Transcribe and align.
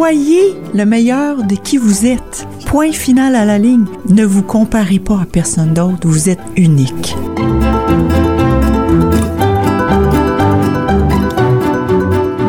Soyez 0.00 0.54
le 0.72 0.86
meilleur 0.86 1.44
de 1.44 1.54
qui 1.54 1.76
vous 1.76 2.06
êtes. 2.06 2.48
Point 2.64 2.92
final 2.92 3.34
à 3.34 3.44
la 3.44 3.58
ligne. 3.58 3.84
Ne 4.08 4.24
vous 4.24 4.42
comparez 4.42 4.98
pas 4.98 5.20
à 5.20 5.26
personne 5.26 5.74
d'autre. 5.74 6.08
Vous 6.08 6.30
êtes 6.30 6.40
unique. 6.56 7.14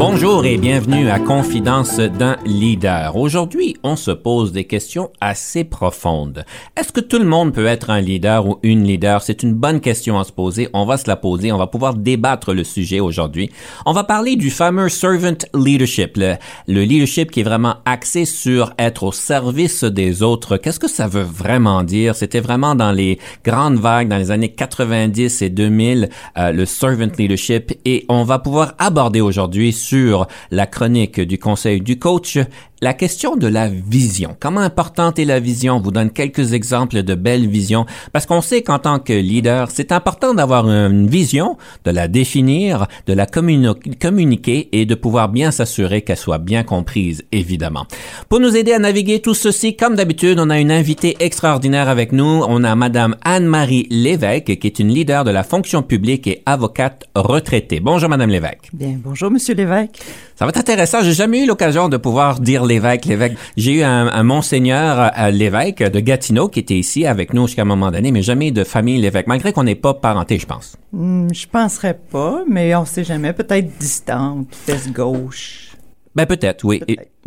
Bonjour 0.03 0.45
et 0.45 0.57
bienvenue 0.57 1.11
à 1.11 1.19
Confidence 1.19 1.99
d'un 1.99 2.35
leader. 2.43 3.15
Aujourd'hui, 3.15 3.77
on 3.83 3.95
se 3.95 4.09
pose 4.09 4.51
des 4.51 4.63
questions 4.63 5.11
assez 5.21 5.63
profondes. 5.63 6.43
Est-ce 6.75 6.91
que 6.91 7.01
tout 7.01 7.19
le 7.19 7.25
monde 7.25 7.53
peut 7.53 7.67
être 7.67 7.91
un 7.91 8.01
leader 8.01 8.47
ou 8.47 8.57
une 8.63 8.83
leader? 8.83 9.21
C'est 9.21 9.43
une 9.43 9.53
bonne 9.53 9.79
question 9.79 10.19
à 10.19 10.23
se 10.23 10.31
poser. 10.31 10.69
On 10.73 10.85
va 10.85 10.97
se 10.97 11.07
la 11.07 11.17
poser. 11.17 11.51
On 11.51 11.59
va 11.59 11.67
pouvoir 11.67 11.93
débattre 11.93 12.51
le 12.51 12.63
sujet 12.63 12.99
aujourd'hui. 12.99 13.51
On 13.85 13.93
va 13.93 14.03
parler 14.03 14.35
du 14.35 14.49
fameux 14.49 14.89
servant 14.89 15.37
leadership, 15.53 16.17
le, 16.17 16.33
le 16.67 16.81
leadership 16.81 17.29
qui 17.29 17.41
est 17.41 17.43
vraiment 17.43 17.75
axé 17.85 18.25
sur 18.25 18.73
être 18.79 19.03
au 19.03 19.11
service 19.11 19.83
des 19.83 20.23
autres. 20.23 20.57
Qu'est-ce 20.57 20.79
que 20.79 20.89
ça 20.89 21.07
veut 21.07 21.21
vraiment 21.21 21.83
dire? 21.83 22.15
C'était 22.15 22.39
vraiment 22.39 22.73
dans 22.73 22.91
les 22.91 23.19
grandes 23.45 23.77
vagues 23.77 24.07
dans 24.07 24.17
les 24.17 24.31
années 24.31 24.51
90 24.51 25.43
et 25.43 25.49
2000, 25.51 26.09
euh, 26.39 26.51
le 26.51 26.65
servant 26.65 27.11
leadership 27.19 27.73
et 27.85 28.03
on 28.09 28.23
va 28.23 28.39
pouvoir 28.39 28.73
aborder 28.79 29.21
aujourd'hui 29.21 29.71
sur 29.91 30.25
la 30.51 30.67
chronique 30.67 31.19
du 31.19 31.37
conseil 31.37 31.81
du 31.81 31.99
coach 31.99 32.39
la 32.83 32.95
question 32.95 33.35
de 33.35 33.45
la 33.45 33.67
vision. 33.67 34.35
Comment 34.39 34.61
importante 34.61 35.19
est 35.19 35.25
la 35.25 35.39
vision? 35.39 35.75
On 35.75 35.81
vous 35.81 35.91
donne 35.91 36.09
quelques 36.09 36.53
exemples 36.53 37.03
de 37.03 37.13
belles 37.13 37.47
visions 37.47 37.85
parce 38.11 38.25
qu'on 38.25 38.41
sait 38.41 38.63
qu'en 38.63 38.79
tant 38.79 38.97
que 38.97 39.13
leader, 39.13 39.69
c'est 39.69 39.91
important 39.91 40.33
d'avoir 40.33 40.67
une 40.67 41.05
vision, 41.05 41.57
de 41.85 41.91
la 41.91 42.07
définir, 42.07 42.87
de 43.05 43.13
la 43.13 43.27
communiquer 43.27 44.69
et 44.71 44.87
de 44.87 44.95
pouvoir 44.95 45.29
bien 45.29 45.51
s'assurer 45.51 46.01
qu'elle 46.01 46.17
soit 46.17 46.39
bien 46.39 46.63
comprise, 46.63 47.23
évidemment. 47.31 47.85
Pour 48.29 48.39
nous 48.39 48.57
aider 48.57 48.73
à 48.73 48.79
naviguer 48.79 49.19
tout 49.19 49.35
ceci, 49.35 49.75
comme 49.75 49.95
d'habitude, 49.95 50.39
on 50.39 50.49
a 50.49 50.59
une 50.59 50.71
invitée 50.71 51.17
extraordinaire 51.19 51.87
avec 51.87 52.11
nous. 52.11 52.43
On 52.47 52.63
a 52.63 52.73
Madame 52.75 53.15
Anne-Marie 53.23 53.85
Lévesque, 53.91 54.57
qui 54.57 54.67
est 54.67 54.79
une 54.79 54.89
leader 54.89 55.23
de 55.23 55.29
la 55.29 55.43
fonction 55.43 55.83
publique 55.83 56.25
et 56.25 56.41
avocate 56.47 57.03
retraitée. 57.13 57.79
Bonjour, 57.79 58.09
Madame 58.09 58.31
Lévesque. 58.31 58.69
Bien, 58.73 58.99
bonjour, 59.03 59.29
Monsieur 59.29 59.53
Lévesque. 59.53 59.99
Ça 60.41 60.45
va 60.45 60.49
être 60.49 60.57
intéressant. 60.57 61.03
J'ai 61.03 61.13
jamais 61.13 61.43
eu 61.43 61.45
l'occasion 61.45 61.87
de 61.87 61.97
pouvoir 61.97 62.39
dire 62.39 62.65
l'évêque, 62.65 63.05
l'évêque. 63.05 63.37
J'ai 63.57 63.73
eu 63.73 63.83
un, 63.83 64.07
un 64.07 64.23
monseigneur 64.23 65.11
euh, 65.15 65.29
l'évêque 65.29 65.83
de 65.83 65.99
Gatineau 65.99 66.47
qui 66.47 66.57
était 66.57 66.79
ici 66.79 67.05
avec 67.05 67.35
nous 67.35 67.45
jusqu'à 67.45 67.61
un 67.61 67.65
moment 67.65 67.91
donné, 67.91 68.11
mais 68.11 68.23
jamais 68.23 68.49
de 68.49 68.63
famille 68.63 68.99
l'évêque, 68.99 69.27
malgré 69.27 69.53
qu'on 69.53 69.65
n'est 69.65 69.75
pas 69.75 69.93
parenté, 69.93 70.39
je 70.39 70.47
pense. 70.47 70.77
Hmm, 70.93 71.27
je 71.31 71.45
penserais 71.45 71.93
pas, 71.93 72.41
mais 72.49 72.73
on 72.73 72.85
sait 72.85 73.03
jamais. 73.03 73.33
Peut-être 73.33 73.77
distante, 73.77 74.47
fesse 74.49 74.91
gauche. 74.91 75.70
Ben 76.15 76.25
peut-être, 76.25 76.65
oui. 76.65 76.81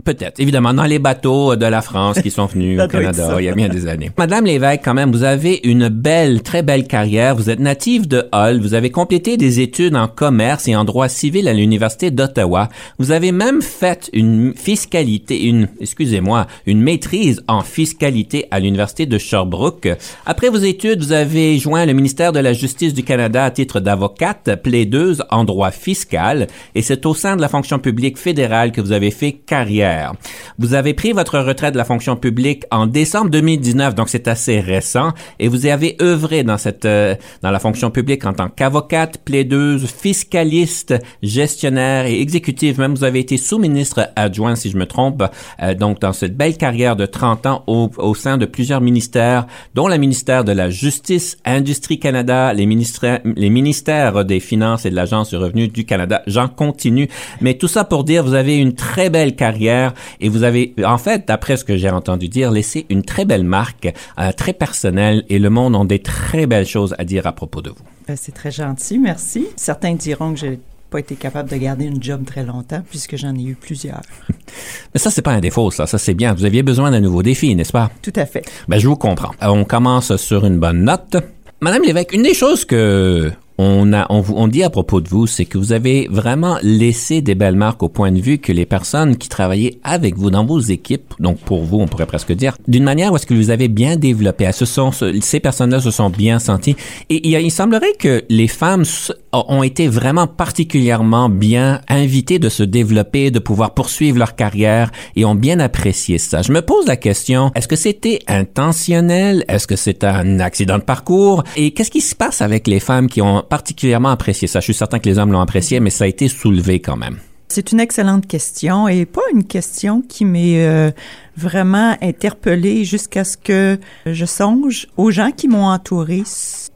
Peut-être. 0.05 0.41
Évidemment, 0.41 0.75
dans 0.75 0.85
les 0.85 0.99
bateaux 0.99 1.55
de 1.55 1.65
la 1.65 1.81
France 1.81 2.21
qui 2.21 2.31
sont 2.31 2.47
venus 2.47 2.81
au 2.85 2.89
Canada 2.89 3.37
il 3.39 3.45
y 3.45 3.49
a 3.49 3.55
bien 3.55 3.69
des 3.69 3.87
années. 3.87 4.11
Madame 4.19 4.45
Lévesque, 4.45 4.83
quand 4.85 4.93
même, 4.93 5.13
vous 5.13 5.23
avez 5.23 5.61
une 5.65 5.89
belle, 5.89 6.43
très 6.43 6.63
belle 6.63 6.87
carrière. 6.87 7.37
Vous 7.37 7.49
êtes 7.49 7.61
native 7.61 8.09
de 8.09 8.25
Hull. 8.33 8.61
Vous 8.61 8.75
avez 8.75 8.91
complété 8.91 9.37
des 9.37 9.61
études 9.61 9.95
en 9.95 10.09
commerce 10.09 10.67
et 10.69 10.75
en 10.75 10.85
droit 10.85 11.09
civil 11.09 11.49
à 11.49 11.55
l'Université 11.55 12.11
d'Ottawa. 12.11 12.69
Vous 12.99 13.13
avez 13.13 13.31
même 13.31 13.63
fait 13.63 14.11
une 14.13 14.53
fiscalité, 14.57 15.45
une, 15.47 15.69
excusez-moi, 15.81 16.49
une 16.67 16.83
maîtrise 16.83 17.43
en 17.47 17.61
fiscalité 17.63 18.47
à 18.51 18.59
l'Université 18.59 19.07
de 19.07 19.17
Sherbrooke. 19.17 19.89
Après 20.27 20.51
vos 20.51 20.59
études, 20.59 20.99
vous 20.99 21.13
avez 21.13 21.57
joint 21.59 21.87
le 21.87 21.93
ministère 21.95 22.33
de 22.33 22.41
la 22.41 22.53
Justice 22.53 22.93
du 22.93 23.05
Canada 23.05 23.45
à 23.45 23.51
titre 23.53 23.81
d'avocate, 23.81 24.61
plaideuse 24.63 25.23
en 25.31 25.45
droit 25.45 25.71
fiscal, 25.71 26.49
et 26.75 26.83
c'est 26.83 27.07
au 27.07 27.15
sein 27.15 27.37
de 27.37 27.41
la 27.41 27.49
fonction 27.49 27.79
publique 27.79 28.19
fédérale 28.19 28.73
que 28.75 28.81
vous 28.81 28.93
avez 28.93 29.11
fait 29.11 29.33
carrière. 29.33 30.13
Vous 30.59 30.75
avez 30.75 30.95
pris 30.95 31.13
votre 31.13 31.39
retraite 31.39 31.73
de 31.73 31.79
la 31.79 31.85
fonction 31.85 32.17
publique 32.17 32.65
en 32.71 32.87
décembre 32.87 33.31
2019, 33.31 33.95
donc 33.95 34.09
c'est 34.09 34.29
assez 34.29 34.61
récent, 34.61 35.13
et 35.39 35.49
vous 35.49 35.67
avez 35.67 35.97
œuvré 36.03 36.43
dans 36.43 36.59
cette 36.59 36.85
euh, 36.85 37.15
dans 37.43 37.51
la 37.51 37.59
fonction 37.59 37.91
publique 37.91 38.25
en 38.27 38.33
tant 38.33 38.49
qu'avocate, 38.49 39.19
plaideuse, 39.25 39.87
fiscaliste, 39.87 40.95
gestionnaire 41.23 42.07
et 42.07 42.21
exécutive. 42.21 42.79
Même 42.79 42.95
vous 42.95 43.05
avez 43.05 43.21
été 43.21 43.37
sous-ministre 43.37 44.11
adjoint, 44.17 44.57
si 44.57 44.71
je 44.71 44.77
me 44.77 44.87
trompe, 44.87 45.25
euh, 45.63 45.75
donc 45.75 46.01
dans 46.01 46.13
cette 46.13 46.37
belle 46.37 46.57
carrière 46.57 46.97
de 46.97 47.07
30 47.07 47.47
ans 47.47 47.65
au, 47.67 47.91
au 47.99 48.15
sein 48.15 48.37
de 48.37 48.47
plusieurs 48.47 48.81
ministères, 48.81 49.47
dont 49.75 49.89
le 49.89 49.97
ministère 49.97 50.45
de 50.45 50.53
la 50.53 50.71
Justice, 50.71 51.39
Industrie 51.45 51.99
Canada, 51.99 52.53
les 52.53 52.67
ministères, 52.67 53.21
les 53.25 53.51
ministères 53.51 54.25
des 54.25 54.41
Finances 54.41 54.87
et 54.87 54.91
de 54.91 54.97
l'Agence 54.97 55.31
du 55.31 55.37
revenu 55.37 55.69
du 55.69 55.85
Canada. 55.85 56.23
J'en 56.27 56.49
continue, 56.49 57.09
mais 57.41 57.55
tout 57.55 57.69
ça 57.69 57.85
pour 57.85 58.05
dire, 58.05 58.25
vous 58.25 58.35
avez 58.35 58.59
très 58.73 59.11
belle 59.11 59.37
carrière 59.37 59.93
et 60.21 60.31
vous 60.31 60.43
avez, 60.45 60.75
en 60.83 60.97
fait, 60.97 61.29
d'après 61.29 61.59
ce 61.59 61.65
que 61.65 61.77
j'ai 61.77 61.91
entendu 61.91 62.29
dire, 62.29 62.51
laissé 62.51 62.87
une 62.89 63.03
très 63.03 63.27
belle 63.27 63.45
marque, 63.45 63.93
euh, 64.19 64.33
très 64.33 64.55
personnelle 64.55 65.25
et 65.29 65.39
le 65.39 65.51
monde 65.51 65.77
ont 65.77 65.85
des 65.85 65.99
très 65.99 66.47
belles 66.47 66.67
choses 66.67 66.95
à 66.99 67.05
dire 67.05 67.27
à 67.27 67.33
propos 67.33 67.61
de 67.61 67.71
vous. 67.71 67.85
Ben, 68.09 68.17
c'est 68.17 68.33
très 68.33 68.51
gentil, 68.51 68.99
merci. 68.99 69.47
Certains 69.57 69.95
diront 69.95 70.33
que 70.33 70.39
j'ai 70.39 70.59
pas 70.91 71.01
été 71.01 71.17
capable 71.17 71.51
de 71.51 71.57
garder 71.57 71.87
une 71.87 72.03
job 72.03 72.25
très 72.25 72.45
longtemps 72.45 72.83
puisque 72.89 73.17
j'en 73.17 73.35
ai 73.35 73.43
eu 73.43 73.55
plusieurs. 73.55 74.03
Mais 74.95 75.01
ça, 75.01 75.11
c'est 75.11 75.23
pas 75.23 75.33
un 75.33 75.41
défaut, 75.41 75.71
ça. 75.71 75.87
Ça, 75.87 75.99
c'est 75.99 76.15
bien. 76.15 76.35
Vous 76.35 76.45
aviez 76.45 76.63
besoin 76.63 76.91
d'un 76.91 77.01
nouveau 77.01 77.23
défi, 77.23 77.55
n'est-ce 77.55 77.73
pas? 77.73 77.91
Tout 78.01 78.13
à 78.17 78.27
fait. 78.27 78.49
Ben, 78.69 78.79
je 78.79 78.87
vous 78.87 78.97
comprends. 78.97 79.33
On 79.41 79.65
commence 79.65 80.15
sur 80.17 80.47
une 80.47 80.59
bonne 80.59 80.85
note. 80.85 81.17
Madame 81.61 81.83
Lévesque, 81.83 82.13
une 82.13 82.23
des 82.23 82.35
choses 82.35 82.65
que 82.65 83.33
on 83.57 83.93
a, 83.93 84.07
on, 84.11 84.21
vous- 84.21 84.35
on 84.37 84.49
dit 84.49 84.63
à 84.65 84.71
propos 84.71 85.01
de 85.01 85.09
vous, 85.09 85.27
c'est 85.27 85.45
que 85.45 85.59
vous 85.59 85.73
avez 85.73 86.09
vraiment 86.11 86.57
laissé 86.63 87.21
des 87.23 87.35
belles 87.35 87.55
marques 87.55 87.83
au 87.83 87.89
point 87.89 88.11
de 88.11 88.21
vue 88.21 88.39
que 88.39 88.51
les 88.53 88.67
personnes 88.67 89.17
qui 89.17 89.29
travaillaient 89.29 89.79
avec 89.85 90.17
vous 90.17 90.31
dans 90.31 90.45
vos 90.45 90.59
équipes, 90.59 91.15
donc 91.21 91.39
pour 91.39 91.63
vous, 91.63 91.79
on 91.79 91.87
pourrait 91.87 92.07
presque 92.07 92.33
dire, 92.33 92.57
d'une 92.67 92.83
manière 92.85 93.13
où 93.13 93.17
est-ce 93.17 93.27
que 93.27 93.35
vous 93.35 93.51
avez 93.51 93.69
bien 93.69 93.97
développé, 93.97 94.51
se 94.53 94.65
sont, 94.65 94.91
ces 94.93 95.41
personnes-là 95.41 95.81
se 95.81 95.91
sont 95.91 96.11
bien 96.11 96.39
senties. 96.39 96.77
Et 97.11 97.29
il, 97.29 97.41
il 97.41 97.51
semblerait 97.51 97.95
que 97.99 98.25
les 98.29 98.49
femmes 98.49 98.85
ont 99.33 99.63
été 99.63 99.87
vraiment 99.89 100.27
particulièrement 100.27 101.29
bien 101.29 101.81
invitées 101.89 102.39
de 102.39 102.49
se 102.49 102.63
développer, 102.63 103.31
de 103.31 103.39
pouvoir 103.39 103.75
poursuivre 103.75 104.19
leur 104.19 104.35
carrière 104.35 104.91
et 105.17 105.25
ont 105.25 105.35
bien 105.35 105.61
apprécié 105.61 106.19
ça. 106.19 106.43
Je 106.43 106.53
me 106.53 106.61
pose 106.63 106.87
la 106.87 106.97
question, 106.97 107.53
est-ce 107.55 107.69
que 107.69 107.77
c'était 107.77 108.19
intentionnel? 108.27 109.45
Est-ce 109.49 109.67
que 109.67 109.77
c'est 109.77 110.05
un 110.05 110.41
accident 110.41 110.79
de 110.79 110.83
parcours? 110.83 111.45
Et 111.57 111.71
qu'est-ce 111.73 111.91
qui 111.91 112.01
se 112.01 112.15
passe 112.15 112.43
avec 112.43 112.67
les 112.67 112.81
femmes 112.81 113.09
qui 113.09 113.23
ont 113.23 113.44
particulièrement 113.45 114.11
apprécié 114.11 114.49
ça? 114.49 114.61
Je 114.61 114.65
suis 114.65 114.75
certain 114.75 114.99
que 114.99 115.09
les 115.09 115.19
hommes 115.19 115.33
l'ont 115.33 115.41
apprécié, 115.41 115.81
mais 115.81 115.91
ça 115.91 116.05
a 116.05 116.07
été 116.07 116.29
soulevé 116.29 116.81
quand 116.81 116.97
même. 116.97 117.19
C'est 117.49 117.73
une 117.73 117.81
excellente 117.81 118.27
question 118.27 118.89
et 118.89 119.05
pas 119.07 119.23
une 119.33 119.45
question 119.45 120.03
qui 120.03 120.25
m'est 120.25 120.67
euh, 120.67 120.91
vraiment 121.37 121.97
interpellée 122.01 122.85
jusqu'à 122.85 123.23
ce 123.23 123.37
que 123.37 123.79
je 124.07 124.25
songe 124.25 124.89
aux 124.97 125.11
gens 125.11 125.31
qui 125.31 125.47
m'ont 125.47 125.67
entouré, 125.67 126.25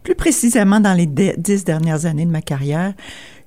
plus 0.02 0.14
précisément 0.14 0.78
dans 0.78 0.94
les 0.94 1.06
dix 1.06 1.64
dernières 1.64 2.06
années 2.06 2.26
de 2.26 2.30
ma 2.30 2.42
carrière, 2.42 2.92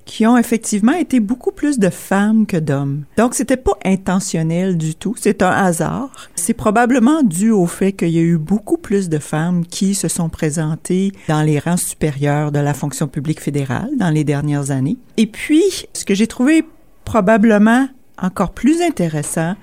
qui 0.04 0.26
ont 0.26 0.36
effectivement 0.36 0.92
été 0.92 1.20
beaucoup 1.20 1.52
plus 1.52 1.78
de 1.78 1.90
femmes 1.90 2.46
que 2.46 2.56
d'hommes. 2.56 3.04
Donc, 3.16 3.34
c'était 3.34 3.56
pas 3.56 3.76
intentionnel 3.84 4.76
du 4.76 4.94
tout. 4.94 5.14
C'est 5.18 5.42
un 5.42 5.50
hasard. 5.50 6.10
C'est 6.34 6.54
probablement 6.54 7.22
dû 7.22 7.50
au 7.50 7.66
fait 7.66 7.92
qu'il 7.92 8.10
y 8.10 8.18
a 8.18 8.22
eu 8.22 8.38
beaucoup 8.38 8.78
plus 8.78 9.08
de 9.08 9.18
femmes 9.18 9.64
qui 9.66 9.94
se 9.94 10.08
sont 10.08 10.28
présentées 10.28 11.12
dans 11.28 11.42
les 11.42 11.58
rangs 11.58 11.76
supérieurs 11.76 12.52
de 12.52 12.58
la 12.58 12.74
fonction 12.74 13.08
publique 13.08 13.40
fédérale 13.40 13.90
dans 13.96 14.10
les 14.10 14.24
dernières 14.24 14.70
années. 14.70 14.98
Et 15.16 15.26
puis, 15.26 15.62
ce 15.92 16.04
que 16.04 16.14
j'ai 16.14 16.26
trouvé 16.26 16.64
probablement 17.04 17.88
encore 18.20 18.52
plus 18.52 18.82
intéressant, 18.82 19.54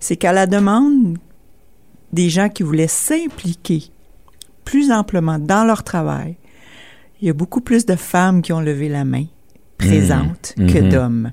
c'est 0.00 0.16
qu'à 0.16 0.32
la 0.32 0.46
demande 0.46 1.18
des 2.12 2.30
gens 2.30 2.48
qui 2.48 2.62
voulaient 2.62 2.86
s'impliquer 2.86 3.90
plus 4.64 4.92
amplement 4.92 5.38
dans 5.38 5.64
leur 5.64 5.82
travail, 5.82 6.36
il 7.20 7.26
y 7.26 7.30
a 7.30 7.34
beaucoup 7.34 7.60
plus 7.60 7.86
de 7.86 7.96
femmes 7.96 8.42
qui 8.42 8.52
ont 8.52 8.60
levé 8.60 8.88
la 8.88 9.04
main 9.04 9.24
présentes 9.78 10.54
Mhm. 10.56 10.72
que 10.72 10.78
Mhm. 10.78 10.88
d'hommes. 10.88 11.32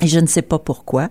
Et 0.00 0.06
je 0.06 0.20
ne 0.20 0.26
sais 0.26 0.42
pas 0.42 0.58
pourquoi. 0.58 1.08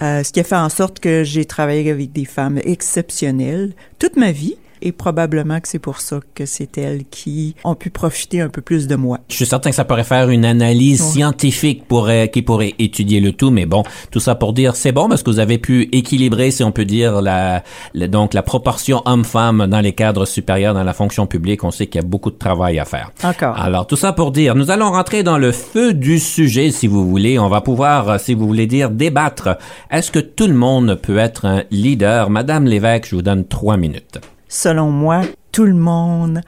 Euh, 0.00 0.22
ce 0.22 0.32
qui 0.32 0.40
a 0.40 0.44
fait 0.44 0.56
en 0.56 0.68
sorte 0.70 1.00
que 1.00 1.22
j'ai 1.22 1.44
travaillé 1.44 1.90
avec 1.90 2.12
des 2.12 2.24
femmes 2.24 2.58
exceptionnelles 2.64 3.72
toute 3.98 4.16
ma 4.16 4.32
vie, 4.32 4.56
et 4.82 4.92
probablement 4.92 5.60
que 5.60 5.68
c'est 5.68 5.78
pour 5.78 6.00
ça 6.00 6.20
que 6.34 6.44
c'est 6.44 6.76
elles 6.76 7.04
qui 7.10 7.54
ont 7.64 7.74
pu 7.74 7.90
profiter 7.90 8.40
un 8.40 8.48
peu 8.48 8.60
plus 8.60 8.86
de 8.86 8.96
moi. 8.96 9.18
Je 9.28 9.36
suis 9.36 9.46
certain 9.46 9.70
que 9.70 9.76
ça 9.76 9.84
pourrait 9.84 10.04
faire 10.04 10.28
une 10.28 10.44
analyse 10.44 11.02
scientifique 11.02 11.86
pour, 11.86 12.10
qui 12.32 12.42
pourrait 12.42 12.74
étudier 12.78 13.20
le 13.20 13.32
tout, 13.32 13.50
mais 13.50 13.66
bon, 13.66 13.82
tout 14.10 14.20
ça 14.20 14.34
pour 14.34 14.52
dire 14.52 14.76
c'est 14.76 14.92
bon 14.92 15.08
parce 15.08 15.22
que 15.22 15.30
vous 15.30 15.38
avez 15.38 15.58
pu 15.58 15.88
équilibrer, 15.92 16.50
si 16.50 16.64
on 16.64 16.72
peut 16.72 16.84
dire, 16.84 17.22
la, 17.22 17.62
donc 17.94 18.34
la 18.34 18.42
proportion 18.42 19.02
homme-femme 19.04 19.66
dans 19.68 19.80
les 19.80 19.92
cadres 19.92 20.26
supérieurs 20.26 20.74
dans 20.74 20.84
la 20.84 20.92
fonction 20.92 21.26
publique. 21.26 21.64
On 21.64 21.70
sait 21.70 21.86
qu'il 21.86 22.00
y 22.00 22.04
a 22.04 22.06
beaucoup 22.06 22.30
de 22.30 22.38
travail 22.38 22.78
à 22.78 22.84
faire. 22.84 23.10
Encore. 23.22 23.56
Alors 23.58 23.86
tout 23.86 23.96
ça 23.96 24.12
pour 24.12 24.32
dire, 24.32 24.54
nous 24.54 24.70
allons 24.70 24.90
rentrer 24.90 25.22
dans 25.22 25.38
le 25.38 25.52
feu 25.52 25.94
du 25.94 26.18
sujet, 26.18 26.70
si 26.70 26.86
vous 26.86 27.08
voulez. 27.08 27.38
On 27.38 27.48
va 27.48 27.60
pouvoir, 27.60 28.18
si 28.18 28.34
vous 28.34 28.46
voulez 28.46 28.66
dire, 28.66 28.90
débattre. 28.90 29.58
Est-ce 29.90 30.10
que 30.10 30.18
tout 30.18 30.46
le 30.46 30.54
monde 30.54 30.98
peut 31.00 31.18
être 31.18 31.46
un 31.46 31.62
leader? 31.70 32.30
Madame 32.30 32.64
Lévesque, 32.64 33.08
je 33.10 33.16
vous 33.16 33.22
donne 33.22 33.46
trois 33.46 33.76
minutes. 33.76 34.18
Selon 34.54 34.90
moi, 34.90 35.22
tout 35.50 35.64
le 35.64 35.72
monde 35.72 36.42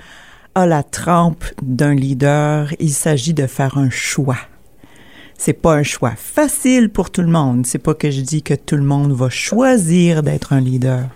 a 0.54 0.66
la 0.66 0.82
trempe 0.82 1.46
d'un 1.62 1.94
leader. 1.94 2.70
Il 2.78 2.90
s'agit 2.90 3.32
de 3.32 3.46
faire 3.46 3.78
un 3.78 3.88
choix. 3.88 4.36
C'est 5.38 5.54
pas 5.54 5.76
un 5.76 5.82
choix 5.82 6.12
facile 6.14 6.90
pour 6.90 7.10
tout 7.10 7.22
le 7.22 7.28
monde. 7.28 7.64
C'est 7.64 7.78
pas 7.78 7.94
que 7.94 8.10
je 8.10 8.20
dis 8.20 8.42
que 8.42 8.52
tout 8.52 8.76
le 8.76 8.82
monde 8.82 9.12
va 9.12 9.30
choisir 9.30 10.22
d'être 10.22 10.52
un 10.52 10.60
leader. 10.60 11.08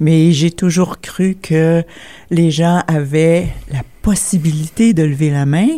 Mais 0.00 0.32
j'ai 0.32 0.50
toujours 0.50 1.02
cru 1.02 1.34
que 1.34 1.84
les 2.30 2.50
gens 2.50 2.84
avaient 2.88 3.48
la 3.70 3.82
possibilité 4.00 4.94
de 4.94 5.02
lever 5.02 5.28
la 5.28 5.44
main 5.44 5.68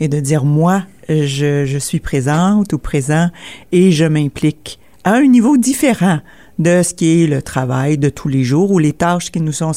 et 0.00 0.08
de 0.08 0.18
dire 0.18 0.44
moi, 0.44 0.82
je, 1.08 1.64
je 1.64 1.78
suis 1.78 2.00
présente 2.00 2.72
ou 2.72 2.78
présent 2.78 3.30
et 3.70 3.92
je 3.92 4.04
m'implique 4.04 4.80
à 5.04 5.12
un 5.12 5.28
niveau 5.28 5.56
différent 5.56 6.18
de 6.58 6.82
ce 6.82 6.94
qui 6.94 7.22
est 7.22 7.26
le 7.26 7.42
travail 7.42 7.98
de 7.98 8.08
tous 8.08 8.28
les 8.28 8.42
jours 8.42 8.70
ou 8.70 8.78
les 8.78 8.92
tâches 8.92 9.30
qui 9.30 9.40
nous 9.40 9.52
sont, 9.52 9.72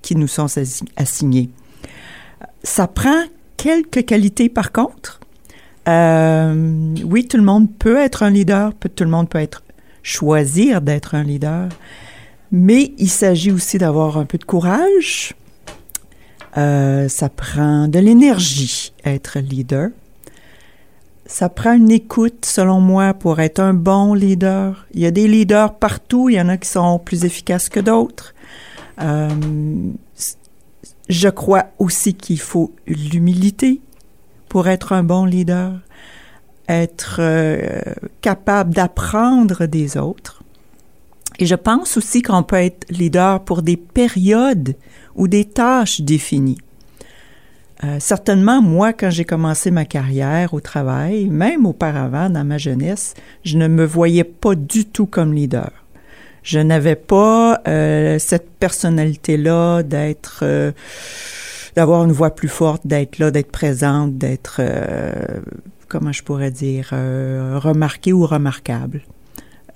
qui 0.00 0.16
nous 0.16 0.28
sont 0.28 0.46
assignées. 0.96 1.50
Ça 2.62 2.86
prend 2.86 3.24
quelques 3.56 4.04
qualités 4.04 4.48
par 4.48 4.72
contre. 4.72 5.20
Euh, 5.88 6.94
oui, 7.04 7.26
tout 7.26 7.36
le 7.36 7.42
monde 7.42 7.68
peut 7.78 7.98
être 7.98 8.22
un 8.22 8.30
leader, 8.30 8.72
tout 8.94 9.04
le 9.04 9.10
monde 9.10 9.28
peut 9.28 9.46
choisir 10.02 10.80
d'être 10.80 11.14
un 11.14 11.24
leader, 11.24 11.68
mais 12.50 12.92
il 12.98 13.08
s'agit 13.10 13.50
aussi 13.50 13.78
d'avoir 13.78 14.16
un 14.16 14.24
peu 14.24 14.38
de 14.38 14.44
courage. 14.44 15.34
Euh, 16.56 17.08
ça 17.08 17.28
prend 17.28 17.88
de 17.88 17.98
l'énergie 17.98 18.92
être 19.04 19.38
leader. 19.38 19.88
Ça 21.32 21.48
prend 21.48 21.72
une 21.72 21.90
écoute, 21.90 22.44
selon 22.44 22.78
moi, 22.78 23.14
pour 23.14 23.40
être 23.40 23.58
un 23.58 23.72
bon 23.72 24.12
leader. 24.12 24.86
Il 24.92 25.00
y 25.00 25.06
a 25.06 25.10
des 25.10 25.26
leaders 25.26 25.78
partout, 25.78 26.28
il 26.28 26.34
y 26.34 26.40
en 26.42 26.50
a 26.50 26.58
qui 26.58 26.68
sont 26.68 26.98
plus 26.98 27.24
efficaces 27.24 27.70
que 27.70 27.80
d'autres. 27.80 28.34
Euh, 29.00 29.30
je 31.08 31.28
crois 31.30 31.68
aussi 31.78 32.12
qu'il 32.12 32.38
faut 32.38 32.74
l'humilité 32.86 33.80
pour 34.50 34.68
être 34.68 34.92
un 34.92 35.04
bon 35.04 35.24
leader, 35.24 35.72
être 36.68 37.16
euh, 37.20 37.80
capable 38.20 38.74
d'apprendre 38.74 39.64
des 39.64 39.96
autres. 39.96 40.44
Et 41.38 41.46
je 41.46 41.54
pense 41.54 41.96
aussi 41.96 42.20
qu'on 42.20 42.42
peut 42.42 42.56
être 42.56 42.86
leader 42.90 43.42
pour 43.42 43.62
des 43.62 43.78
périodes 43.78 44.76
ou 45.14 45.28
des 45.28 45.46
tâches 45.46 46.02
définies. 46.02 46.60
Euh, 47.84 47.96
certainement, 47.98 48.62
moi, 48.62 48.92
quand 48.92 49.10
j'ai 49.10 49.24
commencé 49.24 49.70
ma 49.70 49.84
carrière 49.84 50.54
au 50.54 50.60
travail, 50.60 51.26
même 51.26 51.66
auparavant, 51.66 52.30
dans 52.30 52.44
ma 52.44 52.58
jeunesse, 52.58 53.14
je 53.44 53.58
ne 53.58 53.66
me 53.66 53.84
voyais 53.84 54.24
pas 54.24 54.54
du 54.54 54.84
tout 54.84 55.06
comme 55.06 55.32
leader. 55.32 55.70
Je 56.42 56.58
n'avais 56.58 56.96
pas 56.96 57.60
euh, 57.66 58.18
cette 58.18 58.50
personnalité-là 58.50 59.82
d'être, 59.82 60.40
euh, 60.42 60.72
d'avoir 61.74 62.04
une 62.04 62.12
voix 62.12 62.30
plus 62.30 62.48
forte, 62.48 62.86
d'être 62.86 63.18
là, 63.18 63.30
d'être 63.30 63.50
présente, 63.50 64.16
d'être, 64.16 64.60
comment 65.88 66.12
je 66.12 66.22
pourrais 66.22 66.50
dire, 66.50 66.90
remarquée 66.90 68.12
ou 68.12 68.26
remarquable. 68.26 69.02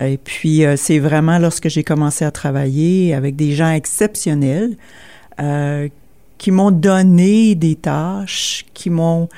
Et 0.01 0.19
puis, 0.19 0.65
c'est 0.77 0.99
vraiment 0.99 1.39
lorsque 1.39 1.69
j'ai 1.69 1.85
commencé 1.85 2.25
à 2.25 2.31
travailler 2.31 3.15
avec 3.15 3.35
des 3.37 3.53
gens 3.53 3.71
exceptionnels 3.71 4.77
qui 6.39 6.51
m'ont 6.51 6.71
donné 6.71 7.55
des 7.55 7.77
tâches, 7.77 8.67
qui 8.75 8.91
m'ont 8.91 9.29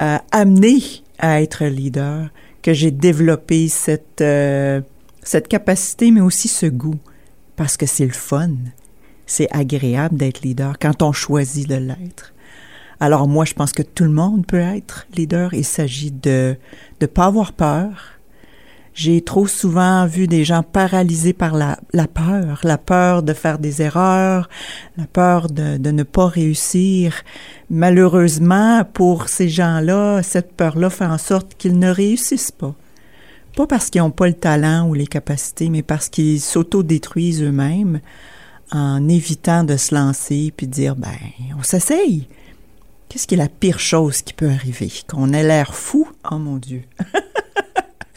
euh, 0.00 0.18
amené 0.30 0.80
à 1.18 1.42
être 1.42 1.64
leader, 1.64 2.30
que 2.62 2.72
j'ai 2.72 2.90
développé 2.90 3.68
cette, 3.68 4.20
euh, 4.20 4.80
cette 5.22 5.48
capacité, 5.48 6.10
mais 6.10 6.20
aussi 6.20 6.48
ce 6.48 6.66
goût, 6.66 6.98
parce 7.56 7.76
que 7.76 7.86
c'est 7.86 8.06
le 8.06 8.12
fun. 8.12 8.50
C'est 9.26 9.48
agréable 9.50 10.16
d'être 10.16 10.42
leader 10.42 10.78
quand 10.78 11.02
on 11.02 11.12
choisit 11.12 11.68
de 11.68 11.74
l'être. 11.74 12.32
Alors 13.00 13.28
moi, 13.28 13.44
je 13.44 13.54
pense 13.54 13.72
que 13.72 13.82
tout 13.82 14.04
le 14.04 14.10
monde 14.10 14.46
peut 14.46 14.58
être 14.58 15.06
leader. 15.14 15.54
Il 15.54 15.64
s'agit 15.64 16.10
de 16.10 16.56
ne 17.00 17.06
pas 17.06 17.26
avoir 17.26 17.52
peur, 17.52 18.17
j'ai 18.98 19.20
trop 19.20 19.46
souvent 19.46 20.06
vu 20.06 20.26
des 20.26 20.44
gens 20.44 20.64
paralysés 20.64 21.32
par 21.32 21.54
la, 21.54 21.78
peur, 22.12 22.58
la 22.64 22.78
peur 22.78 23.22
de 23.22 23.32
faire 23.32 23.60
des 23.60 23.80
erreurs, 23.80 24.48
la 24.96 25.06
peur 25.06 25.48
de, 25.48 25.76
de 25.76 25.90
ne 25.92 26.02
pas 26.02 26.26
réussir. 26.26 27.22
Malheureusement, 27.70 28.84
pour 28.84 29.28
ces 29.28 29.48
gens-là, 29.48 30.24
cette 30.24 30.52
peur-là 30.56 30.90
fait 30.90 31.04
en 31.04 31.16
sorte 31.16 31.54
qu'ils 31.56 31.78
ne 31.78 31.88
réussissent 31.88 32.50
pas. 32.50 32.74
Pas 33.54 33.68
parce 33.68 33.88
qu'ils 33.88 34.00
n'ont 34.00 34.10
pas 34.10 34.26
le 34.26 34.34
talent 34.34 34.88
ou 34.88 34.94
les 34.94 35.06
capacités, 35.06 35.70
mais 35.70 35.82
parce 35.82 36.08
qu'ils 36.08 36.40
s'auto-détruisent 36.40 37.44
eux-mêmes 37.44 38.00
en 38.72 39.08
évitant 39.08 39.62
de 39.62 39.76
se 39.76 39.94
lancer 39.94 40.52
puis 40.56 40.66
dire, 40.66 40.96
ben, 40.96 41.14
on 41.56 41.62
s'essaye. 41.62 42.26
Qu'est-ce 43.08 43.28
qui 43.28 43.34
est 43.34 43.38
la 43.38 43.48
pire 43.48 43.78
chose 43.78 44.22
qui 44.22 44.32
peut 44.32 44.50
arriver? 44.50 44.90
Qu'on 45.06 45.32
ait 45.32 45.44
l'air 45.44 45.76
fou? 45.76 46.08
Oh 46.32 46.38
mon 46.38 46.56
Dieu! 46.56 46.82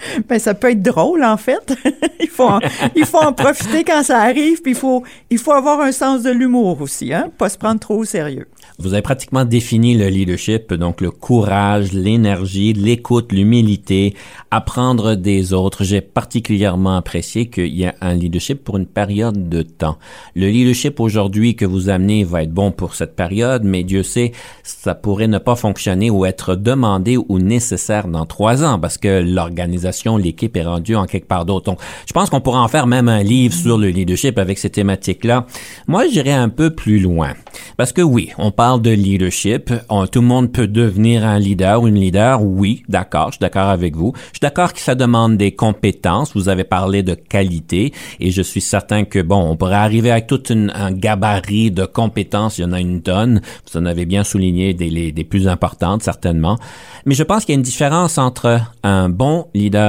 ben, 0.30 0.40
ça 0.40 0.54
peut 0.54 0.72
être 0.72 0.82
drôle, 0.82 1.24
en 1.24 1.38
fait. 1.38 1.74
il, 2.20 2.30
faut 2.30 2.48
en, 2.48 2.60
il 2.96 3.06
faut 3.06 3.20
en 3.20 3.34
profiter 3.34 3.84
quand 3.84 4.04
ça 4.04 4.20
arrive, 4.20 4.62
puis 4.62 4.72
il 4.72 4.78
faut, 4.78 5.04
il 5.30 5.38
faut 5.38 5.54
avoir 5.54 5.82
un 5.82 5.92
sens 5.92 6.24
de 6.24 6.32
l'humour 6.32 6.82
aussi, 6.82 7.14
hein? 7.14 7.32
Pas 7.38 7.50
se 7.50 7.58
prendre 7.58 7.80
trop 7.80 7.98
au 7.98 8.06
sérieux. 8.06 8.48
Vous 8.80 8.94
avez 8.94 9.02
pratiquement 9.02 9.46
défini 9.46 9.96
le 9.96 10.08
leadership, 10.08 10.74
donc 10.74 11.02
le 11.02 11.12
courage, 11.12 11.94
l'énergie, 11.94 12.74
l'écoute, 12.74 13.32
l'humilité, 13.32 14.16
apprendre 14.50 15.16
des 15.16 15.54
autres. 15.54 15.84
J'ai 15.84 16.02
particulièrement 16.02 16.98
apprécié 16.98 17.48
qu'il 17.48 17.76
y 17.76 17.86
a 17.86 17.94
un 18.02 18.16
leadership 18.16 18.64
pour 18.64 18.78
une 18.78 18.88
période 18.88 19.50
de 19.50 19.62
temps. 19.62 19.98
Le 20.36 20.48
leadership 20.48 21.00
aujourd'hui 21.00 21.56
que 21.56 21.66
vous 21.66 21.90
amenez 21.90 22.24
va 22.24 22.44
être 22.44 22.54
bon 22.54 22.72
pour 22.72 22.96
cette 22.96 23.16
période, 23.16 23.64
mais 23.64 23.84
Dieu 23.84 24.04
sait, 24.04 24.32
ça 24.64 24.96
pourrait 24.96 25.28
ne 25.28 25.38
pas 25.38 25.56
fonctionner 25.56 26.10
ou 26.10 26.26
être 26.26 26.56
demandé 26.56 27.18
ou 27.18 27.40
nécessaire 27.40 28.08
dans 28.08 28.26
trois 28.26 28.64
ans 28.64 28.80
parce 28.80 28.98
que 28.98 29.22
l'organisation, 29.22 29.91
l'équipe 30.18 30.56
est 30.58 30.64
rendue 30.64 30.96
en 30.96 31.06
quelque 31.06 31.28
part 31.28 31.46
d'autre. 31.46 31.66
Donc, 31.66 31.80
je 32.08 32.14
pense 32.14 32.30
qu'on 32.30 32.42
pourrait 32.42 32.60
en 32.60 32.68
faire 32.68 32.88
même 32.88 33.08
un 33.08 33.24
livre 33.24 33.54
sur 33.54 33.78
le 33.78 33.90
leadership 33.90 34.38
avec 34.38 34.58
ces 34.58 34.70
thématiques-là. 34.70 35.46
Moi, 35.88 36.08
j'irais 36.08 36.32
un 36.32 36.50
peu 36.50 36.72
plus 36.72 37.00
loin. 37.00 37.34
Parce 37.78 37.92
que 37.92 38.02
oui, 38.02 38.32
on 38.38 38.52
parle 38.52 38.82
de 38.82 38.92
leadership. 38.92 39.72
tout 40.12 40.22
le 40.22 40.28
monde 40.28 40.52
peut 40.52 40.68
devenir 40.68 41.26
un 41.26 41.40
leader 41.40 41.82
ou 41.82 41.88
une 41.88 41.96
leader. 41.96 42.42
Oui, 42.42 42.84
d'accord, 42.90 43.28
je 43.28 43.34
suis 43.34 43.42
d'accord 43.42 43.70
avec 43.70 43.96
vous. 43.96 44.14
Je 44.16 44.38
suis 44.38 44.40
d'accord 44.42 44.74
que 44.74 44.80
ça 44.80 44.96
demande 44.96 45.38
des 45.38 45.54
compétences. 45.54 46.34
Vous 46.36 46.50
avez 46.50 46.64
parlé 46.64 47.04
de 47.04 47.14
qualité 47.14 47.94
et 48.20 48.32
je 48.32 48.42
suis 48.42 48.62
certain 48.62 49.04
que, 49.04 49.20
bon, 49.22 49.52
on 49.52 49.56
pourrait 49.56 49.76
arriver 49.76 50.12
avec 50.12 50.28
tout 50.28 50.42
un 50.52 50.92
gabarit 50.92 51.72
de 51.72 51.86
compétences. 51.86 52.58
Il 52.58 52.62
y 52.62 52.66
en 52.66 52.74
a 52.74 52.80
une 52.80 53.02
tonne. 53.02 53.42
Vous 53.72 53.80
en 53.80 53.86
avez 53.86 54.06
bien 54.06 54.24
souligné 54.24 54.74
des, 54.74 55.12
des 55.12 55.24
plus 55.24 55.48
importantes, 55.48 56.04
certainement. 56.04 56.58
Mais 57.06 57.16
je 57.16 57.24
pense 57.24 57.46
qu'il 57.46 57.54
y 57.54 57.56
a 57.56 57.60
une 57.60 57.64
différence 57.64 58.18
entre 58.18 58.62
un 58.84 59.10
bon 59.10 59.48
leader, 59.54 59.81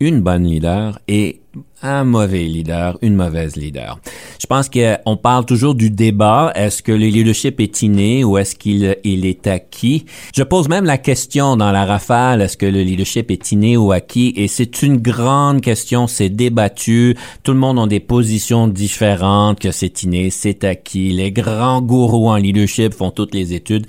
une 0.00 0.20
bonne 0.20 0.44
leader 0.44 0.98
et 1.08 1.40
un 1.82 2.04
mauvais 2.04 2.44
leader, 2.44 2.98
une 3.00 3.14
mauvaise 3.14 3.56
leader. 3.56 4.00
Je 4.40 4.46
pense 4.46 4.68
qu'on 4.68 5.16
parle 5.16 5.44
toujours 5.44 5.74
du 5.74 5.90
débat. 5.90 6.50
Est-ce 6.54 6.82
que 6.82 6.90
le 6.90 7.06
leadership 7.06 7.60
est 7.60 7.82
inné 7.82 8.24
ou 8.24 8.36
est-ce 8.38 8.56
qu'il 8.56 8.96
il 9.04 9.24
est 9.24 9.46
acquis? 9.46 10.04
Je 10.34 10.42
pose 10.42 10.68
même 10.68 10.84
la 10.84 10.98
question 10.98 11.56
dans 11.56 11.70
la 11.70 11.84
rafale, 11.84 12.42
est-ce 12.42 12.56
que 12.56 12.66
le 12.66 12.82
leadership 12.82 13.30
est 13.30 13.52
inné 13.52 13.76
ou 13.76 13.92
acquis? 13.92 14.32
Et 14.36 14.48
c'est 14.48 14.82
une 14.82 14.96
grande 14.96 15.60
question, 15.60 16.06
c'est 16.06 16.30
débattu. 16.30 17.16
Tout 17.42 17.52
le 17.52 17.58
monde 17.58 17.78
a 17.78 17.86
des 17.86 18.00
positions 18.00 18.66
différentes, 18.66 19.60
que 19.60 19.70
c'est 19.70 20.02
inné, 20.02 20.30
c'est 20.30 20.64
acquis. 20.64 21.12
Les 21.12 21.30
grands 21.30 21.82
gourous 21.82 22.30
en 22.30 22.36
leadership 22.36 22.94
font 22.94 23.10
toutes 23.10 23.34
les 23.34 23.52
études. 23.52 23.86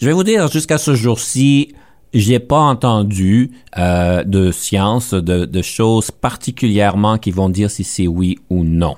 Je 0.00 0.06
vais 0.06 0.12
vous 0.12 0.24
dire, 0.24 0.48
jusqu'à 0.48 0.78
ce 0.78 0.94
jour-ci, 0.94 1.72
j'ai 2.14 2.38
pas 2.38 2.60
entendu 2.60 3.50
euh, 3.76 4.24
de 4.24 4.50
science, 4.50 5.14
de, 5.14 5.44
de, 5.44 5.62
choses 5.62 6.10
particulièrement 6.10 7.18
qui 7.18 7.30
vont 7.30 7.48
dire 7.48 7.70
si 7.70 7.84
c'est 7.84 8.06
oui 8.06 8.38
ou 8.50 8.64
non. 8.64 8.96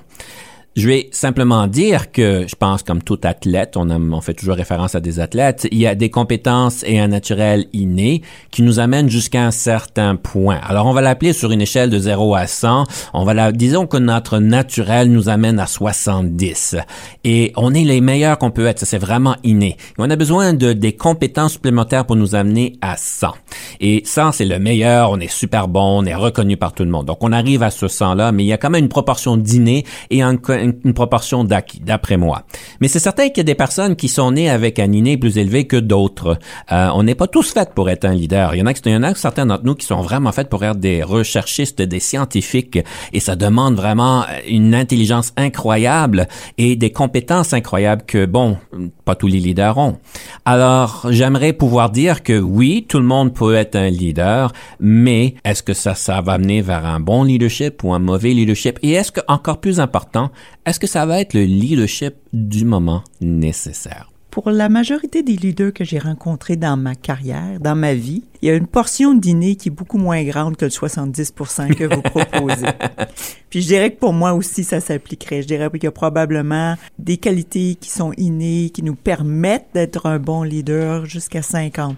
Je 0.77 0.87
vais 0.87 1.09
simplement 1.11 1.67
dire 1.67 2.13
que 2.13 2.45
je 2.47 2.55
pense 2.55 2.81
comme 2.81 3.03
tout 3.03 3.19
athlète, 3.23 3.75
on, 3.75 3.89
on 3.89 4.21
fait 4.21 4.33
toujours 4.33 4.55
référence 4.55 4.95
à 4.95 5.01
des 5.01 5.19
athlètes, 5.19 5.67
il 5.69 5.77
y 5.77 5.85
a 5.85 5.95
des 5.95 6.09
compétences 6.09 6.85
et 6.87 6.97
un 6.97 7.09
naturel 7.09 7.65
inné 7.73 8.21
qui 8.51 8.61
nous 8.61 8.79
amènent 8.79 9.09
jusqu'à 9.09 9.45
un 9.45 9.51
certain 9.51 10.15
point. 10.15 10.61
Alors 10.63 10.85
on 10.85 10.93
va 10.93 11.01
l'appeler 11.01 11.33
sur 11.33 11.51
une 11.51 11.59
échelle 11.59 11.89
de 11.89 11.99
0 11.99 12.35
à 12.35 12.47
100, 12.47 12.85
on 13.13 13.25
va 13.25 13.33
la, 13.33 13.51
disons 13.51 13.85
que 13.85 13.97
notre 13.97 14.39
naturel 14.39 15.11
nous 15.11 15.27
amène 15.27 15.59
à 15.59 15.67
70 15.67 16.77
et 17.25 17.51
on 17.57 17.73
est 17.73 17.83
les 17.83 17.99
meilleurs 17.99 18.37
qu'on 18.37 18.51
peut 18.51 18.65
être, 18.65 18.79
ça 18.79 18.85
c'est 18.85 18.97
vraiment 18.97 19.35
inné. 19.43 19.75
On 19.97 20.09
a 20.09 20.15
besoin 20.15 20.53
de 20.53 20.71
des 20.71 20.93
compétences 20.93 21.51
supplémentaires 21.51 22.05
pour 22.05 22.15
nous 22.15 22.33
amener 22.33 22.77
à 22.79 22.95
100. 22.95 23.33
Et 23.81 24.03
100 24.05 24.31
c'est 24.31 24.45
le 24.45 24.57
meilleur, 24.57 25.11
on 25.11 25.19
est 25.19 25.29
super 25.31 25.67
bon, 25.67 25.99
on 25.99 26.05
est 26.05 26.15
reconnu 26.15 26.55
par 26.55 26.71
tout 26.71 26.85
le 26.85 26.91
monde. 26.91 27.07
Donc 27.07 27.17
on 27.19 27.33
arrive 27.33 27.61
à 27.61 27.71
ce 27.71 27.89
100 27.89 28.13
là, 28.13 28.31
mais 28.31 28.45
il 28.45 28.47
y 28.47 28.53
a 28.53 28.57
quand 28.57 28.69
même 28.69 28.85
une 28.85 28.89
proportion 28.89 29.35
d'inné 29.35 29.83
et 30.09 30.21
un 30.21 30.37
une, 30.61 30.93
proportion 30.93 31.43
d'acquis, 31.43 31.79
d'après 31.79 32.17
moi. 32.17 32.43
Mais 32.79 32.87
c'est 32.87 32.99
certain 32.99 33.29
qu'il 33.29 33.37
y 33.37 33.41
a 33.41 33.43
des 33.43 33.55
personnes 33.55 33.95
qui 33.95 34.07
sont 34.07 34.31
nées 34.31 34.49
avec 34.49 34.79
un 34.79 34.91
inné 34.91 35.17
plus 35.17 35.37
élevé 35.37 35.65
que 35.65 35.77
d'autres. 35.77 36.37
Euh, 36.71 36.89
on 36.93 37.03
n'est 37.03 37.15
pas 37.15 37.27
tous 37.27 37.51
faits 37.51 37.73
pour 37.73 37.89
être 37.89 38.05
un 38.05 38.13
leader. 38.13 38.55
Il 38.55 38.59
y 38.59 38.61
en 38.61 38.65
a, 38.67 38.71
il 38.71 39.15
certains 39.15 39.45
d'entre 39.45 39.65
nous 39.65 39.75
qui 39.75 39.85
sont 39.85 40.01
vraiment 40.01 40.31
faits 40.31 40.49
pour 40.49 40.63
être 40.63 40.77
des 40.77 41.03
recherchistes, 41.03 41.81
des 41.81 41.99
scientifiques, 41.99 42.79
et 43.13 43.19
ça 43.19 43.35
demande 43.35 43.75
vraiment 43.75 44.25
une 44.47 44.75
intelligence 44.75 45.33
incroyable 45.37 46.27
et 46.57 46.75
des 46.75 46.91
compétences 46.91 47.53
incroyables 47.53 48.03
que, 48.05 48.25
bon, 48.25 48.57
pas 49.05 49.15
tous 49.15 49.27
les 49.27 49.39
leaders 49.39 49.77
ont. 49.77 49.97
Alors, 50.45 51.07
j'aimerais 51.09 51.53
pouvoir 51.53 51.89
dire 51.89 52.23
que 52.23 52.39
oui, 52.39 52.85
tout 52.87 52.99
le 52.99 53.05
monde 53.05 53.33
peut 53.33 53.55
être 53.55 53.75
un 53.75 53.89
leader, 53.89 54.51
mais 54.79 55.35
est-ce 55.43 55.63
que 55.63 55.73
ça, 55.73 55.95
ça 55.95 56.21
va 56.21 56.37
mener 56.37 56.61
vers 56.61 56.85
un 56.85 56.99
bon 56.99 57.23
leadership 57.23 57.83
ou 57.83 57.93
un 57.93 57.99
mauvais 57.99 58.33
leadership? 58.33 58.79
Et 58.83 58.91
est-ce 58.91 59.11
que, 59.11 59.21
encore 59.27 59.59
plus 59.59 59.79
important, 59.79 60.31
est-ce 60.65 60.79
que 60.79 60.87
ça 60.87 61.05
va 61.05 61.19
être 61.19 61.33
le 61.33 61.43
leadership 61.43 62.15
du 62.33 62.65
moment 62.65 63.03
nécessaire? 63.19 64.11
Pour 64.29 64.49
la 64.49 64.69
majorité 64.69 65.23
des 65.23 65.35
leaders 65.35 65.73
que 65.73 65.83
j'ai 65.83 65.99
rencontrés 65.99 66.55
dans 66.55 66.77
ma 66.77 66.95
carrière, 66.95 67.59
dans 67.59 67.75
ma 67.75 67.95
vie, 67.95 68.23
il 68.41 68.47
y 68.47 68.51
a 68.51 68.55
une 68.55 68.67
portion 68.67 69.13
de 69.13 69.19
dîner 69.19 69.55
qui 69.55 69.67
est 69.67 69.71
beaucoup 69.71 69.97
moins 69.97 70.23
grande 70.23 70.55
que 70.55 70.63
le 70.63 70.71
70 70.71 71.33
que 71.75 71.93
vous 71.93 72.01
proposez. 72.01 72.67
Puis 73.49 73.61
je 73.61 73.67
dirais 73.67 73.91
que 73.91 73.99
pour 73.99 74.13
moi 74.13 74.33
aussi, 74.33 74.63
ça 74.63 74.79
s'appliquerait. 74.79 75.41
Je 75.41 75.47
dirais 75.47 75.69
qu'il 75.71 75.83
y 75.83 75.87
a 75.87 75.91
probablement 75.91 76.75
des 76.97 77.17
qualités 77.17 77.75
qui 77.75 77.89
sont 77.89 78.13
innées, 78.15 78.69
qui 78.69 78.83
nous 78.83 78.95
permettent 78.95 79.67
d'être 79.73 80.05
un 80.05 80.19
bon 80.19 80.43
leader 80.43 81.05
jusqu'à 81.05 81.41
50% 81.41 81.95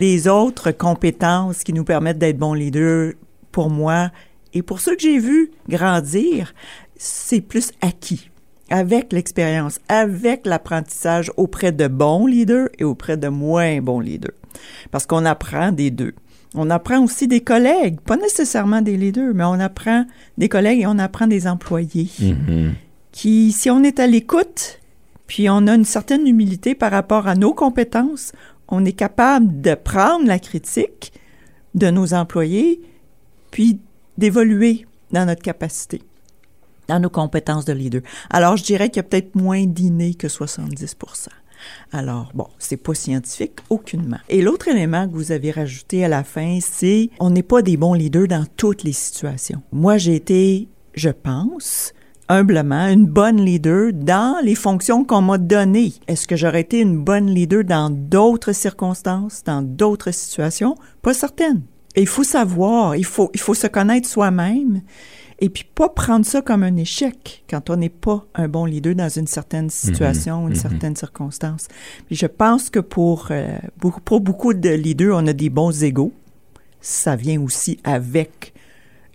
Les 0.00 0.26
autres 0.26 0.70
compétences 0.70 1.64
qui 1.64 1.74
nous 1.74 1.84
permettent 1.84 2.18
d'être 2.18 2.38
bons 2.38 2.54
leaders, 2.54 3.12
pour 3.52 3.68
moi, 3.68 4.10
et 4.54 4.62
pour 4.62 4.80
ceux 4.80 4.96
que 4.96 5.02
j'ai 5.02 5.18
vus 5.18 5.50
grandir, 5.68 6.54
c'est 6.98 7.40
plus 7.40 7.72
acquis 7.80 8.30
avec 8.70 9.12
l'expérience, 9.12 9.80
avec 9.88 10.46
l'apprentissage 10.46 11.32
auprès 11.36 11.72
de 11.72 11.88
bons 11.88 12.26
leaders 12.26 12.68
et 12.78 12.84
auprès 12.84 13.16
de 13.16 13.28
moins 13.28 13.80
bons 13.80 14.00
leaders. 14.00 14.34
Parce 14.90 15.06
qu'on 15.06 15.24
apprend 15.24 15.72
des 15.72 15.90
deux. 15.90 16.14
On 16.54 16.70
apprend 16.70 17.02
aussi 17.02 17.28
des 17.28 17.40
collègues, 17.40 18.00
pas 18.00 18.16
nécessairement 18.16 18.82
des 18.82 18.96
leaders, 18.96 19.34
mais 19.34 19.44
on 19.44 19.60
apprend 19.60 20.04
des 20.36 20.48
collègues 20.48 20.80
et 20.80 20.86
on 20.86 20.98
apprend 20.98 21.26
des 21.26 21.46
employés 21.46 22.10
mm-hmm. 22.20 22.70
qui, 23.12 23.52
si 23.52 23.70
on 23.70 23.82
est 23.82 24.00
à 24.00 24.06
l'écoute, 24.06 24.80
puis 25.26 25.48
on 25.50 25.66
a 25.66 25.74
une 25.74 25.84
certaine 25.84 26.26
humilité 26.26 26.74
par 26.74 26.90
rapport 26.90 27.28
à 27.28 27.34
nos 27.34 27.52
compétences, 27.52 28.32
on 28.68 28.84
est 28.84 28.92
capable 28.92 29.60
de 29.60 29.74
prendre 29.74 30.26
la 30.26 30.38
critique 30.38 31.12
de 31.74 31.90
nos 31.90 32.14
employés, 32.14 32.80
puis 33.50 33.78
d'évoluer 34.16 34.86
dans 35.12 35.26
notre 35.26 35.42
capacité, 35.42 36.02
dans 36.88 37.00
nos 37.00 37.10
compétences 37.10 37.64
de 37.64 37.72
leader. 37.72 38.02
Alors, 38.30 38.56
je 38.56 38.64
dirais 38.64 38.88
qu'il 38.88 38.96
y 38.96 39.00
a 39.00 39.08
peut-être 39.08 39.34
moins 39.34 39.66
d'innés 39.66 40.14
que 40.14 40.26
70% 40.26 41.28
alors, 41.92 42.30
bon, 42.34 42.46
c'est 42.58 42.76
pas 42.76 42.94
scientifique, 42.94 43.58
aucunement. 43.70 44.18
Et 44.28 44.42
l'autre 44.42 44.68
élément 44.68 45.08
que 45.08 45.14
vous 45.14 45.32
avez 45.32 45.50
rajouté 45.50 46.04
à 46.04 46.08
la 46.08 46.24
fin, 46.24 46.58
c'est 46.60 47.10
on 47.20 47.30
n'est 47.30 47.42
pas 47.42 47.62
des 47.62 47.76
bons 47.76 47.94
leaders 47.94 48.28
dans 48.28 48.44
toutes 48.56 48.82
les 48.84 48.92
situations. 48.92 49.62
Moi, 49.72 49.98
j'ai 49.98 50.14
été, 50.14 50.68
je 50.94 51.10
pense, 51.10 51.92
humblement, 52.28 52.88
une 52.88 53.06
bonne 53.06 53.40
leader 53.40 53.92
dans 53.92 54.38
les 54.44 54.54
fonctions 54.54 55.04
qu'on 55.04 55.22
m'a 55.22 55.38
données. 55.38 55.94
Est-ce 56.06 56.28
que 56.28 56.36
j'aurais 56.36 56.60
été 56.60 56.80
une 56.80 57.02
bonne 57.02 57.26
leader 57.26 57.64
dans 57.64 57.90
d'autres 57.90 58.52
circonstances, 58.52 59.42
dans 59.44 59.62
d'autres 59.62 60.10
situations? 60.10 60.76
Pas 61.02 61.14
certaine. 61.14 61.62
Et 61.94 62.02
il 62.02 62.06
faut 62.06 62.24
savoir, 62.24 62.96
il 62.96 63.04
faut, 63.04 63.30
il 63.34 63.40
faut 63.40 63.54
se 63.54 63.66
connaître 63.66 64.08
soi-même 64.08 64.82
et 65.40 65.48
puis 65.48 65.64
pas 65.64 65.88
prendre 65.88 66.26
ça 66.26 66.42
comme 66.42 66.62
un 66.62 66.76
échec 66.76 67.44
quand 67.48 67.70
on 67.70 67.76
n'est 67.76 67.88
pas 67.88 68.24
un 68.34 68.48
bon 68.48 68.64
leader 68.64 68.94
dans 68.94 69.08
une 69.08 69.26
certaine 69.26 69.66
mhm. 69.66 69.70
situation, 69.70 70.48
une 70.48 70.54
mhm. 70.54 70.60
certaine 70.60 70.96
circonstance. 70.96 71.68
Puis 72.06 72.16
je 72.16 72.26
pense 72.26 72.70
que 72.70 72.80
pour, 72.80 73.28
euh, 73.30 73.58
pour 74.04 74.20
beaucoup 74.20 74.52
de 74.54 74.70
leaders, 74.70 75.16
on 75.16 75.26
a 75.26 75.32
des 75.32 75.50
bons 75.50 75.84
égaux. 75.84 76.12
Ça 76.80 77.16
vient 77.16 77.40
aussi 77.40 77.78
avec 77.84 78.52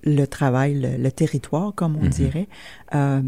le 0.05 0.25
travail, 0.25 0.97
le, 0.99 1.11
territoire, 1.11 1.73
comme 1.75 1.95
on 1.95 2.03
mhm. 2.03 2.09
dirait. 2.09 2.47
Euh, 2.93 3.21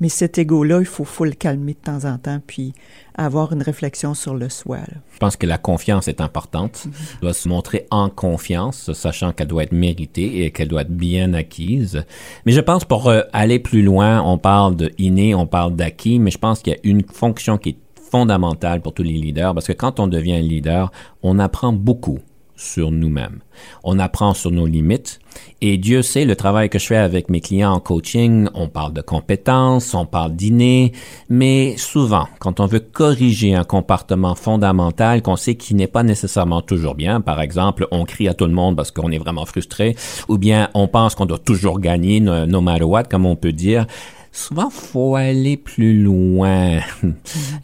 mais 0.00 0.08
cet 0.08 0.38
ego-là, 0.38 0.80
il 0.80 0.86
faut, 0.86 1.04
faut 1.04 1.24
le 1.24 1.32
calmer 1.32 1.74
de 1.74 1.78
temps 1.78 2.04
en 2.04 2.18
temps, 2.18 2.40
puis 2.46 2.72
avoir 3.14 3.52
une 3.52 3.62
réflexion 3.62 4.14
sur 4.14 4.34
le 4.34 4.48
soi. 4.48 4.78
Je 5.12 5.18
pense 5.18 5.36
que 5.36 5.46
la 5.46 5.58
confiance 5.58 6.08
est 6.08 6.20
importante. 6.20 6.86
On 7.18 7.20
doit 7.26 7.34
se 7.34 7.48
montrer 7.48 7.86
en 7.90 8.08
confiance, 8.08 8.92
sachant 8.92 9.32
qu'elle 9.32 9.48
doit 9.48 9.64
être 9.64 9.72
méritée 9.72 10.44
et 10.44 10.50
qu'elle 10.50 10.68
doit 10.68 10.82
être 10.82 10.96
bien 10.96 11.34
acquise. 11.34 12.04
Mais 12.46 12.52
je 12.52 12.60
pense 12.60 12.84
pour 12.84 13.08
euh, 13.08 13.22
aller 13.32 13.58
plus 13.58 13.82
loin, 13.82 14.22
on 14.22 14.38
parle 14.38 14.76
de 14.76 14.90
inné, 14.98 15.34
on 15.34 15.46
parle 15.46 15.76
d'acquis, 15.76 16.18
mais 16.18 16.30
je 16.30 16.38
pense 16.38 16.62
qu'il 16.62 16.72
y 16.72 16.76
a 16.76 16.80
une 16.84 17.02
fonction 17.02 17.58
qui 17.58 17.70
est 17.70 17.78
fondamentale 18.10 18.80
pour 18.80 18.92
tous 18.94 19.02
les 19.02 19.12
leaders, 19.12 19.54
parce 19.54 19.66
que 19.66 19.72
quand 19.72 20.00
on 20.00 20.06
devient 20.06 20.34
un 20.34 20.40
leader, 20.40 20.90
on 21.22 21.38
apprend 21.38 21.72
beaucoup 21.72 22.18
sur 22.62 22.90
nous-mêmes. 22.90 23.40
On 23.84 23.98
apprend 23.98 24.34
sur 24.34 24.50
nos 24.50 24.66
limites. 24.66 25.18
Et 25.60 25.78
Dieu 25.78 26.02
sait 26.02 26.24
le 26.24 26.36
travail 26.36 26.68
que 26.68 26.78
je 26.78 26.86
fais 26.86 26.96
avec 26.96 27.30
mes 27.30 27.40
clients 27.40 27.72
en 27.72 27.80
coaching. 27.80 28.48
On 28.54 28.68
parle 28.68 28.92
de 28.92 29.00
compétences, 29.00 29.94
on 29.94 30.04
parle 30.04 30.32
d'inné, 30.32 30.92
mais 31.28 31.76
souvent, 31.76 32.28
quand 32.38 32.60
on 32.60 32.66
veut 32.66 32.80
corriger 32.80 33.54
un 33.54 33.64
comportement 33.64 34.34
fondamental 34.34 35.22
qu'on 35.22 35.36
sait 35.36 35.54
qui 35.54 35.74
n'est 35.74 35.86
pas 35.86 36.02
nécessairement 36.02 36.60
toujours 36.60 36.94
bien, 36.94 37.20
par 37.20 37.40
exemple, 37.40 37.86
on 37.90 38.04
crie 38.04 38.28
à 38.28 38.34
tout 38.34 38.46
le 38.46 38.52
monde 38.52 38.76
parce 38.76 38.90
qu'on 38.90 39.10
est 39.10 39.18
vraiment 39.18 39.46
frustré, 39.46 39.96
ou 40.28 40.38
bien 40.38 40.68
on 40.74 40.88
pense 40.88 41.14
qu'on 41.14 41.26
doit 41.26 41.38
toujours 41.38 41.80
gagner, 41.80 42.20
no 42.20 42.60
matter 42.60 42.84
what, 42.84 43.04
comme 43.04 43.26
on 43.26 43.36
peut 43.36 43.52
dire, 43.52 43.86
souvent, 44.32 44.70
faut 44.70 45.14
aller 45.14 45.58
plus 45.58 46.02
loin. 46.02 46.80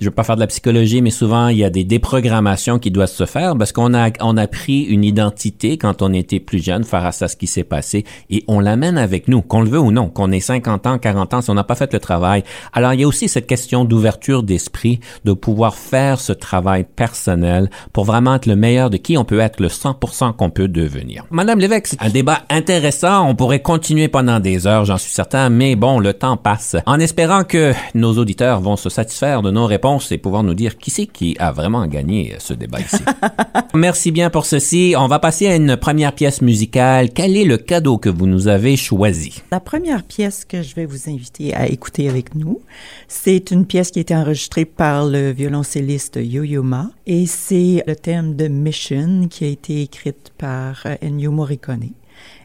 Je 0.00 0.04
veux 0.04 0.10
pas 0.10 0.22
faire 0.22 0.36
de 0.36 0.40
la 0.40 0.46
psychologie, 0.46 1.00
mais 1.00 1.10
souvent, 1.10 1.48
il 1.48 1.56
y 1.56 1.64
a 1.64 1.70
des 1.70 1.84
déprogrammations 1.84 2.78
qui 2.78 2.90
doivent 2.90 3.08
se 3.08 3.24
faire 3.24 3.56
parce 3.56 3.72
qu'on 3.72 3.94
a, 3.94 4.10
on 4.20 4.36
a 4.36 4.46
pris 4.46 4.82
une 4.82 5.02
identité 5.02 5.78
quand 5.78 6.02
on 6.02 6.12
était 6.12 6.40
plus 6.40 6.62
jeune 6.62 6.84
face 6.84 7.22
à 7.22 7.28
ce 7.28 7.36
qui 7.36 7.46
s'est 7.46 7.64
passé 7.64 8.04
et 8.28 8.44
on 8.48 8.60
l'amène 8.60 8.98
avec 8.98 9.28
nous, 9.28 9.40
qu'on 9.40 9.62
le 9.62 9.70
veut 9.70 9.80
ou 9.80 9.90
non, 9.90 10.08
qu'on 10.08 10.30
ait 10.30 10.40
50 10.40 10.86
ans, 10.86 10.98
40 10.98 11.34
ans, 11.34 11.40
si 11.40 11.50
on 11.50 11.54
n'a 11.54 11.64
pas 11.64 11.74
fait 11.74 11.92
le 11.92 12.00
travail. 12.00 12.44
Alors, 12.74 12.92
il 12.92 13.00
y 13.00 13.04
a 13.04 13.08
aussi 13.08 13.28
cette 13.28 13.46
question 13.46 13.86
d'ouverture 13.86 14.42
d'esprit, 14.42 15.00
de 15.24 15.32
pouvoir 15.32 15.74
faire 15.74 16.20
ce 16.20 16.34
travail 16.34 16.84
personnel 16.84 17.70
pour 17.94 18.04
vraiment 18.04 18.34
être 18.34 18.46
le 18.46 18.56
meilleur 18.56 18.90
de 18.90 18.98
qui 18.98 19.16
on 19.16 19.24
peut 19.24 19.40
être, 19.40 19.60
le 19.60 19.68
100% 19.68 20.36
qu'on 20.36 20.50
peut 20.50 20.68
devenir. 20.68 21.24
Madame 21.30 21.60
Lévesque, 21.60 21.86
c'est 21.88 22.02
un 22.02 22.10
débat 22.10 22.42
intéressant. 22.50 23.26
On 23.26 23.34
pourrait 23.34 23.62
continuer 23.62 24.08
pendant 24.08 24.38
des 24.38 24.66
heures, 24.66 24.84
j'en 24.84 24.98
suis 24.98 25.12
certain, 25.12 25.48
mais 25.48 25.74
bon, 25.74 25.98
le 25.98 26.12
temps 26.12 26.36
passe 26.36 26.57
en 26.86 27.00
espérant 27.00 27.44
que 27.44 27.72
nos 27.94 28.18
auditeurs 28.18 28.60
vont 28.60 28.76
se 28.76 28.88
satisfaire 28.88 29.42
de 29.42 29.50
nos 29.50 29.66
réponses 29.66 30.12
et 30.12 30.18
pouvoir 30.18 30.42
nous 30.42 30.54
dire 30.54 30.78
qui 30.78 30.90
c'est 30.90 31.06
qui 31.06 31.36
a 31.38 31.52
vraiment 31.52 31.86
gagné 31.86 32.36
ce 32.38 32.54
débat 32.54 32.80
ici. 32.80 33.02
Merci 33.74 34.10
bien 34.10 34.30
pour 34.30 34.46
ceci. 34.46 34.94
On 34.96 35.08
va 35.08 35.18
passer 35.18 35.46
à 35.46 35.56
une 35.56 35.76
première 35.76 36.14
pièce 36.14 36.42
musicale. 36.42 37.10
Quel 37.10 37.36
est 37.36 37.44
le 37.44 37.58
cadeau 37.58 37.98
que 37.98 38.08
vous 38.08 38.26
nous 38.26 38.48
avez 38.48 38.76
choisi? 38.76 39.42
La 39.50 39.60
première 39.60 40.02
pièce 40.02 40.44
que 40.44 40.62
je 40.62 40.74
vais 40.74 40.86
vous 40.86 41.08
inviter 41.08 41.54
à 41.54 41.68
écouter 41.68 42.08
avec 42.08 42.34
nous, 42.34 42.60
c'est 43.08 43.50
une 43.50 43.66
pièce 43.66 43.90
qui 43.90 43.98
a 43.98 44.02
été 44.02 44.14
enregistrée 44.14 44.64
par 44.64 45.06
le 45.06 45.30
violoncelliste 45.30 46.18
Yo-Yo 46.20 46.62
Ma 46.62 46.90
et 47.06 47.26
c'est 47.26 47.82
le 47.86 47.96
thème 47.96 48.36
de 48.36 48.48
Mission 48.48 49.28
qui 49.28 49.44
a 49.44 49.48
été 49.48 49.82
écrite 49.82 50.32
par 50.38 50.86
Ennio 51.02 51.30
Morricone. 51.30 51.90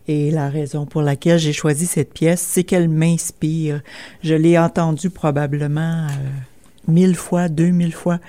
Et 0.07 0.31
la 0.31 0.50
raison 0.50 0.86
pour 0.86 1.01
laquelle 1.01 1.39
j'ai 1.39 1.53
choisi 1.53 1.86
cette 1.86 2.13
pièce, 2.13 2.41
c'est 2.41 2.63
qu'elle 2.63 2.89
m'inspire. 2.89 3.81
Je 4.22 4.33
l'ai 4.33 4.57
entendue 4.57 5.10
probablement 5.10 6.07
euh, 6.07 6.91
mille 6.91 7.15
fois, 7.15 7.48
deux 7.48 7.69
mille 7.69 7.93
fois. 7.93 8.19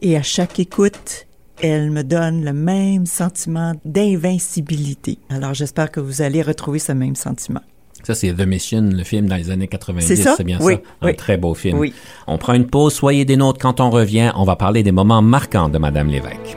Et 0.00 0.16
à 0.16 0.22
chaque 0.22 0.58
écoute, 0.58 1.26
elle 1.62 1.90
me 1.90 2.02
donne 2.02 2.44
le 2.44 2.52
même 2.52 3.06
sentiment 3.06 3.74
d'invincibilité. 3.84 5.18
Alors 5.30 5.54
j'espère 5.54 5.92
que 5.92 6.00
vous 6.00 6.22
allez 6.22 6.42
retrouver 6.42 6.80
ce 6.80 6.92
même 6.92 7.14
sentiment. 7.14 7.60
Ça, 8.02 8.16
c'est 8.16 8.32
The 8.32 8.46
Mission, 8.46 8.90
le 8.92 9.04
film 9.04 9.28
dans 9.28 9.36
les 9.36 9.50
années 9.50 9.68
90. 9.68 10.06
C'est 10.36 10.42
bien 10.42 10.58
ça? 10.58 10.70
Un 11.02 11.12
très 11.12 11.36
beau 11.36 11.54
film. 11.54 11.78
Oui. 11.78 11.94
On 12.26 12.36
prend 12.36 12.54
une 12.54 12.66
pause. 12.66 12.94
Soyez 12.94 13.24
des 13.24 13.36
nôtres. 13.36 13.60
Quand 13.60 13.80
on 13.80 13.90
revient, 13.90 14.32
on 14.34 14.42
va 14.42 14.56
parler 14.56 14.82
des 14.82 14.90
moments 14.90 15.22
marquants 15.22 15.68
de 15.68 15.78
Madame 15.78 16.08
Lévesque. 16.08 16.56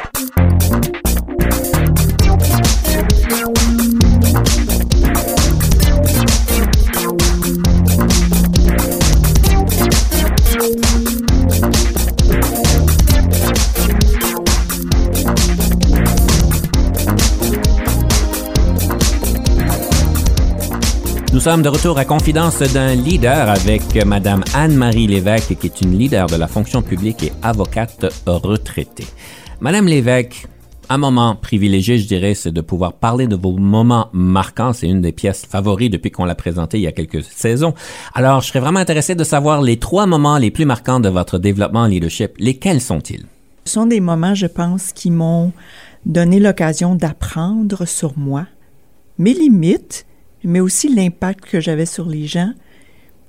sommes 21.41 21.63
de 21.63 21.69
retour 21.69 21.97
à 21.97 22.05
Confidence 22.05 22.59
d'un 22.59 22.93
leader 22.93 23.49
avec 23.49 23.95
Madame 24.05 24.43
Anne-Marie 24.53 25.07
Lévesque, 25.07 25.57
qui 25.57 25.65
est 25.65 25.81
une 25.81 25.97
leader 25.97 26.27
de 26.27 26.35
la 26.35 26.47
fonction 26.47 26.83
publique 26.83 27.23
et 27.23 27.31
avocate 27.41 28.05
retraitée. 28.27 29.07
Madame 29.59 29.87
Lévesque, 29.87 30.45
un 30.87 30.99
moment 30.99 31.35
privilégié, 31.35 31.97
je 31.97 32.07
dirais, 32.07 32.35
c'est 32.35 32.51
de 32.51 32.61
pouvoir 32.61 32.93
parler 32.93 33.25
de 33.25 33.35
vos 33.35 33.57
moments 33.57 34.09
marquants. 34.13 34.71
C'est 34.71 34.87
une 34.87 35.01
des 35.01 35.13
pièces 35.13 35.43
favorites 35.43 35.91
depuis 35.91 36.11
qu'on 36.11 36.25
l'a 36.25 36.35
présentée 36.35 36.77
il 36.77 36.83
y 36.83 36.87
a 36.87 36.91
quelques 36.91 37.23
saisons. 37.23 37.73
Alors, 38.13 38.41
je 38.41 38.49
serais 38.49 38.59
vraiment 38.59 38.79
intéressé 38.79 39.15
de 39.15 39.23
savoir 39.23 39.63
les 39.63 39.77
trois 39.77 40.05
moments 40.05 40.37
les 40.37 40.51
plus 40.51 40.65
marquants 40.65 40.99
de 40.99 41.09
votre 41.09 41.39
développement 41.39 41.81
en 41.81 41.87
leadership. 41.87 42.33
Lesquels 42.37 42.81
sont-ils? 42.81 43.25
Ce 43.65 43.73
sont 43.73 43.87
des 43.87 43.99
moments, 43.99 44.35
je 44.35 44.45
pense, 44.45 44.91
qui 44.93 45.09
m'ont 45.09 45.53
donné 46.05 46.39
l'occasion 46.39 46.93
d'apprendre 46.93 47.85
sur 47.85 48.15
moi, 48.15 48.45
mes 49.17 49.33
limites, 49.33 50.05
mais 50.43 50.59
aussi 50.59 50.93
l'impact 50.93 51.45
que 51.45 51.59
j'avais 51.59 51.85
sur 51.85 52.07
les 52.07 52.27
gens 52.27 52.53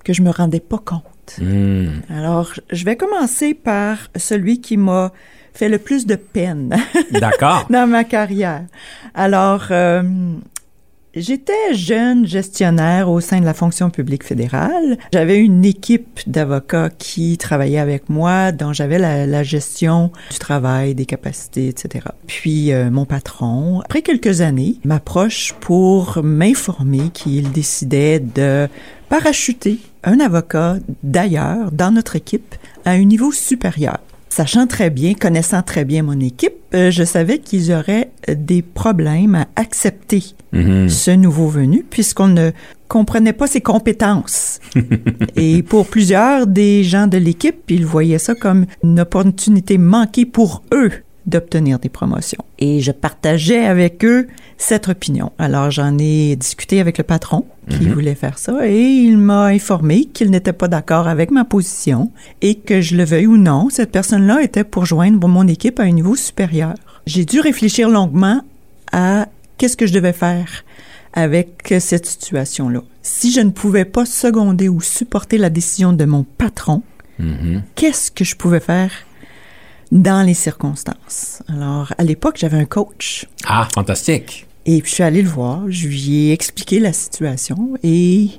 que 0.05 0.13
je 0.13 0.23
me 0.23 0.31
rendais 0.31 0.61
pas 0.61 0.79
compte. 0.79 1.03
Hmm. 1.41 2.01
Alors, 2.11 2.53
je 2.71 2.85
vais 2.85 2.97
commencer 2.97 3.55
par 3.55 3.99
celui 4.17 4.61
qui 4.61 4.77
m'a 4.77 5.13
fait 5.55 5.69
le 5.69 5.79
plus 5.79 6.07
de 6.07 6.17
peine 6.17 6.75
D'accord. 7.13 7.67
dans 7.71 7.87
ma 7.87 8.05
carrière. 8.05 8.65
Alors, 9.15 9.67
euh, 9.71 10.03
J'étais 11.15 11.75
jeune 11.75 12.27
gestionnaire 12.27 13.11
au 13.11 13.21
sein 13.21 13.41
de 13.41 13.45
la 13.45 13.53
fonction 13.53 13.91
publique 13.91 14.25
fédérale. 14.25 14.97
J'avais 15.13 15.39
une 15.39 15.63
équipe 15.63 16.21
d'avocats 16.27 16.89
qui 16.89 17.37
travaillait 17.37 17.81
avec 17.81 18.09
moi, 18.09 18.51
dont 18.51 18.73
j'avais 18.73 18.99
la, 18.99 19.43
gestion 19.43 20.11
du 20.31 20.39
travail, 20.39 20.95
des 20.95 21.05
capacités, 21.05 21.69
etc. 21.69 22.07
Puis 22.27 22.73
euh, 22.73 22.91
mon 22.91 23.05
patron, 23.05 23.83
après 23.83 24.01
quelques 24.01 24.41
années, 24.41 24.77
m'approche 24.85 25.53
pour 25.61 26.21
m'informer 26.23 27.11
qu'il 27.13 27.53
décidait 27.53 28.19
de 28.19 28.67
parachuter 29.11 29.81
un 30.05 30.19
avocat 30.19 30.77
d'ailleurs 31.03 31.73
dans 31.73 31.91
notre 31.91 32.17
équipe 32.17 32.55
à 32.87 32.93
un 32.93 33.05
niveau 33.05 33.33
supérieur. 33.33 33.99
Sachant 34.35 34.67
très 34.67 34.89
bien, 34.89 35.13
connaissant 35.13 35.61
très 35.61 35.85
bien 35.85 36.03
mon 36.03 36.19
équipe, 36.19 36.55
euh, 36.75 36.91
je 36.91 37.05
savais 37.05 37.39
qu'ils 37.39 37.71
auraient 37.71 38.11
des 38.35 38.63
problèmes 38.63 39.35
à 39.35 39.47
accepter 39.57 40.23
Mhm. 40.53 40.89
ce 40.89 41.11
nouveau 41.11 41.49
venu 41.49 41.85
puisqu'on 41.89 42.29
ne 42.29 42.51
comprenait 42.89 43.35
pas 43.35 43.47
ses 43.47 43.61
compétences. 43.61 44.59
Et 45.37 45.63
pour 45.63 45.87
plusieurs 45.87 46.47
des 46.47 46.83
gens 46.83 47.09
de 47.09 47.19
l'équipe, 47.19 47.57
ils 47.69 47.85
voyaient 47.85 48.19
ça 48.19 48.35
comme 48.35 48.65
une 48.83 49.01
opportunité 49.01 49.77
manquée 49.77 50.25
pour 50.25 50.63
eux 50.73 50.91
d'obtenir 51.27 51.79
des 51.79 51.89
promotions. 51.89 52.45
Et 52.59 52.81
je 52.81 52.93
partageais 52.93 53.65
avec 53.65 54.05
eux 54.05 54.27
cette 54.59 54.89
opinion. 54.89 55.33
Alors 55.39 55.71
j'en 55.71 55.97
ai 55.99 56.37
discuté 56.37 56.81
avec 56.81 56.99
le 56.99 57.05
patron 57.05 57.45
qui 57.69 57.85
Mhm. 57.87 57.93
voulait 57.93 58.15
faire 58.15 58.39
ça 58.39 58.67
et 58.69 58.81
il 58.83 59.19
m'a 59.19 59.47
informé 59.47 60.07
qu'il 60.07 60.31
n'était 60.31 60.53
pas 60.53 60.69
d'accord 60.69 61.07
avec 61.09 61.31
ma 61.31 61.45
position 61.45 62.11
et 62.41 62.57
que 62.57 62.81
je 62.81 62.97
le 62.97 63.05
veuille 63.05 63.27
ou 63.29 63.37
non, 63.37 63.69
cette 63.71 63.93
personne-là 63.93 64.43
était 64.43 64.65
pour 64.65 64.85
joindre 64.85 65.27
mon 65.29 65.47
équipe 65.47 65.79
à 65.81 65.85
un 65.85 65.91
niveau 65.93 66.17
supérieur. 66.17 66.75
J'ai 67.07 67.25
dû 67.25 67.41
réfléchir 67.41 67.89
longuement 67.89 68.43
à 68.93 69.29
qu'est-ce 69.59 69.77
que 69.77 69.87
je 69.87 69.93
devais 69.93 70.13
faire 70.13 70.65
avec 71.13 71.75
cette 71.79 72.07
situation-là. 72.07 72.81
Si 73.03 73.33
je 73.33 73.41
ne 73.41 73.51
pouvais 73.51 73.85
pas 73.85 74.07
seconder 74.07 74.69
ou 74.69 74.81
supporter 74.81 75.39
la 75.39 75.51
décision 75.51 75.93
de 75.93 76.05
mon 76.05 76.25
patron, 76.25 76.83
Mhm. 77.19 77.63
qu'est-ce 77.75 78.11
que 78.11 78.25
je 78.25 78.35
pouvais 78.37 78.61
faire 78.61 78.91
dans 79.93 80.27
les 80.27 80.35
circonstances? 80.35 81.43
Alors, 81.49 81.93
à 81.99 82.03
l'époque, 82.03 82.37
j'avais 82.39 82.59
un 82.59 82.65
coach. 82.65 83.27
Ah, 83.45 83.69
fantastique. 83.73 84.49
Et 84.65 84.81
puis, 84.81 84.91
je 84.91 84.95
suis 84.95 85.03
allée 85.05 85.23
le 85.23 85.29
voir, 85.29 85.63
je 85.69 85.87
lui 85.87 86.27
ai 86.27 86.33
expliqué 86.33 86.81
la 86.81 86.93
situation 86.93 87.75
et 87.83 88.31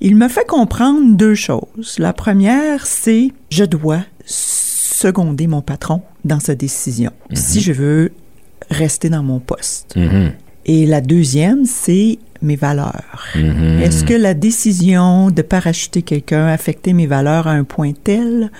il 0.00 0.16
me 0.16 0.28
fait 0.28 0.46
comprendre 0.46 1.16
deux 1.16 1.34
choses. 1.34 1.96
La 1.98 2.12
première, 2.12 2.86
c'est 2.86 3.30
je 3.50 3.64
dois 3.64 4.00
seconder 4.24 5.46
mon 5.46 5.62
patron 5.62 6.02
dans 6.24 6.40
sa 6.40 6.54
décision 6.54 7.12
si 7.32 7.60
je 7.60 7.72
veux 7.72 8.12
rester 8.70 9.10
dans 9.10 9.22
mon 9.22 9.38
poste. 9.38 9.94
Mhm. 9.96 10.32
Et 10.64 10.86
la 10.86 11.00
deuxième, 11.00 11.64
c'est 11.66 12.18
mes 12.42 12.56
valeurs. 12.56 13.26
Mhm. 13.34 13.80
Est-ce 13.82 14.04
que 14.04 14.14
la 14.14 14.34
décision 14.34 15.30
de 15.30 15.42
parachuter 15.42 16.02
quelqu'un 16.02 16.46
affectait 16.46 16.94
mes 16.94 17.06
valeurs 17.06 17.46
à 17.46 17.52
un 17.52 17.64
point 17.64 17.92
tel 17.92 18.50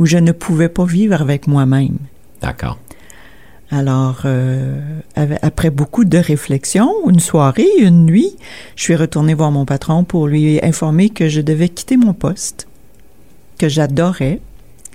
où 0.00 0.06
je 0.06 0.16
ne 0.16 0.32
pouvais 0.32 0.70
pas 0.70 0.86
vivre 0.86 1.20
avec 1.20 1.46
moi-même? 1.46 1.98
D'accord. 2.40 2.78
Alors, 3.70 4.22
euh, 4.24 4.80
après 5.42 5.68
beaucoup 5.68 6.06
de 6.06 6.16
réflexions, 6.16 6.90
une 7.06 7.20
soirée, 7.20 7.68
une 7.78 8.06
nuit, 8.06 8.34
je 8.76 8.84
suis 8.84 8.96
retournée 8.96 9.34
voir 9.34 9.50
mon 9.50 9.66
patron 9.66 10.04
pour 10.04 10.26
lui 10.26 10.58
informer 10.64 11.10
que 11.10 11.28
je 11.28 11.42
devais 11.42 11.68
quitter 11.68 11.98
mon 11.98 12.14
poste, 12.14 12.66
que 13.58 13.68
j'adorais, 13.68 14.40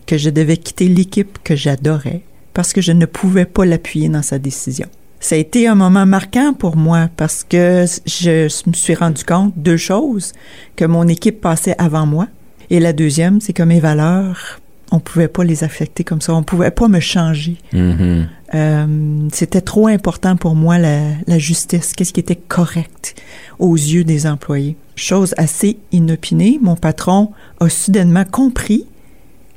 que 0.07 0.17
je 0.17 0.31
devais 0.31 0.57
quitter 0.57 0.87
l'équipe 0.87 1.37
que 1.43 1.55
j'adorais, 1.55 2.21
parce 2.55 2.73
que 2.73 2.81
je 2.81 2.91
ne 2.91 3.05
pouvais 3.05 3.45
pas 3.45 3.63
l'appuyer 3.63 4.09
dans 4.09 4.23
sa 4.23 4.39
décision. 4.39 4.87
Ça 5.19 5.35
a 5.35 5.37
été 5.37 5.67
un 5.67 5.75
moment 5.75 6.07
marquant 6.07 6.53
pour 6.53 6.77
moi 6.77 7.09
parce 7.15 7.43
que 7.43 7.85
je 8.07 8.49
me 8.67 8.73
suis 8.73 8.95
rendu 8.95 9.23
compte 9.23 9.55
de 9.55 9.61
deux 9.61 9.77
choses, 9.77 10.33
que 10.75 10.85
mon 10.85 11.07
équipe 11.07 11.41
passait 11.41 11.75
avant 11.77 12.07
moi, 12.07 12.27
et 12.71 12.79
la 12.79 12.91
deuxième, 12.91 13.39
c'est 13.39 13.53
que 13.53 13.61
mes 13.61 13.79
valeurs, 13.79 14.59
on 14.95 14.99
pouvait 14.99 15.27
pas 15.27 15.43
les 15.43 15.63
affecter 15.63 16.03
comme 16.03 16.21
ça, 16.21 16.33
on 16.33 16.43
pouvait 16.43 16.71
pas 16.71 16.87
me 16.87 16.99
changer. 16.99 17.57
Mhm. 17.73 18.27
Euh, 18.53 19.27
c'était 19.33 19.61
trop 19.61 19.87
important 19.87 20.37
pour 20.37 20.55
moi 20.55 20.77
la, 20.77 21.01
la 21.27 21.37
justice, 21.37 21.93
qu'est-ce 21.93 22.13
qui 22.13 22.19
était 22.19 22.35
correct 22.35 23.15
aux 23.59 23.75
yeux 23.75 24.03
des 24.03 24.27
employés. 24.27 24.77
Chose 24.95 25.33
assez 25.37 25.77
inopinée, 25.91 26.59
mon 26.61 26.75
patron 26.75 27.31
a 27.59 27.69
soudainement 27.69 28.23
compris 28.23 28.85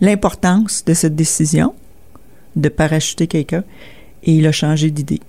l'importance 0.01 0.85
de 0.85 0.95
cette 0.95 1.15
décision 1.15 1.75
de 2.57 2.69
parachuter 2.69 3.27
quelqu'un 3.27 3.65
et 4.25 4.33
il 4.33 4.47
a 4.47 4.53
changé 4.53 4.91
d'idée. 4.91 5.21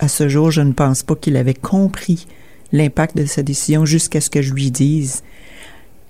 À 0.00 0.08
ce 0.08 0.28
jour, 0.28 0.50
je 0.50 0.60
ne 0.60 0.72
pense 0.72 1.02
pas 1.02 1.14
qu'il 1.14 1.36
avait 1.36 1.54
compris 1.54 2.26
l'impact 2.72 3.16
de 3.16 3.24
sa 3.24 3.42
décision 3.42 3.86
jusqu'à 3.86 4.20
ce 4.20 4.28
que 4.28 4.42
je 4.42 4.52
lui 4.52 4.70
dise 4.70 5.22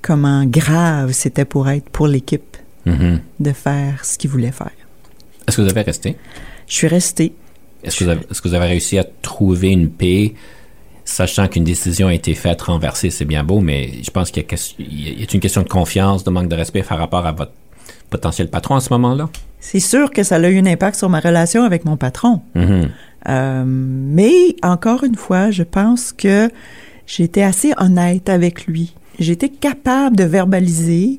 comment 0.02 0.44
grave 0.44 1.12
c'était 1.12 1.44
pour 1.44 1.68
être 1.68 1.88
pour 1.90 2.06
l'équipe 2.06 2.56
Mhm. 2.88 3.20
de 3.40 3.52
faire 3.52 4.04
ce 4.04 4.18
qu'il 4.18 4.30
voulait 4.30 4.52
faire. 4.52 4.70
Est-ce 5.46 5.56
que 5.56 5.62
vous 5.62 5.68
avez 5.70 5.82
resté? 5.82 6.16
Je 6.66 6.74
suis 6.74 6.86
restée 6.88 7.32
Est-ce 7.84 7.96
que, 7.98 8.04
vous 8.04 8.10
avez- 8.10 8.20
est-ce 8.30 8.42
que 8.42 8.48
vous 8.48 8.54
avez 8.54 8.66
réussi 8.66 8.98
à 8.98 9.04
trouver 9.22 9.68
une 9.70 9.88
paix, 9.88 10.34
sachant 11.04 11.46
qu'une 11.48 11.64
décision 11.64 12.08
a 12.08 12.14
été 12.14 12.34
faite, 12.34 12.60
renversée, 12.62 13.10
c'est 13.10 13.24
bien 13.24 13.44
beau, 13.44 13.60
mais 13.60 13.90
je 14.02 14.10
pense 14.10 14.30
qu'il 14.30 14.42
y 14.42 14.46
a, 14.46 14.48
ques- 14.48 14.74
il 14.78 15.20
y 15.20 15.22
a 15.22 15.26
une 15.32 15.40
question 15.40 15.62
de 15.62 15.68
confiance, 15.68 16.24
de 16.24 16.30
manque 16.30 16.48
de 16.48 16.56
respect 16.56 16.82
par 16.82 16.98
rapport 16.98 17.24
à 17.24 17.32
votre 17.32 17.52
potentiel 18.10 18.48
patron 18.48 18.74
à 18.76 18.80
ce 18.80 18.92
moment-là? 18.94 19.28
C'est 19.60 19.80
sûr 19.80 20.10
que 20.10 20.22
ça 20.22 20.36
a 20.36 20.48
eu 20.48 20.58
un 20.58 20.66
impact 20.66 20.96
sur 20.98 21.08
ma 21.08 21.20
relation 21.20 21.62
avec 21.64 21.84
mon 21.84 21.96
patron. 21.96 22.40
Mhm. 22.54 22.88
Euh, 23.28 23.64
mais 23.66 24.56
encore 24.62 25.04
une 25.04 25.16
fois, 25.16 25.50
je 25.50 25.62
pense 25.62 26.12
que 26.12 26.50
j'étais 27.06 27.42
assez 27.42 27.72
honnête 27.78 28.28
avec 28.28 28.66
lui. 28.66 28.94
J'étais 29.18 29.48
capable 29.48 30.16
de 30.16 30.24
verbaliser 30.24 31.18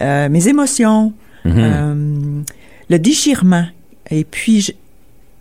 euh, 0.00 0.28
mes 0.28 0.48
émotions, 0.48 1.12
Mhm. 1.44 1.52
euh, 1.56 2.42
le 2.88 2.98
déchirement. 2.98 3.66
Et 4.10 4.24
puis, 4.24 4.74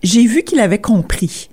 j'ai 0.03 0.25
vu 0.25 0.43
qu'il 0.43 0.59
avait 0.59 0.79
compris. 0.81 1.49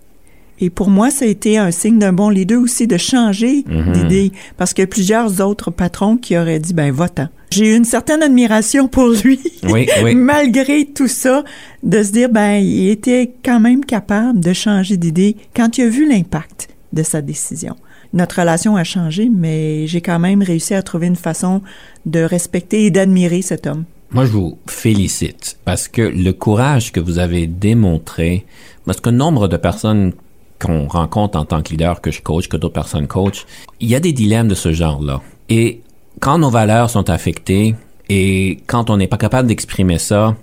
Et 0.60 0.70
pour 0.70 0.90
moi, 0.90 1.10
ça 1.10 1.24
a 1.24 1.28
été 1.28 1.56
un 1.56 1.70
signe 1.70 1.98
d'un 2.00 2.12
bon 2.12 2.30
leader 2.30 2.60
aussi 2.60 2.86
de 2.88 2.96
changer 2.96 3.64
Mhm. 3.68 3.92
d'idée. 3.92 4.32
Parce 4.56 4.74
qu'il 4.74 4.82
y 4.82 4.84
a 4.84 4.88
plusieurs 4.88 5.40
autres 5.40 5.70
patrons 5.70 6.16
qui 6.16 6.36
auraient 6.36 6.58
dit, 6.58 6.74
ben, 6.74 6.90
va-t'en. 6.92 7.28
J'ai 7.50 7.72
eu 7.72 7.76
une 7.76 7.84
certaine 7.84 8.22
admiration 8.22 8.88
pour 8.88 9.08
lui. 9.08 9.38
Oui, 9.64 9.86
oui. 10.02 10.14
Malgré 10.16 10.84
tout 10.86 11.06
ça, 11.08 11.44
de 11.84 12.02
se 12.02 12.10
dire, 12.10 12.28
ben, 12.28 12.54
il 12.56 12.88
était 12.88 13.32
quand 13.44 13.60
même 13.60 13.84
capable 13.84 14.40
de 14.40 14.52
changer 14.52 14.96
d'idée 14.96 15.36
quand 15.54 15.78
il 15.78 15.84
a 15.84 15.88
vu 15.88 16.08
l'impact 16.08 16.68
de 16.92 17.02
sa 17.04 17.20
décision. 17.22 17.76
Notre 18.18 18.40
relation 18.40 18.74
a 18.74 18.82
changé, 18.82 19.30
mais 19.32 19.86
j'ai 19.86 20.00
quand 20.00 20.18
même 20.18 20.42
réussi 20.42 20.74
à 20.74 20.82
trouver 20.82 21.06
une 21.06 21.14
façon 21.14 21.62
de 22.04 22.18
respecter 22.18 22.84
et 22.84 22.90
d'admirer 22.90 23.42
cet 23.42 23.68
homme. 23.68 23.84
Moi, 24.10 24.26
je 24.26 24.32
vous 24.32 24.58
félicite 24.66 25.56
parce 25.64 25.86
que 25.86 26.02
le 26.02 26.32
courage 26.32 26.90
que 26.90 26.98
vous 26.98 27.20
avez 27.20 27.46
démontré, 27.46 28.44
parce 28.84 29.00
que 29.00 29.10
nombre 29.10 29.46
de 29.46 29.56
personnes 29.56 30.14
qu'on 30.60 30.88
rencontre 30.88 31.38
en 31.38 31.44
tant 31.44 31.62
que 31.62 31.70
leader, 31.70 32.00
que 32.00 32.10
je 32.10 32.20
coach, 32.20 32.48
que 32.48 32.56
d'autres 32.56 32.74
personnes 32.74 33.06
coachent, 33.06 33.46
il 33.78 33.88
y 33.88 33.94
a 33.94 34.00
des 34.00 34.12
dilemmes 34.12 34.48
de 34.48 34.56
ce 34.56 34.72
genre-là. 34.72 35.20
Et 35.48 35.82
quand 36.18 36.38
nos 36.38 36.50
valeurs 36.50 36.90
sont 36.90 37.10
affectées 37.10 37.76
et 38.08 38.58
quand 38.66 38.90
on 38.90 38.96
n'est 38.96 39.06
pas 39.06 39.16
capable 39.16 39.46
d'exprimer 39.46 39.98
ça, 39.98 40.34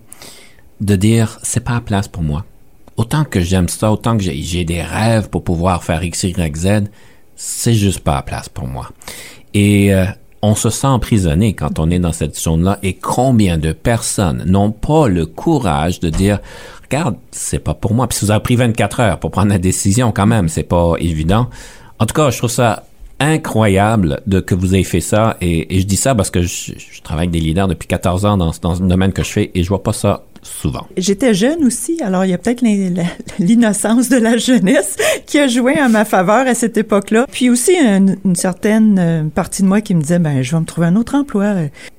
de 0.79 0.95
dire 0.95 1.39
c'est 1.43 1.59
pas 1.65 1.73
la 1.73 1.81
place 1.81 2.07
pour 2.07 2.23
moi. 2.23 2.45
Autant 2.95 3.25
que 3.25 3.41
j'aime 3.41 3.67
ça, 3.67 3.91
autant 3.91 4.15
que 4.15 4.23
j'ai 4.23 4.63
des 4.63 4.81
rêves 4.81 5.27
pour 5.29 5.43
pouvoir 5.43 5.83
faire 5.83 6.01
X, 6.01 6.23
Y, 6.23 6.55
Z, 6.55 6.67
c'est 7.35 7.73
juste 7.73 7.99
pas 7.99 8.15
la 8.15 8.21
place 8.21 8.49
pour 8.49 8.67
moi. 8.67 8.89
Et 9.53 9.93
euh, 9.93 10.05
on 10.41 10.55
se 10.55 10.69
sent 10.69 10.87
emprisonné 10.87 11.53
quand 11.53 11.79
on 11.79 11.89
est 11.89 11.99
dans 11.99 12.11
cette 12.11 12.37
zone-là. 12.37 12.79
Et 12.83 12.93
combien 12.93 13.57
de 13.57 13.71
personnes 13.71 14.43
n'ont 14.45 14.71
pas 14.71 15.07
le 15.07 15.25
courage 15.25 15.99
de 15.99 16.09
dire 16.09 16.39
regarde, 16.83 17.15
c'est 17.31 17.59
pas 17.59 17.73
pour 17.73 17.93
moi. 17.93 18.07
Puis 18.07 18.19
si 18.19 18.25
vous 18.25 18.31
avez 18.31 18.43
pris 18.43 18.55
24 18.55 18.99
heures 18.99 19.19
pour 19.19 19.31
prendre 19.31 19.49
la 19.49 19.57
décision, 19.57 20.11
quand 20.11 20.27
même, 20.27 20.49
c'est 20.49 20.63
pas 20.63 20.93
évident. 20.99 21.49
En 21.99 22.05
tout 22.05 22.13
cas, 22.13 22.29
je 22.29 22.37
trouve 22.37 22.51
ça 22.51 22.83
incroyable 23.19 24.21
de 24.27 24.39
que 24.39 24.53
vous 24.53 24.75
ayez 24.75 24.83
fait 24.83 25.01
ça. 25.01 25.37
Et, 25.41 25.79
je 25.79 25.85
dis 25.85 25.95
ça 25.95 26.13
parce 26.13 26.29
que 26.29 26.41
je, 26.41 26.73
travaille 27.03 27.23
avec 27.23 27.31
des 27.31 27.39
leaders 27.39 27.67
depuis 27.67 27.87
14 27.87 28.25
ans 28.25 28.37
dans, 28.37 28.51
dans 28.61 28.83
un 28.83 28.87
domaine 28.87 29.13
que 29.13 29.23
je 29.23 29.31
fais 29.31 29.51
et 29.53 29.63
je 29.63 29.69
vois 29.69 29.83
pas 29.83 29.93
ça 29.93 30.23
souvent. 30.45 30.87
J'étais 30.97 31.33
jeune 31.33 31.63
aussi, 31.63 32.01
alors 32.01 32.25
il 32.25 32.31
y 32.31 32.33
a 32.33 32.37
peut-être 32.37 32.63
l'innocence 33.39 34.09
de 34.09 34.17
la 34.17 34.37
jeunesse 34.37 34.95
qui 35.25 35.39
a 35.39 35.47
joué 35.47 35.77
à 35.77 35.89
ma 35.89 36.05
faveur 36.05 36.47
à 36.47 36.53
cette 36.53 36.77
époque-là. 36.77 37.25
Puis 37.31 37.49
aussi 37.49 37.73
une, 37.75 38.35
certaine 38.35 38.97
euh, 38.99 39.23
partie 39.23 39.63
de 39.63 39.67
moi 39.67 39.81
qui 39.81 39.95
me 39.95 40.01
disait, 40.01 40.19
ben 40.19 40.41
je 40.41 40.51
vais 40.51 40.59
me 40.59 40.65
trouver 40.65 40.87
un 40.87 40.95
autre 40.95 41.15
emploi. 41.15 41.55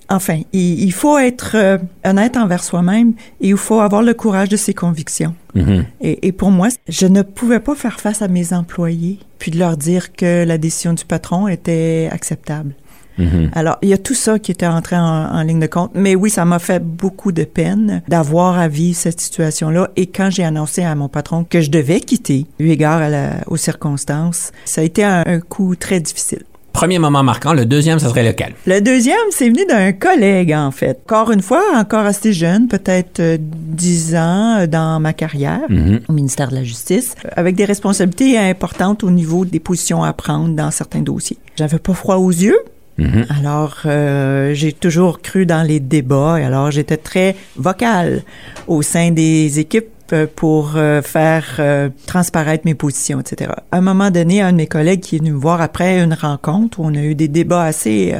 Enfin, 0.08 0.40
il, 0.52 0.92
faut 0.92 1.18
être 1.18 1.56
euh, 1.56 1.78
honnête 2.04 2.36
envers 2.36 2.62
soi-même 2.62 3.14
et 3.40 3.48
il 3.48 3.56
faut 3.56 3.80
avoir 3.80 4.02
le 4.02 4.14
courage 4.14 4.48
de 4.48 4.56
ses 4.56 4.72
convictions. 4.72 5.34
Mm-hmm. 5.56 5.84
et, 6.02 6.28
et, 6.28 6.32
pour 6.32 6.50
moi, 6.50 6.68
je 6.86 7.06
ne 7.06 7.22
pouvais 7.22 7.60
pas 7.60 7.74
faire 7.74 7.98
face 7.98 8.20
à 8.20 8.28
mes 8.28 8.52
employés 8.52 9.18
puis 9.38 9.50
de 9.50 9.58
leur 9.58 9.76
dire 9.76 10.12
que 10.12 10.44
la 10.44 10.58
décision 10.58 10.92
du 10.92 11.04
patron 11.04 11.48
était 11.48 12.08
acceptable. 12.12 12.74
Mm-hmm. 13.18 13.50
Alors, 13.54 13.78
il 13.82 13.88
y 13.88 13.92
a 13.92 13.98
tout 13.98 14.14
ça 14.14 14.38
qui 14.38 14.50
était 14.50 14.66
entré 14.66 14.96
en, 14.96 15.42
ligne 15.42 15.60
de 15.60 15.66
compte. 15.66 15.92
Mais 15.94 16.14
oui, 16.14 16.30
ça 16.30 16.44
m'a 16.44 16.58
fait 16.58 16.82
beaucoup 16.82 17.32
de 17.32 17.44
peine 17.44 18.02
d'avoir 18.08 18.58
à 18.58 18.68
vivre 18.68 18.96
cette 18.96 19.20
situation-là. 19.20 19.90
Et 19.96 20.06
quand 20.06 20.30
j'ai 20.30 20.44
annoncé 20.44 20.82
à 20.82 20.94
mon 20.94 21.08
patron 21.08 21.44
que 21.44 21.60
je 21.60 21.70
devais 21.70 22.00
quitter, 22.00 22.46
eu 22.58 22.70
égard 22.70 23.02
aux 23.46 23.56
circonstances, 23.56 24.52
ça 24.64 24.80
a 24.80 24.84
été 24.84 25.04
un, 25.04 25.40
coup 25.40 25.76
très 25.76 26.00
difficile 26.00 26.42
premier 26.72 26.98
moment 26.98 27.22
marquant. 27.22 27.54
Le 27.54 27.64
deuxième, 27.64 27.98
ça 27.98 28.10
serait 28.10 28.22
lequel? 28.22 28.54
Le 28.66 28.80
deuxième, 28.80 29.16
c'est 29.30 29.48
venu 29.48 29.64
d'un 29.64 29.92
collègue, 29.92 30.52
en 30.52 30.70
fait. 30.70 31.00
Encore 31.06 31.30
une 31.30 31.40
fois, 31.40 31.62
encore 31.74 32.04
assez 32.04 32.34
jeune, 32.34 32.68
peut-être 32.68 33.18
euh, 33.20 33.38
dix 33.40 34.14
ans 34.14 34.58
euh, 34.58 34.66
dans 34.66 35.00
ma 35.00 35.14
carrière 35.14 35.62
mm-hmm. 35.70 36.00
au 36.06 36.12
ministère 36.12 36.50
de 36.50 36.54
la 36.54 36.64
Justice, 36.64 37.14
avec 37.34 37.56
des 37.56 37.64
responsabilités 37.64 38.38
importantes 38.38 39.04
au 39.04 39.10
niveau 39.10 39.46
des 39.46 39.58
positions 39.58 40.04
à 40.04 40.12
prendre 40.12 40.54
dans 40.54 40.70
certains 40.70 41.00
dossiers. 41.00 41.38
J'avais 41.56 41.78
pas 41.78 41.94
froid 41.94 42.16
aux 42.16 42.30
yeux, 42.30 42.58
Mm-hmm. 42.98 43.38
Alors, 43.38 43.76
euh, 43.84 44.54
j'ai 44.54 44.72
toujours 44.72 45.20
cru 45.20 45.44
dans 45.46 45.62
les 45.62 45.80
débats 45.80 46.40
et 46.40 46.44
alors 46.44 46.70
j'étais 46.70 46.96
très 46.96 47.36
vocale 47.56 48.22
au 48.66 48.82
sein 48.82 49.10
des 49.10 49.58
équipes 49.58 49.86
euh, 50.12 50.26
pour 50.34 50.76
euh, 50.76 51.02
faire 51.02 51.60
transparaître 52.06 52.64
mes 52.64 52.74
positions, 52.74 53.20
etc. 53.20 53.50
À 53.70 53.78
un 53.78 53.80
moment 53.80 54.10
donné, 54.10 54.40
un 54.40 54.52
de 54.52 54.56
mes 54.56 54.66
collègues 54.66 55.00
qui 55.00 55.16
est 55.16 55.18
venu 55.18 55.32
me 55.32 55.38
voir 55.38 55.60
après 55.60 56.00
une 56.00 56.14
rencontre 56.14 56.80
où 56.80 56.84
on 56.86 56.94
a 56.94 57.02
eu 57.02 57.14
des 57.14 57.28
débats 57.28 57.64
assez 57.64 58.14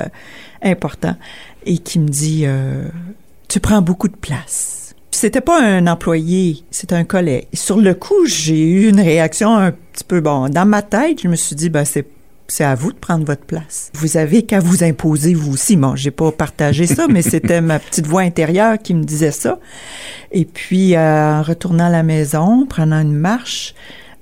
importants 0.63 1.17
et 1.65 1.79
qui 1.79 1.99
me 1.99 2.09
dit 2.09 2.45
Tu 3.49 3.61
prends 3.61 3.81
beaucoup 3.81 4.09
de 4.09 4.17
place. 4.17 4.95
C'était 5.11 5.41
pas 5.41 5.63
un 5.63 5.87
employé, 5.87 6.63
c'était 6.71 6.95
un 6.95 7.05
collègue. 7.05 7.47
Sur 7.55 7.79
le 7.79 7.95
coup, 7.95 8.27
j'ai 8.27 8.61
eu 8.61 8.89
une 8.91 9.01
réaction 9.01 9.57
un 9.57 9.73
petit 9.73 10.05
peu 10.05 10.21
bon. 10.21 10.51
Dans 10.51 10.67
ma 10.67 10.83
tête, 10.83 11.23
je 11.23 11.29
me 11.29 11.37
suis 11.37 11.57
dit 11.57 11.71
ben 11.71 11.87
c'est 11.87 12.07
c'est 12.49 12.65
à 12.65 12.75
vous 12.75 12.93
de 12.93 12.99
prendre 12.99 13.25
votre 13.25 13.45
place. 13.45 13.91
Vous 13.95 14.17
avez 14.17 14.43
qu'à 14.43 14.61
vous 14.61 14.85
imposer 14.85 15.35
vous 15.35 15.53
aussi. 15.53 15.77
Bon, 15.77 15.97
j'ai 15.97 16.11
pas 16.11 16.31
partagé 16.33 16.87
ça, 16.87 17.07
mais 17.09 17.23
c'était 17.31 17.61
ma 17.61 17.79
petite 17.79 18.07
voix 18.07 18.23
intérieure 18.23 18.79
qui 18.79 18.95
me 18.95 19.05
disait 19.05 19.33
ça. 19.33 19.59
Et 20.33 20.45
puis, 20.45 20.95
euh, 20.95 21.39
en 21.39 21.43
retournant 21.43 21.87
à 21.87 21.91
la 21.91 22.03
maison, 22.03 22.67
prenant 22.67 23.01
une 23.01 23.15
marche, 23.15 23.75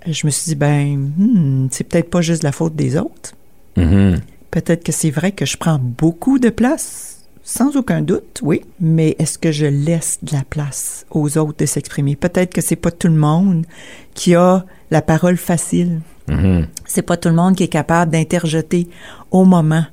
je 0.06 0.26
me 0.26 0.30
suis 0.30 0.50
dit, 0.50 0.54
ben, 0.54 1.12
hmm, 1.16 1.68
c'est 1.70 1.84
peut-être 1.84 2.10
pas 2.10 2.20
juste 2.20 2.42
la 2.42 2.52
faute 2.52 2.74
des 2.74 2.96
autres. 2.96 3.34
Mm-hmm. 3.76 4.18
Peut-être 4.50 4.84
que 4.84 4.92
c'est 4.92 5.10
vrai 5.10 5.32
que 5.32 5.44
je 5.44 5.56
prends 5.56 5.78
beaucoup 5.80 6.38
de 6.38 6.50
place, 6.50 7.24
sans 7.42 7.76
aucun 7.76 8.02
doute, 8.02 8.40
oui. 8.42 8.62
Mais 8.80 9.16
est-ce 9.18 9.38
que 9.38 9.52
je 9.52 9.66
laisse 9.66 10.18
de 10.22 10.32
la 10.32 10.44
place 10.44 11.06
aux 11.10 11.38
autres 11.38 11.58
de 11.58 11.66
s'exprimer? 11.66 12.16
Peut-être 12.16 12.52
que 12.52 12.60
c'est 12.60 12.76
pas 12.76 12.90
tout 12.90 13.08
le 13.08 13.14
monde 13.14 13.66
qui 14.14 14.34
a 14.34 14.64
la 14.90 15.02
parole 15.02 15.36
facile. 15.36 16.00
Mm-hmm. 16.28 16.66
C'est 16.86 17.02
pas 17.02 17.16
tout 17.16 17.28
le 17.28 17.34
monde 17.34 17.56
qui 17.56 17.64
est 17.64 17.68
capable 17.68 18.12
d'interjeter 18.12 18.88
au 19.30 19.44
moment 19.44 19.84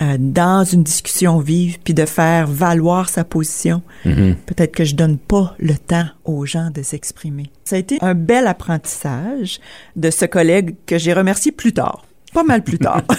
euh, 0.00 0.16
dans 0.18 0.64
une 0.64 0.82
discussion 0.82 1.38
vive 1.38 1.78
puis 1.82 1.94
de 1.94 2.04
faire 2.04 2.46
valoir 2.46 3.08
sa 3.08 3.24
position. 3.24 3.82
Mm-hmm. 4.04 4.34
Peut-être 4.46 4.72
que 4.72 4.84
je 4.84 4.94
donne 4.94 5.18
pas 5.18 5.54
le 5.58 5.74
temps 5.74 6.06
aux 6.24 6.46
gens 6.46 6.70
de 6.70 6.82
s'exprimer. 6.82 7.50
Ça 7.64 7.76
a 7.76 7.78
été 7.78 7.98
un 8.00 8.14
bel 8.14 8.46
apprentissage 8.46 9.60
de 9.96 10.10
ce 10.10 10.24
collègue 10.24 10.76
que 10.86 10.98
j'ai 10.98 11.12
remercié 11.12 11.52
plus 11.52 11.72
tard, 11.72 12.04
pas 12.32 12.44
mal 12.44 12.62
plus 12.62 12.78
tard. 12.78 13.02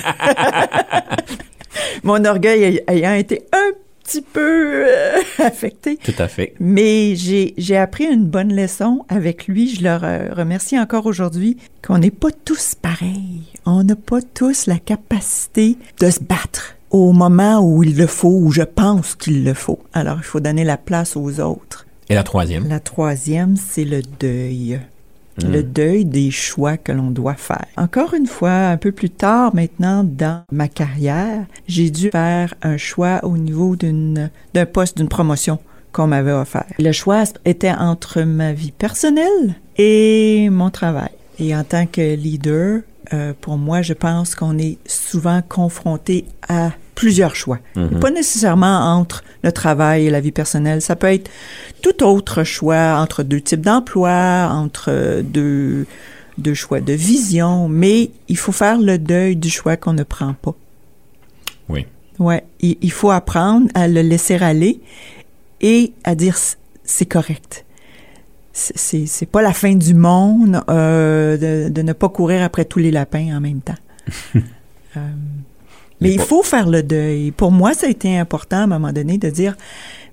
Mon 2.04 2.24
orgueil 2.26 2.82
ayant 2.88 3.14
été 3.14 3.44
un 3.54 3.72
petit 4.10 4.22
peu 4.22 4.86
euh, 4.88 5.20
affecté. 5.40 5.98
Tout 5.98 6.14
à 6.18 6.28
fait. 6.28 6.54
Mais 6.60 7.16
j'ai 7.16 7.78
appris 7.78 8.06
une 8.06 8.26
bonne 8.26 8.56
leçon 8.56 9.06
avec 9.10 9.48
lui. 9.48 9.74
Je 9.74 9.84
le 9.84 10.34
remercie 10.34 10.80
encore 10.80 11.06
aujourd'hui 11.06 11.58
qu'on 11.86 12.00
n'est 12.00 12.12
pas 12.12 12.32
tous 12.32 12.76
pareils. 12.76 13.44
On 13.66 13.84
n'a 13.84 13.96
pas 13.96 14.22
tous 14.22 14.66
la 14.66 14.80
capacité 14.80 15.78
de 16.00 16.10
se 16.10 16.20
battre 16.20 16.76
au 16.90 17.12
moment 17.12 17.60
où 17.60 17.84
il 17.84 17.96
le 17.96 18.08
faut, 18.08 18.40
où 18.42 18.52
je 18.52 18.64
pense 18.64 19.16
qu'il 19.16 19.44
le 19.44 19.54
faut. 19.54 19.80
Alors, 19.94 20.18
il 20.18 20.24
faut 20.24 20.40
donner 20.40 20.64
la 20.64 20.78
place 20.78 21.16
aux 21.16 21.40
autres. 21.40 21.86
Et 22.10 22.16
la 22.16 22.24
troisième? 22.24 22.68
La 22.68 22.80
troisième, 22.80 23.56
c'est 23.56 23.86
le 23.86 24.02
deuil 24.20 24.80
le 25.48 25.62
mm. 25.62 25.72
deuil 25.72 26.06
des 26.06 26.32
choix 26.32 26.78
que 26.78 26.92
l'on 26.92 27.12
doit 27.12 27.36
faire. 27.36 27.66
Encore 27.78 28.14
une 28.14 28.28
fois, 28.28 28.52
un 28.52 28.78
peu 28.78 28.92
plus 28.92 29.10
tard 29.10 29.54
maintenant 29.56 30.04
dans 30.04 30.44
ma 30.52 30.68
carrière, 30.68 31.46
j'ai 31.68 31.90
dû 31.90 32.10
faire 32.10 32.54
un 32.62 32.78
choix 32.78 33.20
au 33.24 33.38
niveau 33.38 33.76
d'une 33.76 34.30
d'un 34.54 34.66
poste, 34.66 34.98
d'une 34.98 35.10
promotion 35.10 35.60
qu'on 35.92 36.08
m'avait 36.08 36.32
offert. 36.32 36.66
Le 36.78 36.92
choix 36.92 37.24
était 37.46 37.72
entre 37.72 38.22
ma 38.22 38.54
vie 38.54 38.72
personnelle 38.72 39.56
et 39.78 40.50
mon 40.52 40.70
travail. 40.70 41.10
Et 41.40 41.56
en 41.56 41.64
tant 41.64 41.86
que 41.86 42.16
leader, 42.16 42.82
euh, 43.14 43.34
pour 43.40 43.58
moi, 43.58 43.82
je 43.82 43.94
pense 43.94 44.36
qu'on 44.36 44.58
est 44.58 44.78
souvent 44.86 45.42
confronté 45.48 46.26
à 46.48 46.72
plusieurs 47.00 47.34
choix. 47.34 47.60
Mhm. 47.78 48.02
Pas 48.02 48.12
nécessairement 48.12 48.98
entre 48.98 49.24
le 49.42 49.54
travail 49.54 50.08
et 50.08 50.10
la 50.10 50.20
vie 50.20 50.34
personnelle. 50.34 50.82
Ça 50.82 50.98
peut 50.98 51.08
être 51.08 51.32
tout 51.82 52.04
autre 52.04 52.44
choix 52.44 52.98
entre 53.00 53.24
deux 53.24 53.40
types 53.40 53.62
d'emplois, 53.62 54.50
entre 54.52 55.22
deux, 55.22 55.86
deux 56.38 56.54
choix 56.54 56.82
de 56.82 56.92
vision, 56.92 57.70
mais 57.70 58.12
il 58.28 58.38
faut 58.38 58.52
faire 58.52 58.78
le 58.78 58.98
deuil 58.98 59.38
du 59.38 59.50
choix 59.50 59.78
qu'on 59.78 59.94
ne 59.94 60.04
prend 60.04 60.34
pas. 60.34 60.56
Oui. 61.70 61.86
Ouais, 62.20 62.44
il, 62.60 62.76
il 62.82 62.92
faut 62.92 63.12
apprendre 63.12 63.70
à 63.76 63.88
le 63.88 64.02
laisser 64.02 64.36
aller 64.36 64.82
et 65.62 65.94
à 66.04 66.16
dire 66.16 66.38
c'est 66.84 67.06
correct 67.06 67.66
c'est 68.52 69.06
c'est 69.06 69.26
pas 69.26 69.42
la 69.42 69.54
fin 69.54 69.74
du 69.74 69.94
monde 69.94 70.62
euh, 70.70 71.38
de, 71.38 71.70
de, 71.70 71.82
ne 71.82 71.94
pas 71.94 72.10
courir 72.10 72.44
après 72.44 72.66
tous 72.66 72.80
les 72.80 72.92
lapins 72.92 73.38
en 73.38 73.40
même 73.40 73.62
temps. 73.62 73.82
euh, 74.36 75.00
mais 76.02 76.12
il 76.14 76.20
faut 76.20 76.44
faire 76.44 76.68
le 76.70 76.84
deuil. 76.84 77.32
Pour 77.32 77.52
moi, 77.52 77.74
ça 77.74 77.88
a 77.88 77.90
été 77.90 78.18
important 78.18 78.58
à 78.58 78.64
un 78.64 78.68
moment 78.68 78.94
donné 78.94 79.18
de 79.18 79.30
dire, 79.30 79.56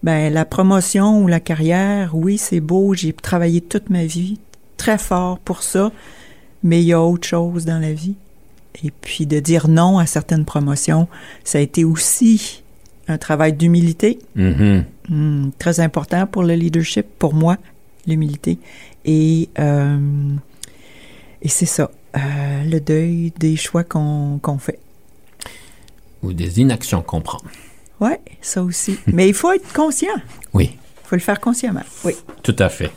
ben 0.03 0.33
la 0.33 0.45
promotion 0.45 1.23
ou 1.23 1.29
la 1.29 1.41
carrière, 1.41 2.15
oui, 2.15 2.39
c'est 2.39 2.61
beau, 2.61 2.95
j'ai 2.95 3.13
travaillé 3.13 3.61
toute 3.61 3.91
ma 3.91 4.05
vie 4.05 4.39
très 4.77 4.99
fort 4.99 5.39
pour 5.39 5.63
ça, 5.63 5.93
mais 6.63 6.81
il 6.83 6.87
y 6.87 6.93
a 6.93 7.03
autre 7.03 7.27
chose 7.27 7.65
dans 7.65 7.79
la 7.79 7.93
vie. 7.93 8.15
Et 8.85 8.91
puis 8.91 9.27
de 9.27 9.41
dire 9.41 9.69
non 9.69 9.99
à 9.99 10.07
certaines 10.07 10.45
promotions, 10.45 11.09
ça 11.45 11.59
a 11.59 11.61
été 11.61 11.85
aussi 11.85 12.63
un 13.09 13.19
travail 13.19 13.53
d'humilité, 13.53 14.19
mm-hmm. 14.37 14.83
hmm, 15.09 15.51
très 15.59 15.81
important 15.81 16.27
pour 16.27 16.43
le 16.43 16.55
leadership, 16.55 17.07
pour 17.19 17.33
moi, 17.33 17.57
l'humilité. 18.07 18.59
Et, 19.05 19.49
euh, 19.59 19.99
et 21.41 21.49
c'est 21.49 21.67
ça, 21.67 21.91
euh, 22.17 22.65
le 22.65 22.81
deuil 22.81 23.33
des 23.39 23.57
choix 23.57 23.85
qu'on 23.85 24.59
fait. 24.59 24.81
Ou 26.23 26.33
des 26.33 26.61
inactions 26.61 27.03
qu'on 27.03 27.21
prend. 27.21 27.41
Oui, 28.01 28.13
ça 28.41 28.63
aussi. 28.63 28.99
Mais 29.07 29.29
il 29.29 29.35
faut 29.35 29.53
être 29.53 29.73
conscient. 29.73 30.15
Oui. 30.53 30.71
Il 31.05 31.09
faut 31.09 31.17
le 31.17 31.21
faire 31.21 31.41
consciemment. 31.41 31.85
Oui. 32.05 32.15
Tout 32.43 32.57
à 32.59 32.69
fait. 32.69 32.91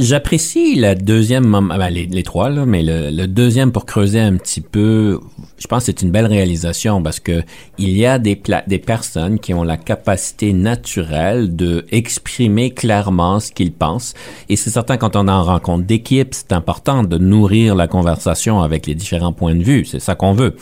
J'apprécie 0.00 0.74
la 0.74 0.96
deuxième, 0.96 1.52
ben, 1.52 1.88
les, 1.88 2.22
trois, 2.24 2.50
là, 2.50 2.66
mais 2.66 2.82
le, 2.82 3.26
deuxième 3.26 3.70
pour 3.70 3.86
creuser 3.86 4.18
un 4.18 4.36
petit 4.36 4.60
peu, 4.60 5.20
je 5.56 5.68
pense 5.68 5.82
que 5.82 5.86
c'est 5.86 6.02
une 6.02 6.10
belle 6.10 6.26
réalisation 6.26 7.00
parce 7.00 7.20
que 7.20 7.44
il 7.78 7.96
y 7.96 8.04
a 8.04 8.18
des, 8.18 8.40
des 8.66 8.78
personnes 8.78 9.38
qui 9.38 9.54
ont 9.54 9.62
la 9.62 9.76
capacité 9.76 10.52
naturelle 10.52 11.54
de 11.54 11.86
exprimer 11.92 12.72
clairement 12.72 13.38
ce 13.38 13.52
qu'ils 13.52 13.72
pensent. 13.72 14.14
Et 14.48 14.56
c'est 14.56 14.70
certain 14.70 14.96
quand 14.96 15.14
on 15.14 15.28
est 15.28 15.30
en 15.30 15.44
rencontre 15.44 15.84
d'équipe, 15.84 16.34
c'est 16.34 16.52
important 16.52 17.04
de 17.04 17.16
nourrir 17.16 17.76
la 17.76 17.86
conversation 17.86 18.62
avec 18.62 18.86
les 18.86 18.96
différents 18.96 19.32
points 19.32 19.54
de 19.54 19.62
vue. 19.62 19.84
C'est 19.84 20.00
ça 20.00 20.16
qu'on 20.16 20.32
veut. 20.32 20.56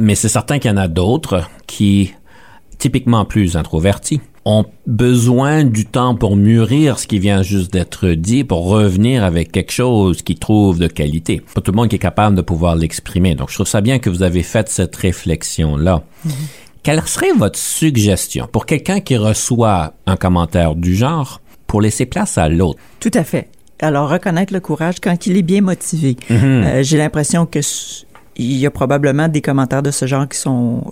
Mais 0.00 0.14
c'est 0.14 0.28
certain 0.28 0.58
qu'il 0.58 0.70
y 0.70 0.74
en 0.74 0.78
a 0.78 0.88
d'autres 0.88 1.48
qui, 1.66 2.12
typiquement 2.78 3.24
plus 3.24 3.56
introvertis, 3.56 4.20
ont 4.44 4.64
besoin 4.86 5.64
du 5.64 5.84
temps 5.84 6.14
pour 6.14 6.34
mûrir 6.36 6.98
ce 6.98 7.06
qui 7.06 7.18
vient 7.18 7.42
juste 7.42 7.72
d'être 7.72 8.08
dit, 8.08 8.42
pour 8.42 8.68
revenir 8.68 9.22
avec 9.22 9.52
quelque 9.52 9.72
chose 9.72 10.22
qu'ils 10.22 10.38
trouvent 10.38 10.78
de 10.78 10.86
qualité. 10.86 11.42
Pas 11.54 11.60
tout 11.60 11.72
le 11.72 11.76
monde 11.76 11.88
qui 11.88 11.96
est 11.96 12.00
capable 12.00 12.36
de 12.36 12.42
pouvoir 12.42 12.74
l'exprimer. 12.74 13.34
Donc, 13.34 13.50
je 13.50 13.54
trouve 13.54 13.66
ça 13.66 13.82
bien 13.82 13.98
que 13.98 14.08
vous 14.08 14.22
avez 14.22 14.42
fait 14.42 14.68
cette 14.68 14.96
réflexion-là. 14.96 16.02
Mm-hmm. 16.26 16.32
Quelle 16.82 17.02
serait 17.06 17.32
votre 17.36 17.58
suggestion 17.58 18.48
pour 18.50 18.64
quelqu'un 18.64 19.00
qui 19.00 19.18
reçoit 19.18 19.92
un 20.06 20.16
commentaire 20.16 20.74
du 20.74 20.94
genre 20.94 21.42
pour 21.66 21.82
laisser 21.82 22.06
place 22.06 22.38
à 22.38 22.48
l'autre? 22.48 22.78
Tout 22.98 23.10
à 23.12 23.24
fait. 23.24 23.48
Alors, 23.80 24.08
reconnaître 24.08 24.54
le 24.54 24.60
courage 24.60 24.96
quand 25.02 25.26
il 25.26 25.36
est 25.36 25.42
bien 25.42 25.60
motivé. 25.60 26.16
Euh, 26.30 26.82
J'ai 26.82 26.96
l'impression 26.96 27.44
que 27.44 27.60
il 28.44 28.56
y 28.58 28.66
a 28.66 28.70
probablement 28.70 29.28
des 29.28 29.40
commentaires 29.40 29.82
de 29.82 29.90
ce 29.90 30.06
genre 30.06 30.28
qui 30.28 30.38
sont 30.38 30.84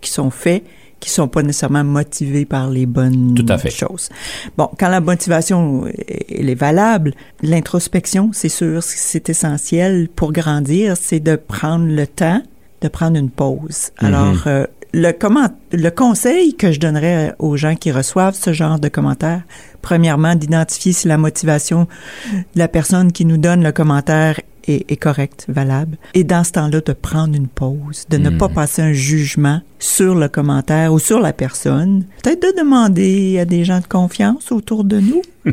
qui 0.00 0.10
sont 0.10 0.30
faits 0.30 0.64
qui 1.00 1.10
sont 1.10 1.26
pas 1.26 1.42
nécessairement 1.42 1.82
motivés 1.82 2.44
par 2.44 2.70
les 2.70 2.86
bonnes 2.86 3.34
Tout 3.34 3.46
à 3.48 3.58
fait. 3.58 3.70
choses. 3.70 4.08
Bon, 4.56 4.70
quand 4.78 4.88
la 4.88 5.00
motivation 5.00 5.84
elle 6.28 6.48
est 6.48 6.54
valable, 6.54 7.12
l'introspection, 7.42 8.30
c'est 8.32 8.48
sûr, 8.48 8.84
c'est 8.84 9.28
essentiel 9.28 10.08
pour 10.14 10.32
grandir, 10.32 10.96
c'est 10.96 11.18
de 11.18 11.34
prendre 11.34 11.86
le 11.86 12.06
temps 12.06 12.40
de 12.82 12.88
prendre 12.88 13.16
une 13.16 13.30
pause. 13.30 13.90
Alors, 13.98 14.46
euh, 14.46 14.66
le, 14.92 15.12
comment, 15.12 15.48
le 15.72 15.88
conseil 15.90 16.54
que 16.54 16.72
je 16.72 16.80
donnerais 16.80 17.34
aux 17.38 17.56
gens 17.56 17.76
qui 17.76 17.92
reçoivent 17.92 18.34
ce 18.34 18.52
genre 18.52 18.78
de 18.78 18.88
commentaires, 18.88 19.42
premièrement, 19.80 20.34
d'identifier 20.34 20.92
si 20.92 21.08
la 21.08 21.16
motivation 21.16 21.86
de 22.32 22.58
la 22.58 22.68
personne 22.68 23.12
qui 23.12 23.24
nous 23.24 23.38
donne 23.38 23.62
le 23.62 23.72
commentaire 23.72 24.40
est, 24.68 24.90
est 24.90 24.96
correcte, 24.96 25.46
valable. 25.48 25.96
Et 26.14 26.24
dans 26.24 26.44
ce 26.44 26.52
temps-là, 26.52 26.80
de 26.80 26.92
prendre 26.92 27.34
une 27.36 27.48
pause, 27.48 28.04
de 28.10 28.16
ne 28.18 28.30
Mhm. 28.30 28.38
pas 28.38 28.48
passer 28.48 28.82
un 28.82 28.92
jugement 28.92 29.60
sur 29.78 30.14
le 30.14 30.28
commentaire 30.28 30.92
ou 30.92 30.98
sur 30.98 31.18
la 31.20 31.32
personne. 31.32 32.04
Peut-être 32.22 32.42
de 32.42 32.58
demander 32.58 33.38
à 33.38 33.44
des 33.44 33.64
gens 33.64 33.80
de 33.80 33.86
confiance 33.86 34.52
autour 34.52 34.84
de 34.84 35.00
nous 35.00 35.22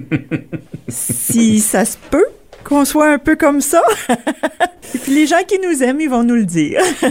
si 0.87 1.59
ça 1.59 1.85
se 1.85 1.97
peut 2.09 2.25
qu'on 2.63 2.85
soit 2.85 3.11
un 3.13 3.17
peu 3.17 3.35
comme 3.35 3.61
ça. 3.61 3.81
Et 4.95 4.97
puis 4.97 5.13
les 5.13 5.27
gens 5.27 5.43
qui 5.47 5.59
nous 5.59 5.83
aiment, 5.83 6.01
ils 6.01 6.09
vont 6.09 6.23
nous 6.23 6.35
le 6.35 6.45
dire. 6.45 6.81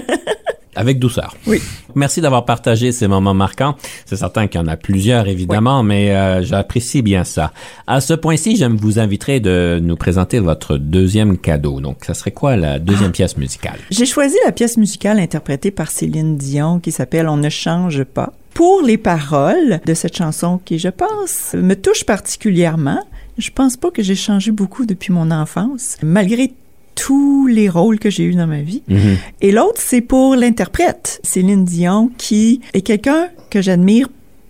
Avec 0.79 1.01
douceur. 1.01 1.35
Oui. 1.49 1.61
Merci 1.97 2.21
d'avoir 2.21 2.45
partagé 2.45 2.93
ces 2.93 3.09
moments 3.09 3.35
marquants. 3.35 3.75
C'est 4.07 4.15
certain 4.15 4.47
qu'il 4.47 4.61
y 4.61 4.63
en 4.63 4.69
a 4.69 4.77
plusieurs, 4.77 5.27
évidemment, 5.27 5.83
mais 5.83 6.15
euh, 6.15 6.41
j'apprécie 6.45 7.03
bien 7.03 7.25
ça. 7.25 7.53
À 7.89 8.01
ce 8.01 8.15
point-ci, 8.15 8.55
j'aime 8.55 8.77
vous 8.77 9.01
inviter 9.01 9.41
de 9.41 9.81
nous 9.83 9.97
présenter 9.97 10.39
votre 10.39 10.77
deuxième 10.77 11.37
cadeau. 11.37 11.81
Donc, 11.81 12.05
ça 12.05 12.15
serait 12.15 12.31
quoi 12.31 12.57
la 12.57 12.79
deuxième 12.79 13.11
pièce 13.11 13.37
musicale? 13.37 13.79
J'ai 13.91 14.07
choisi 14.07 14.37
la 14.45 14.53
pièce 14.53 14.77
musicale 14.77 15.19
interprétée 15.19 15.73
par 15.73 15.91
Céline 15.91 16.37
Dion 16.37 16.79
qui 16.79 16.93
s'appelle 16.93 17.29
On 17.29 17.39
ne 17.39 17.49
change 17.49 18.05
pas. 18.05 18.33
Pour 18.55 18.83
les 18.83 18.99
paroles 18.99 19.81
de 19.85 19.95
cette 19.95 20.17
chanson 20.17 20.61
qui, 20.65 20.79
je 20.79 20.89
pense, 20.89 21.55
me 21.55 21.75
touche 21.75 22.05
particulièrement. 22.05 23.03
Je 23.39 23.51
pense 23.51 23.77
pas 23.77 23.91
que 23.91 24.03
j'ai 24.03 24.15
changé 24.15 24.51
beaucoup 24.51 24.85
depuis 24.85 25.13
mon 25.13 25.31
enfance, 25.31 25.97
malgré 26.03 26.53
tous 26.95 27.47
les 27.47 27.69
rôles 27.69 28.01
que 28.01 28.11
j'ai 28.11 28.25
eus 28.25 28.35
dans 28.35 28.49
ma 28.49 28.63
vie. 28.63 28.83
Mhm. 28.89 29.17
Et 29.41 29.53
l'autre, 29.53 29.79
c'est 29.81 30.01
pour 30.01 30.35
l'interprète, 30.35 31.21
Céline 31.23 31.65
Dion, 31.65 32.11
qui 32.19 32.61
est 32.75 32.81
quelqu'un 32.81 33.29
que 33.51 33.63
j'admire 33.63 34.09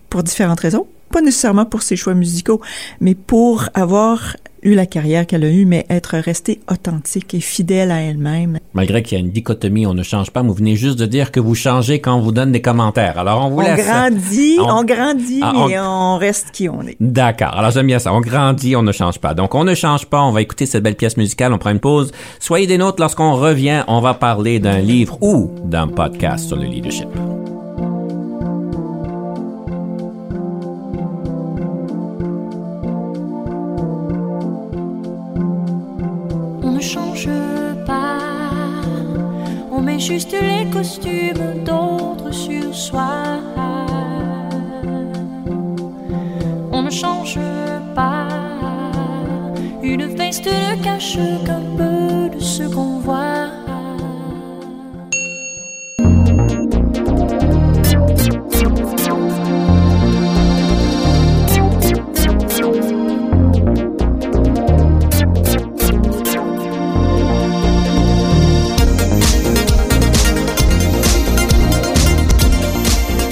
pour 0.08 0.22
différentes 0.22 0.60
raisons. 0.60 0.86
Pas 1.10 1.20
nécessairement 1.20 1.64
pour 1.66 1.82
ses 1.82 1.96
choix 1.96 2.14
musicaux, 2.14 2.60
mais 3.00 3.14
pour 3.14 3.64
avoir 3.74 4.36
eu 4.64 4.74
la 4.74 4.86
carrière 4.86 5.24
qu'elle 5.24 5.44
a 5.44 5.48
eue, 5.50 5.66
mais 5.66 5.86
être 5.88 6.16
restée 6.18 6.60
authentique 6.68 7.32
et 7.32 7.38
fidèle 7.40 7.92
à 7.92 8.00
elle-même. 8.00 8.58
Malgré 8.74 9.04
qu'il 9.04 9.16
y 9.16 9.20
a 9.20 9.24
une 9.24 9.30
dichotomie, 9.30 9.86
on 9.86 9.94
ne 9.94 10.02
change 10.02 10.32
pas, 10.32 10.42
mais 10.42 10.48
vous 10.48 10.54
venez 10.56 10.74
juste 10.74 10.98
de 10.98 11.06
dire 11.06 11.30
que 11.30 11.38
vous 11.38 11.54
changez 11.54 12.00
quand 12.00 12.16
on 12.16 12.20
vous 12.20 12.32
donne 12.32 12.50
des 12.50 12.60
commentaires. 12.60 13.18
Alors, 13.20 13.46
on 13.46 13.50
vous 13.50 13.58
On 13.58 13.62
laisse. 13.62 13.86
grandit, 13.86 14.56
On- 14.58 14.78
on, 14.80 14.84
grandit, 14.84 15.40
Ah, 15.42 15.52
on- 15.54 15.68
mais 15.68 15.78
on... 15.78 16.18
reste 16.18 16.50
qui 16.52 16.68
on 16.68 16.82
est. 16.82 16.96
D'accord. 16.98 17.54
Alors, 17.56 17.70
j'aime 17.70 17.86
bien 17.86 18.00
ça. 18.00 18.12
On 18.12 18.20
grandit, 18.20 18.74
on 18.74 18.82
ne 18.82 18.90
change 18.92 19.20
pas. 19.20 19.32
Donc, 19.32 19.54
on 19.54 19.62
ne 19.62 19.76
change 19.76 20.06
pas. 20.06 20.22
On 20.22 20.32
va 20.32 20.42
écouter 20.42 20.66
cette 20.66 20.82
belle 20.82 20.96
pièce 20.96 21.16
musicale. 21.16 21.52
On 21.52 21.58
prend 21.58 21.70
une 21.70 21.78
pause. 21.80 22.10
Soyez 22.40 22.66
des 22.66 22.78
nôtres. 22.78 23.00
Lorsqu'on 23.00 23.36
revient, 23.36 23.84
on 23.86 24.00
va 24.00 24.14
parler 24.14 24.58
d'un 24.58 24.80
livre 24.80 25.18
ou 25.22 25.52
d'un 25.66 25.86
podcast 25.86 26.48
sur 26.48 26.56
le 26.56 26.64
leadership. 26.64 27.06
Juste 39.98 40.32
les 40.32 40.70
costumes 40.70 41.64
d'autres 41.64 42.30
sur 42.32 42.74
soi. 42.74 43.40
On 46.70 46.82
ne 46.82 46.90
change 46.90 47.38
pas, 47.94 48.28
une 49.82 50.04
veste 50.06 50.48
ne 50.48 50.82
cache 50.82 51.18
qu'un 51.44 51.62
peu 51.76 52.36
de 52.36 52.40
ce 52.40 52.62
qu'on 52.62 53.00
voit. 53.00 53.47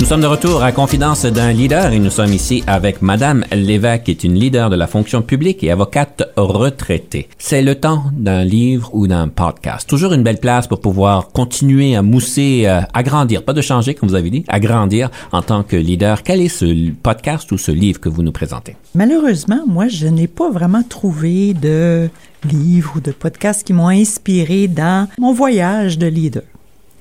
Nous 0.07 0.11
sommes 0.11 0.21
de 0.21 0.27
retour 0.29 0.62
à 0.62 0.71
Confidence 0.71 1.27
d'un 1.27 1.51
leader 1.51 1.92
et 1.92 1.99
nous 1.99 2.11
sommes 2.11 2.33
ici 2.33 2.62
avec 2.69 3.03
Madame 3.03 3.45
Lévesque, 3.51 4.05
qui 4.05 4.12
est 4.12 4.23
une 4.23 4.35
leader 4.35 4.71
de 4.71 4.77
la 4.77 4.87
fonction 4.87 5.21
publique 5.21 5.64
et 5.64 5.73
avocate 5.73 6.23
retraitée. 6.37 7.29
C'est 7.38 7.61
le 7.61 7.75
temps 7.75 8.05
d'un 8.12 8.45
livre 8.45 8.88
ou 8.95 9.09
d'un 9.09 9.27
podcast. 9.27 9.88
Toujours 9.88 10.12
une 10.12 10.23
belle 10.23 10.38
place 10.38 10.69
pour 10.69 10.81
pouvoir 10.81 11.31
continuer 11.31 11.97
à 11.97 12.03
mousser, 12.03 12.66
euh, 12.66 12.83
à 12.95 13.03
grandir, 13.03 13.42
pas 13.42 13.53
de 13.53 13.61
changer 13.61 13.95
comme 13.95 14.09
vous 14.09 14.14
avez 14.14 14.31
dit, 14.31 14.45
à 14.47 14.61
grandir 14.61 15.11
en 15.33 15.42
tant 15.42 15.64
que 15.64 15.75
leader. 15.75 16.23
Quel 16.23 16.40
est 16.40 16.47
ce 16.47 16.92
podcast 16.92 17.51
ou 17.51 17.59
ce 17.59 17.73
livre 17.73 17.99
que 17.99 18.09
vous 18.09 18.23
nous 18.23 18.31
présentez? 18.31 18.77
Malheureusement, 18.95 19.64
moi, 19.66 19.88
je 19.88 20.07
n'ai 20.07 20.29
pas 20.29 20.53
vraiment 20.53 20.85
trouvé 20.85 21.53
de 21.53 22.09
livres 22.49 22.92
ou 22.95 23.01
de 23.01 23.11
podcasts 23.11 23.66
qui 23.66 23.73
m'ont 23.73 23.88
inspiré 23.88 24.69
dans 24.69 25.09
mon 25.19 25.33
voyage 25.33 25.99
de 25.99 26.07
leader. 26.07 26.45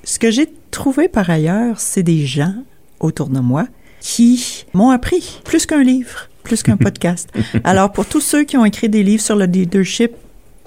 Ce 0.02 0.18
que 0.18 0.32
j'ai 0.32 0.48
trouvé 0.72 1.06
par 1.06 1.30
ailleurs, 1.30 1.78
c'est 1.78 2.02
des 2.02 2.26
gens 2.26 2.54
autour 3.00 3.28
de 3.28 3.40
moi 3.40 3.66
qui 4.00 4.64
m'ont 4.72 4.90
appris 4.90 5.40
plus 5.44 5.66
qu'un 5.66 5.82
livre, 5.82 6.28
plus 6.42 6.62
qu'un 6.62 6.76
podcast. 6.76 7.28
Alors, 7.64 7.92
pour 7.92 8.06
tous 8.06 8.20
ceux 8.20 8.44
qui 8.44 8.56
ont 8.56 8.64
écrit 8.64 8.88
des 8.88 9.02
livres 9.02 9.22
sur 9.22 9.36
le 9.36 9.46
leadership, 9.46 10.12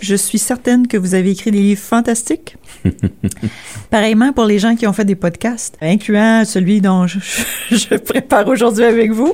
je 0.01 0.15
suis 0.15 0.39
certaine 0.39 0.87
que 0.87 0.97
vous 0.97 1.13
avez 1.13 1.31
écrit 1.31 1.51
des 1.51 1.61
livres 1.61 1.81
fantastiques. 1.81 2.55
Pareillement 3.89 4.33
pour 4.33 4.45
les 4.45 4.59
gens 4.59 4.75
qui 4.75 4.87
ont 4.87 4.93
fait 4.93 5.05
des 5.05 5.15
podcasts, 5.15 5.77
incluant 5.81 6.43
celui 6.45 6.81
dont 6.81 7.07
je, 7.07 7.19
je 7.71 7.95
prépare 7.95 8.47
aujourd'hui 8.47 8.85
avec 8.85 9.11
vous. 9.11 9.33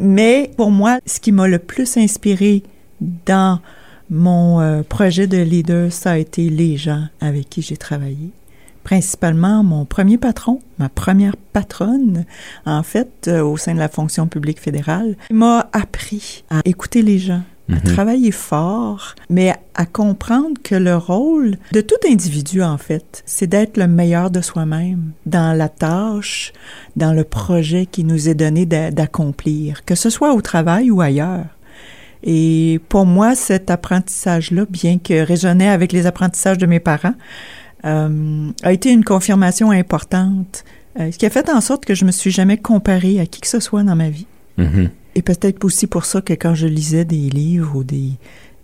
Mais 0.00 0.50
pour 0.56 0.70
moi, 0.70 0.98
ce 1.06 1.20
qui 1.20 1.32
m'a 1.32 1.48
le 1.48 1.58
plus 1.58 1.96
inspiré 1.96 2.62
dans 3.26 3.60
mon 4.08 4.60
euh, 4.60 4.82
projet 4.82 5.26
de 5.26 5.38
leader, 5.38 5.92
ça 5.92 6.12
a 6.12 6.18
été 6.18 6.48
les 6.48 6.76
gens 6.76 7.04
avec 7.20 7.50
qui 7.50 7.62
j'ai 7.62 7.76
travaillé. 7.76 8.30
Principalement 8.90 9.64
mon 9.64 9.84
premier 9.84 10.16
patron, 10.16 10.60
ma 10.78 10.88
première 10.88 11.34
patronne, 11.52 12.24
en 12.66 12.84
fait, 12.84 13.26
euh, 13.26 13.42
au 13.42 13.56
sein 13.56 13.74
de 13.74 13.80
la 13.80 13.88
fonction 13.88 14.28
publique 14.28 14.60
fédérale, 14.60 15.16
m'a 15.28 15.68
appris 15.72 16.44
à 16.50 16.60
écouter 16.64 17.02
les 17.02 17.18
gens, 17.18 17.42
à 17.72 17.80
travailler 17.80 18.30
fort, 18.30 19.16
mais 19.28 19.52
à 19.74 19.86
comprendre 19.86 20.56
que 20.62 20.76
le 20.76 20.96
rôle 20.96 21.56
de 21.72 21.80
tout 21.80 21.96
individu, 22.08 22.62
en 22.62 22.78
fait, 22.78 23.24
c'est 23.26 23.48
d'être 23.48 23.76
le 23.76 23.88
meilleur 23.88 24.30
de 24.30 24.40
soi-même 24.40 25.10
dans 25.26 25.52
la 25.58 25.68
tâche, 25.68 26.52
dans 26.94 27.12
le 27.12 27.24
projet 27.24 27.86
qui 27.86 28.04
nous 28.04 28.28
est 28.28 28.36
donné 28.36 28.66
d'a- 28.66 28.92
d'accomplir, 28.92 29.84
que 29.84 29.96
ce 29.96 30.10
soit 30.10 30.32
au 30.32 30.40
travail 30.40 30.92
ou 30.92 31.00
ailleurs. 31.00 31.46
Et 32.22 32.80
pour 32.88 33.04
moi, 33.04 33.34
cet 33.34 33.68
apprentissage-là, 33.68 34.64
bien 34.70 34.98
que 34.98 35.24
résonnait 35.26 35.68
avec 35.68 35.90
les 35.92 36.06
apprentissages 36.06 36.58
de 36.58 36.66
mes 36.66 36.80
parents, 36.80 37.14
euh, 37.84 38.50
a 38.62 38.72
été 38.72 38.90
une 38.92 39.04
confirmation 39.04 39.70
importante, 39.70 40.64
euh, 40.98 41.10
ce 41.12 41.18
qui 41.18 41.26
a 41.26 41.30
fait 41.30 41.50
en 41.50 41.60
sorte 41.60 41.84
que 41.84 41.94
je 41.94 42.04
me 42.04 42.10
suis 42.10 42.30
jamais 42.30 42.56
comparée 42.56 43.20
à 43.20 43.26
qui 43.26 43.40
que 43.40 43.48
ce 43.48 43.60
soit 43.60 43.82
dans 43.82 43.96
ma 43.96 44.10
vie. 44.10 44.26
Mhm. 44.58 44.90
Et 45.14 45.22
peut-être 45.22 45.64
aussi 45.64 45.86
pour 45.86 46.04
ça 46.04 46.20
que 46.20 46.32
quand 46.32 46.54
je 46.54 46.66
lisais 46.66 47.04
des 47.04 47.30
livres 47.30 47.76
ou 47.76 47.84
des, 47.84 48.10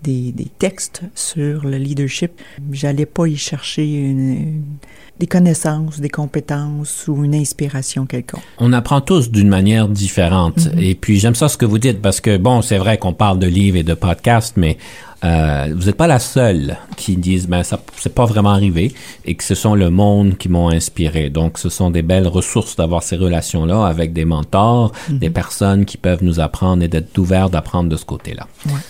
des, 0.02 0.32
des 0.32 0.48
textes 0.58 1.02
sur 1.14 1.64
le 1.64 1.76
leadership, 1.78 2.32
j'allais 2.72 3.06
pas 3.06 3.26
y 3.26 3.36
chercher 3.36 3.84
une- 3.84 4.62
des 5.18 5.26
connaissances, 5.26 6.00
des 6.00 6.08
compétences 6.08 7.06
ou 7.06 7.24
une 7.24 7.34
inspiration 7.34 8.06
quelconque. 8.06 8.42
On 8.58 8.72
apprend 8.72 9.00
tous 9.00 9.30
d'une 9.30 9.48
manière 9.48 9.88
différente. 9.88 10.68
Et 10.78 10.94
puis 10.94 11.20
j'aime 11.20 11.34
ça 11.36 11.48
ce 11.48 11.56
que 11.56 11.64
vous 11.66 11.78
dites 11.78 12.00
parce 12.02 12.20
que 12.20 12.36
bon, 12.38 12.60
c'est 12.60 12.78
vrai 12.78 12.98
qu'on 12.98 13.12
parle 13.12 13.38
de 13.38 13.46
livres 13.46 13.76
et 13.76 13.82
de 13.84 13.94
podcasts, 13.94 14.56
mais 14.56 14.78
euh, 15.24 15.72
vous 15.74 15.86
n'êtes 15.86 15.96
pas 15.96 16.06
la 16.06 16.18
seule 16.18 16.76
qui 16.96 17.16
disent 17.16 17.46
ben 17.46 17.62
ça 17.62 17.80
c'est 17.96 18.14
pas 18.14 18.24
vraiment 18.24 18.50
arrivé 18.50 18.92
et 19.24 19.34
que 19.36 19.44
ce 19.44 19.54
sont 19.54 19.74
le 19.74 19.90
monde 19.90 20.36
qui 20.36 20.48
m'ont 20.48 20.68
inspiré. 20.68 21.30
Donc 21.30 21.58
ce 21.58 21.68
sont 21.68 21.90
des 21.90 22.02
belles 22.02 22.26
ressources 22.26 22.76
d'avoir 22.76 23.02
ces 23.02 23.16
relations 23.16 23.64
là 23.64 23.86
avec 23.86 24.12
des 24.12 24.24
mentors, 24.24 24.92
des 25.08 25.30
personnes 25.30 25.84
qui 25.84 25.96
peuvent 25.96 26.24
nous 26.24 26.40
apprendre 26.40 26.82
et 26.82 26.88
d'être 26.88 27.16
ouverts 27.18 27.50
d'apprendre 27.50 27.88
de 27.88 27.96
ce 27.96 28.04
côté-là. 28.04 28.46
Ouais. 28.66 28.80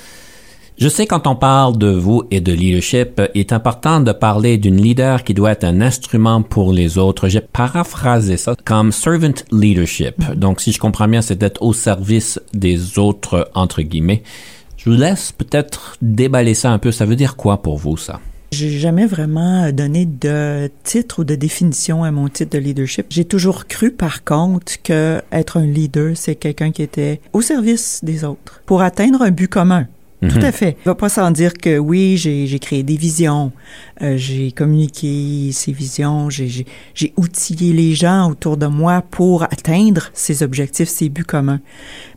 Je 0.79 0.89
sais 0.89 1.07
quand 1.07 1.27
on 1.27 1.37
parle 1.37 1.77
de 1.77 1.91
vous 1.91 2.23
et 2.31 2.41
de 2.41 2.53
leadership, 2.53 3.21
il 3.35 3.41
est 3.41 3.53
important 3.53 4.01
de 4.01 4.11
parler 4.11 4.57
d'une 4.57 4.81
leader 4.81 5.23
qui 5.23 5.35
doit 5.35 5.53
être 5.53 5.65
un 5.65 5.81
instrument 5.81 6.43
pour 6.43 6.73
les 6.73 6.97
autres. 6.99 7.29
J'ai 7.29 7.43
paraphrasé 7.43 8.37
ça 8.37 8.57
comme 8.65 8.91
servant 8.91 9.35
leadership. 9.53 10.33
Donc, 10.35 10.61
si 10.61 10.73
je 10.73 10.81
comprends 10.81 11.07
bien, 11.07 11.23
c'est 11.23 11.37
d'être 11.37 11.63
au 11.63 11.73
service 11.73 12.41
des 12.55 12.99
autres, 12.99 13.51
entre 13.55 13.83
guillemets. 13.83 14.23
Je 14.85 14.91
vous 14.91 14.97
laisse 14.97 15.31
peut-être 15.31 15.97
déballer 16.03 16.55
ça 16.55 16.73
un 16.73 16.79
peu. 16.81 16.91
Ça 16.91 17.05
veut 17.05 17.15
dire 17.15 17.37
quoi 17.37 17.63
pour 17.63 17.79
vous, 17.79 17.97
ça? 17.97 18.19
J'ai 18.51 18.81
jamais 18.81 19.07
vraiment 19.07 19.71
donné 19.71 20.07
de 20.07 20.69
titre 20.83 21.21
ou 21.21 21.25
de 21.25 21.37
définition 21.37 22.03
à 22.03 22.11
mon 22.11 22.29
titre 22.29 22.51
de 22.55 22.59
leadership. 22.59 23.07
J'ai 23.09 23.25
toujours 23.25 23.69
cru, 23.69 23.93
par 23.93 24.25
contre, 24.25 24.83
que 24.83 25.23
être 25.31 25.59
un 25.59 25.67
leader, 25.67 26.17
c'est 26.17 26.35
quelqu'un 26.35 26.73
qui 26.73 26.83
était 26.83 27.21
au 27.33 27.43
service 27.43 28.01
des 28.03 28.25
autres 28.25 28.61
pour 28.67 28.83
atteindre 28.83 29.23
un 29.23 29.31
but 29.31 29.47
commun. 29.47 29.87
Tout 30.29 30.39
à 30.41 30.53
fait. 30.53 30.77
Il 30.81 30.85
va 30.85 30.95
pas 30.95 31.09
sans 31.09 31.31
dire 31.31 31.55
que 31.55 31.79
oui, 31.79 32.17
j'ai 32.17 32.59
créé 32.59 32.83
des 32.83 32.97
visions, 32.97 33.53
euh, 34.03 34.17
j'ai 34.17 34.53
communiqué 34.53 35.51
ces 35.53 35.73
visions, 35.73 36.31
j'ai 36.31 37.13
outillé 37.17 37.73
les 37.73 37.95
gens 37.95 38.31
autour 38.31 38.57
de 38.57 38.67
moi 38.67 39.03
pour 39.11 39.43
atteindre 39.43 40.11
ces 40.15 40.43
objectifs, 40.43 40.89
ces 40.89 41.09
buts 41.09 41.25
communs. 41.25 41.61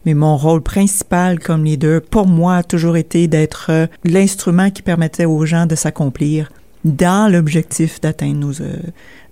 Mais 0.05 0.13
mon 0.13 0.37
rôle 0.37 0.61
principal 0.61 1.39
comme 1.39 1.63
leader, 1.63 2.01
pour 2.01 2.27
moi, 2.27 2.57
a 2.57 2.63
toujours 2.63 2.97
été 2.97 3.27
d'être 3.27 3.67
euh, 3.69 3.87
l'instrument 4.03 4.69
qui 4.69 4.81
permettait 4.81 5.25
aux 5.25 5.45
gens 5.45 5.65
de 5.65 5.75
s'accomplir 5.75 6.51
dans 6.83 7.31
l'objectif 7.31 7.99
d'atteindre 7.99 8.39
nos, 8.39 8.61
euh, 8.61 8.77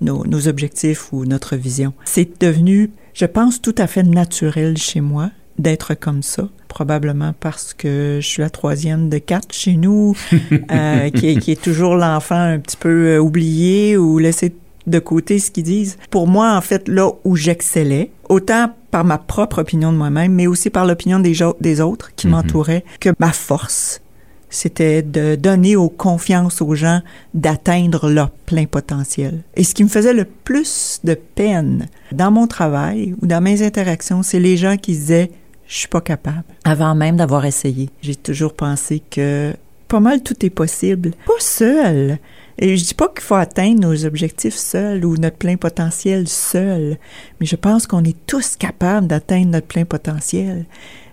nos, 0.02 0.26
nos 0.26 0.48
objectifs 0.48 1.14
ou 1.14 1.26
notre 1.26 1.56
vision. 1.56 1.94
C'est 2.06 2.42
devenu, 2.42 2.90
je 3.14 3.26
pense, 3.26 3.62
tout 3.62 3.76
à 3.78 3.86
fait 3.86 4.04
naturel 4.04 4.78
chez 4.78 5.02
moi 5.02 5.30
d'être 5.60 5.94
comme 5.94 6.24
ça, 6.24 6.50
probablement 6.68 7.34
parce 7.40 7.74
que 7.74 8.20
je 8.22 8.28
suis 8.28 8.42
la 8.42 8.50
troisième 8.50 9.10
de 9.10 9.18
quatre 9.20 9.54
chez 9.54 9.74
nous, 9.74 10.16
euh, 10.72 11.10
qui, 11.10 11.30
est, 11.30 11.36
qui 11.40 11.52
est 11.52 11.62
toujours 11.62 11.96
l'enfant 11.96 12.36
un 12.40 12.60
petit 12.60 12.78
peu 12.78 13.08
euh, 13.08 13.20
oublié 13.20 13.98
ou 13.98 14.18
laissé 14.18 14.56
de 14.88 15.00
côté 15.00 15.40
ce 15.40 15.52
qu'ils 15.52 15.64
disent. 15.64 15.98
Pour 16.10 16.28
moi, 16.28 16.56
en 16.58 16.62
fait, 16.62 16.88
là 16.90 17.10
où 17.24 17.36
j'excellais, 17.36 18.12
autant 18.28 18.72
par 18.92 19.06
ma 19.06 19.18
propre 19.18 19.60
opinion 19.62 19.92
de 19.94 19.98
moi-même, 19.98 20.34
mais 20.34 20.48
aussi 20.48 20.70
par 20.70 20.86
l'opinion 20.86 21.20
des, 21.20 21.34
des 21.62 21.82
autres 21.82 22.12
qui 22.16 22.28
Mhm. 22.28 22.32
m'entouraient, 22.34 22.84
que 23.00 23.10
ma 23.20 23.32
force, 23.32 24.02
c'était 24.50 25.02
de 25.02 25.36
donner 25.36 25.76
aux 25.76 25.90
confiance 25.90 26.62
aux 26.62 26.76
gens 26.76 27.02
d'atteindre 27.34 28.10
leur 28.10 28.30
plein 28.30 28.66
potentiel. 28.66 29.44
Et 29.56 29.64
ce 29.64 29.74
qui 29.74 29.84
me 29.84 29.90
faisait 29.90 30.14
le 30.14 30.26
plus 30.26 31.00
de 31.04 31.14
peine 31.16 31.88
dans 32.12 32.30
mon 32.30 32.46
travail 32.46 33.16
ou 33.22 33.26
dans 33.26 33.42
mes 33.42 33.64
interactions, 33.64 34.22
c'est 34.22 34.40
les 34.40 34.58
gens 34.58 34.78
qui 34.78 34.92
disaient 34.92 35.32
je 35.68 35.76
suis 35.78 35.88
pas 35.88 36.02
capable 36.02 36.44
avant 36.64 36.96
même 36.96 37.18
d'avoir 37.18 37.46
essayé. 37.46 37.90
J'ai 38.02 38.16
toujours 38.16 38.54
pensé 38.54 39.02
que 39.10 39.54
pas 39.88 40.00
mal 40.00 40.24
tout 40.24 40.46
est 40.46 40.50
possible, 40.50 41.12
pas 41.26 41.40
seul. 41.40 42.18
Et 42.58 42.78
je 42.78 42.84
dis 42.84 42.94
pas 42.94 43.10
qu'il 43.10 43.24
faut 43.24 43.36
atteindre 43.36 43.82
nos 43.82 44.06
objectifs 44.06 44.56
seuls 44.56 45.06
ou 45.06 45.18
notre 45.18 45.38
plein 45.38 45.56
potentiel 45.56 46.28
seul, 46.28 46.98
mais 47.40 47.46
je 47.46 47.56
pense 47.56 47.88
qu'on 47.88 48.04
est 48.04 48.18
tous 48.28 48.56
capables 48.56 49.08
d'atteindre 49.08 49.48
notre 49.48 49.68
plein 49.68 49.86
potentiel. 49.86 50.66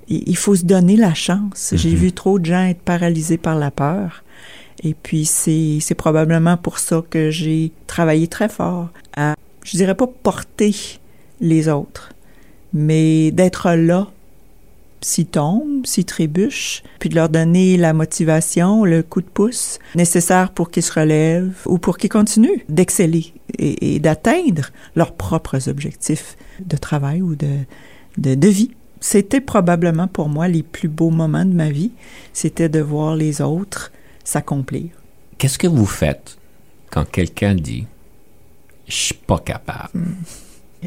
Il 0.09 0.23
il 0.27 0.37
faut 0.37 0.57
se 0.57 0.65
donner 0.65 0.97
la 0.97 1.15
chance. 1.15 1.73
J'ai 1.77 1.95
vu 1.95 2.13
trop 2.13 2.39
de 2.39 2.47
gens 2.47 2.65
être 2.65 2.81
paralysés 2.81 3.39
par 3.39 3.57
la 3.57 3.71
peur. 3.71 4.25
Et 4.83 4.95
puis, 4.95 5.25
c'est 5.25 5.79
c'est 5.81 5.95
probablement 5.95 6.57
pour 6.57 6.79
ça 6.79 7.03
que 7.09 7.31
j'ai 7.31 7.73
travaillé 7.87 8.27
très 8.29 8.49
fort 8.49 8.89
à, 9.17 9.35
je 9.65 9.77
dirais 9.77 9.95
pas 9.95 10.07
porter 10.07 10.75
les 11.41 11.69
autres, 11.69 12.13
mais 12.73 13.31
d'être 13.31 13.71
là 13.73 14.11
s'ils 15.01 15.27
tombent, 15.27 15.87
s'ils 15.87 16.05
trébuchent, 16.05 16.83
puis 16.99 17.09
de 17.09 17.15
leur 17.15 17.29
donner 17.29 17.77
la 17.77 17.93
motivation, 17.93 18.85
le 18.85 19.03
coup 19.03 19.21
de 19.21 19.27
pouce 19.27 19.79
nécessaire 19.95 20.53
pour 20.53 20.71
qu'ils 20.71 20.83
se 20.83 20.93
relèvent 20.93 21.57
ou 21.67 21.79
pour 21.79 21.97
qu'ils 21.97 22.11
continuent 22.11 22.61
d'exceller 22.69 23.33
et, 23.59 23.95
et 23.95 24.01
d'atteindre 24.01 24.71
leurs 24.95 25.13
propres 25.13 25.69
objectifs 25.69 26.37
de 26.65 26.77
travail 26.77 27.23
ou 27.23 27.35
de, 27.35 27.59
de, 28.19 28.35
de 28.35 28.49
vie. 28.49 28.73
C'était 29.01 29.41
probablement 29.41 30.09
pour 30.09 30.29
moi 30.29 30.47
les 30.49 30.63
plus 30.63 30.89
beaux 30.89 31.11
moments 31.11 31.47
de 31.47 31.55
ma 31.55 31.71
vie, 31.71 31.93
c'était 32.35 32.69
de 32.69 32.81
voir 32.81 33.17
les 33.17 33.41
autres 33.41 33.93
s'accomplir. 34.25 34.91
Qu'est-ce 35.39 35.59
que 35.59 35.67
vous 35.67 35.87
faites 35.87 36.37
quand 36.91 37.05
quelqu'un 37.11 37.55
dit 37.55 37.87
je 38.87 38.95
suis 38.95 39.15
pas 39.15 39.39
capable? 39.39 39.91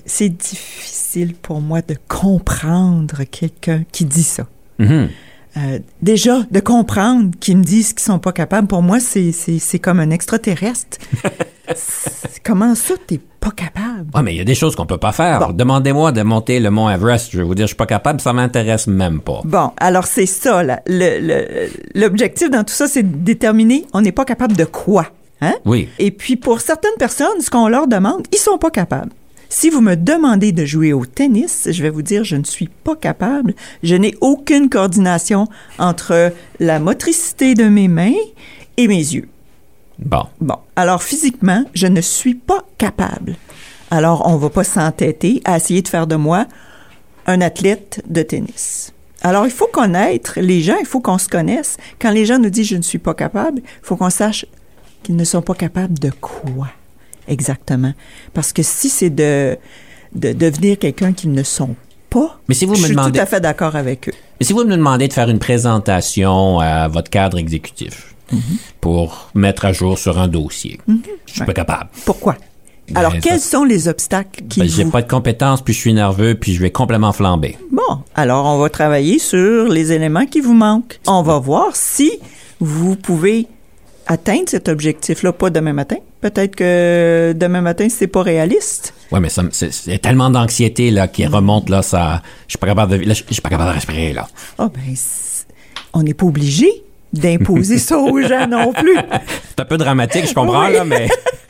C'est 0.05 0.29
difficile 0.29 1.35
pour 1.35 1.61
moi 1.61 1.81
de 1.81 1.95
comprendre 2.07 3.23
quelqu'un 3.29 3.83
qui 3.91 4.05
dit 4.05 4.23
ça. 4.23 4.47
Mhm. 4.79 5.09
Euh, 5.55 5.79
déjà, 6.01 6.39
de 6.49 6.59
comprendre 6.59 7.31
qu'ils 7.39 7.57
me 7.57 7.63
disent 7.63 7.93
qu'ils 7.93 8.01
sont 8.01 8.19
pas 8.19 8.31
capables, 8.31 8.67
pour 8.67 8.81
moi, 8.81 8.97
c'est, 8.99 9.79
comme 9.79 9.99
un 9.99 10.09
extraterrestre. 10.09 10.97
Comment 12.43 12.73
ça, 12.75 12.95
t'es 13.05 13.19
pas 13.39 13.51
capable? 13.51 14.09
Ouais, 14.15 14.23
mais 14.23 14.33
il 14.33 14.37
y 14.37 14.41
a 14.41 14.45
des 14.45 14.55
choses 14.55 14.75
qu'on 14.75 14.85
peut 14.85 14.97
pas 14.97 15.11
faire. 15.11 15.47
Bon. 15.47 15.53
Demandez-moi 15.53 16.11
de 16.11 16.23
monter 16.23 16.59
le 16.59 16.71
mont 16.71 16.89
Everest. 16.89 17.29
Je 17.31 17.37
vais 17.37 17.43
vous 17.43 17.55
dire, 17.55 17.65
je 17.65 17.69
suis 17.69 17.77
pas 17.77 17.85
capable, 17.85 18.19
ça 18.19 18.33
m'intéresse 18.33 18.87
même 18.87 19.21
pas. 19.21 19.41
Bon, 19.45 19.71
alors 19.77 20.05
c'est 20.07 20.25
ça, 20.25 20.63
là. 20.63 20.81
L'objectif 21.93 22.49
dans 22.49 22.63
tout 22.63 22.73
ça, 22.73 22.87
c'est 22.87 23.03
de 23.03 23.17
déterminer 23.17 23.85
on 23.93 24.01
n'est 24.01 24.11
pas 24.11 24.25
capable 24.25 24.55
de 24.55 24.65
quoi. 24.65 25.07
Hein? 25.41 25.55
Oui. 25.65 25.89
Et 25.99 26.11
puis 26.11 26.35
pour 26.35 26.61
certaines 26.61 26.95
personnes, 26.97 27.41
ce 27.41 27.49
qu'on 27.49 27.67
leur 27.67 27.87
demande, 27.87 28.23
ils 28.31 28.39
sont 28.39 28.57
pas 28.57 28.71
capables. 28.71 29.11
Si 29.55 29.69
vous 29.69 29.81
me 29.81 29.95
demandez 29.95 30.51
de 30.51 30.65
jouer 30.65 30.93
au 30.93 31.05
tennis, 31.05 31.67
je 31.69 31.83
vais 31.83 31.91
vous 31.91 32.01
dire 32.01 32.23
je 32.23 32.35
ne 32.35 32.43
suis 32.43 32.69
pas 32.69 32.95
capable. 32.95 33.53
Je 33.83 33.93
n'ai 33.93 34.15
aucune 34.19 34.67
coordination 34.67 35.47
entre 35.77 36.33
la 36.59 36.79
motricité 36.79 37.53
de 37.53 37.65
mes 37.65 37.87
mains 37.87 38.15
et 38.77 38.87
mes 38.87 38.95
yeux. 38.95 39.29
Bon. 39.99 40.23
Bon, 40.41 40.57
alors 40.75 41.03
physiquement, 41.03 41.65
je 41.75 41.85
ne 41.85 42.01
suis 42.01 42.33
pas 42.33 42.65
capable. 42.79 43.35
Alors 43.91 44.27
on 44.27 44.37
va 44.37 44.49
pas 44.49 44.63
s'entêter 44.63 45.39
à 45.45 45.57
essayer 45.57 45.83
de 45.83 45.87
faire 45.87 46.07
de 46.07 46.15
moi 46.15 46.47
un 47.27 47.39
athlète 47.39 48.01
de 48.09 48.23
tennis. 48.23 48.91
Alors 49.21 49.45
il 49.45 49.51
faut 49.51 49.67
connaître 49.67 50.39
les 50.41 50.61
gens, 50.61 50.77
il 50.79 50.87
faut 50.87 50.99
qu'on 50.99 51.19
se 51.19 51.29
connaisse. 51.29 51.77
Quand 52.01 52.11
les 52.11 52.25
gens 52.25 52.39
nous 52.39 52.49
disent 52.49 52.69
je 52.69 52.77
ne 52.77 52.81
suis 52.81 52.97
pas 52.97 53.13
capable, 53.13 53.59
il 53.63 53.85
faut 53.85 53.97
qu'on 53.97 54.09
sache 54.09 54.47
qu'ils 55.03 55.15
ne 55.15 55.23
sont 55.23 55.43
pas 55.43 55.53
capables 55.53 55.99
de 55.99 56.09
quoi 56.09 56.69
exactement. 57.27 57.93
Parce 58.33 58.53
que 58.53 58.63
si 58.63 58.89
c'est 58.89 59.09
de, 59.09 59.57
de 60.15 60.33
devenir 60.33 60.77
quelqu'un 60.79 61.13
qu'ils 61.13 61.31
ne 61.31 61.43
sont 61.43 61.75
pas, 62.09 62.39
Mais 62.47 62.55
si 62.55 62.65
vous 62.65 62.75
je 62.75 62.81
me 62.81 62.85
suis 62.87 62.95
demandez- 62.95 63.17
tout 63.19 63.23
à 63.23 63.25
fait 63.25 63.41
d'accord 63.41 63.75
avec 63.75 64.09
eux. 64.09 64.13
Mais 64.39 64.45
si 64.45 64.53
vous 64.53 64.63
me 64.63 64.75
demandez 64.75 65.07
de 65.07 65.13
faire 65.13 65.29
une 65.29 65.39
présentation 65.39 66.59
à 66.59 66.87
votre 66.87 67.09
cadre 67.09 67.37
exécutif 67.37 68.13
pour 68.81 69.29
mettre 69.35 69.65
à 69.65 69.73
jour 69.73 69.97
sur 69.97 70.19
un 70.19 70.27
dossier, 70.27 70.79
je 71.25 71.33
suis 71.33 71.45
pas 71.45 71.53
capable. 71.53 71.89
Pourquoi? 72.05 72.35
Ben, 72.89 72.97
Alors, 72.97 73.13
ça- 73.13 73.19
quels 73.19 73.39
sont 73.39 73.63
les 73.63 73.87
obstacles 73.87 74.43
qui 74.49 74.59
Ben, 74.59 74.67
j'ai 74.69 74.83
vous 74.83 74.91
pas 74.91 75.01
de 75.01 75.07
compétences, 75.07 75.61
puis 75.61 75.73
je 75.73 75.79
suis 75.79 75.93
nerveux, 75.93 76.35
puis 76.35 76.53
je 76.53 76.59
vais 76.59 76.71
complètement 76.71 77.13
flamber. 77.13 77.57
Bon, 77.71 77.99
alors 78.13 78.45
on 78.45 78.57
va 78.57 78.69
travailler 78.69 79.19
sur 79.19 79.69
les 79.69 79.91
éléments 79.93 80.25
qui 80.25 80.41
vous 80.41 80.53
manquent. 80.53 80.99
On 81.07 81.21
va 81.21 81.39
voir 81.39 81.75
si 81.75 82.11
vous 82.59 82.95
pouvez 82.97 83.47
atteindre 84.07 84.43
cet 84.47 84.69
objectif-là, 84.69 85.31
pas 85.33 85.49
demain 85.49 85.73
matin. 85.73 85.97
Peut-être 86.21 86.55
que 86.55 87.33
demain 87.35 87.61
matin, 87.61 87.87
c'est 87.89 88.07
pas 88.07 88.21
réaliste. 88.21 88.93
Ouais, 89.11 89.19
mais 89.19 89.29
me- 89.41 89.49
c'est, 89.51 89.71
c'est 89.73 89.97
tellement 89.99 90.29
d'anxiété 90.29 90.91
là 90.91 91.07
qui 91.07 91.25
remonte 91.25 91.69
là, 91.69 91.81
ça, 91.81 92.21
je 92.47 92.51
suis 92.53 92.57
pas 92.57 92.67
capable 92.67 92.91
de, 92.93 92.97
là, 93.05 93.13
je 93.13 93.23
suis 93.33 93.41
pas 93.41 93.49
capable 93.49 93.69
de 93.69 93.75
respirer 93.75 94.13
là. 94.13 94.27
Ah 94.57 94.69
ben, 94.73 94.93
on 95.93 96.03
n'est 96.03 96.13
pas 96.13 96.25
obligé 96.25 96.69
d'imposer 97.11 97.77
ça 97.77 97.97
aux 97.97 98.21
gens 98.27 98.47
non 98.47 98.73
plus. 98.73 98.95
C'est 99.49 99.59
un 99.59 99.65
peu 99.65 99.77
dramatique, 99.77 100.27
je 100.27 100.33
comprends 100.33 100.65
Oui. 100.67 100.73
là, 100.73 100.83
mais 100.85 101.07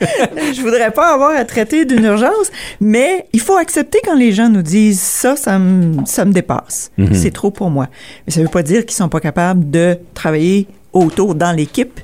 Je 0.54 0.60
voudrais 0.60 0.90
pas 0.90 1.14
avoir 1.14 1.30
à 1.34 1.44
traiter 1.46 1.86
d'une 1.86 2.04
urgence, 2.04 2.50
mais 2.80 3.26
il 3.32 3.40
faut 3.40 3.56
accepter 3.56 4.00
quand 4.04 4.14
les 4.16 4.32
gens 4.32 4.48
nous 4.50 4.60
disent 4.62 5.00
ça, 5.00 5.36
ça 5.36 5.58
me, 5.58 6.04
ça 6.04 6.24
me 6.26 6.32
dépasse. 6.32 6.90
C'est 7.12 7.32
trop 7.32 7.50
pour 7.50 7.70
moi. 7.70 7.88
Mais 8.26 8.32
ça 8.32 8.42
veut 8.42 8.48
pas 8.48 8.62
dire 8.62 8.84
qu'ils 8.84 8.96
sont 8.96 9.08
pas 9.08 9.20
capables 9.20 9.70
de 9.70 9.96
travailler 10.12 10.66
autour 10.92 11.34
dans 11.34 11.52
l'équipe 11.52 12.00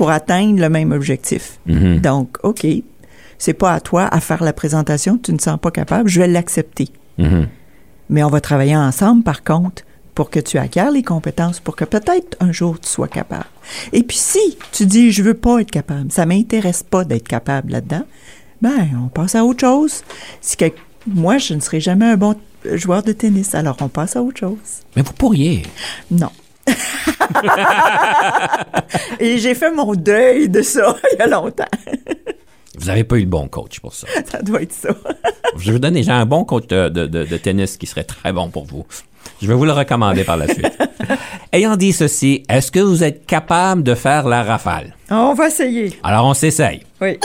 pour 0.00 0.10
atteindre 0.10 0.58
le 0.58 0.70
même 0.70 0.92
objectif. 0.92 1.60
Donc, 1.66 2.38
OK, 2.42 2.66
c'est 3.36 3.52
pas 3.52 3.74
à 3.74 3.80
toi 3.80 4.08
à 4.10 4.18
faire 4.20 4.42
la 4.42 4.54
présentation, 4.54 5.18
tu 5.18 5.30
ne 5.30 5.36
te 5.36 5.42
sens 5.42 5.60
pas 5.60 5.70
capable, 5.70 6.08
je 6.08 6.20
vais 6.20 6.26
l'accepter. 6.26 6.88
Mhm. 7.18 7.48
Mais 8.08 8.22
on 8.22 8.30
va 8.30 8.40
travailler 8.40 8.74
ensemble, 8.74 9.22
par 9.22 9.44
contre, 9.44 9.82
pour 10.14 10.30
que 10.30 10.40
tu 10.40 10.56
acquières 10.56 10.90
les 10.90 11.02
compétences, 11.02 11.60
pour 11.60 11.76
que 11.76 11.84
peut-être 11.84 12.34
un 12.40 12.50
jour 12.50 12.80
tu 12.80 12.88
sois 12.88 13.08
capable. 13.08 13.44
Et 13.92 14.02
puis 14.02 14.16
si 14.16 14.56
tu 14.72 14.86
dis 14.86 15.12
je 15.12 15.22
veux 15.22 15.34
pas 15.34 15.60
être 15.60 15.70
capable, 15.70 16.10
ça 16.10 16.24
m'intéresse 16.24 16.82
pas 16.82 17.04
d'être 17.04 17.28
capable 17.28 17.72
là-dedans, 17.72 18.04
ben 18.62 18.88
on 19.04 19.08
passe 19.08 19.34
à 19.34 19.44
autre 19.44 19.60
chose. 19.60 20.02
Si 20.40 20.56
que, 20.56 20.64
moi 21.06 21.36
je 21.36 21.52
ne 21.52 21.60
serai 21.60 21.80
jamais 21.80 22.06
un 22.06 22.16
bon 22.16 22.36
joueur 22.72 23.02
de 23.02 23.12
tennis, 23.12 23.54
alors 23.54 23.76
on 23.82 23.88
passe 23.88 24.16
à 24.16 24.22
autre 24.22 24.40
chose. 24.40 24.80
Mais 24.96 25.02
vous 25.02 25.12
pourriez. 25.12 25.64
Non. 26.10 26.30
Et 29.20 29.38
j'ai 29.38 29.54
fait 29.54 29.70
mon 29.70 29.94
deuil 29.94 30.48
de 30.48 30.62
ça 30.62 30.96
il 31.12 31.18
y 31.18 31.22
a 31.22 31.26
longtemps. 31.26 31.64
Vous 32.78 32.86
n'avez 32.86 33.04
pas 33.04 33.16
eu 33.16 33.20
le 33.22 33.26
bon 33.26 33.48
coach 33.48 33.80
pour 33.80 33.94
ça. 33.94 34.06
Ça 34.30 34.40
doit 34.42 34.62
être 34.62 34.72
ça. 34.72 34.90
Je 35.58 35.72
vous 35.72 35.78
donner 35.78 36.02
j'ai 36.02 36.12
un 36.12 36.26
bon 36.26 36.44
coach 36.44 36.66
de- 36.68 36.88
de 36.88 37.36
tennis 37.36 37.76
qui 37.76 37.86
serait 37.86 38.04
très 38.04 38.32
bon 38.32 38.48
pour 38.50 38.64
vous. 38.64 38.86
Je 39.42 39.46
vais 39.46 39.54
vous 39.54 39.64
le 39.64 39.72
recommander 39.72 40.24
par 40.24 40.36
la 40.36 40.46
suite. 40.46 40.70
Ayant 41.52 41.76
dit 41.76 41.92
ceci, 41.92 42.42
est-ce 42.48 42.70
que 42.70 42.80
vous 42.80 43.02
êtes 43.04 43.26
capable 43.26 43.82
de 43.82 43.94
faire 43.94 44.28
la 44.28 44.42
rafale? 44.42 44.94
On 45.10 45.34
va 45.34 45.48
essayer. 45.48 45.98
Alors 46.02 46.26
on 46.26 46.34
s'essaye. 46.34 46.82
Oui. 47.00 47.18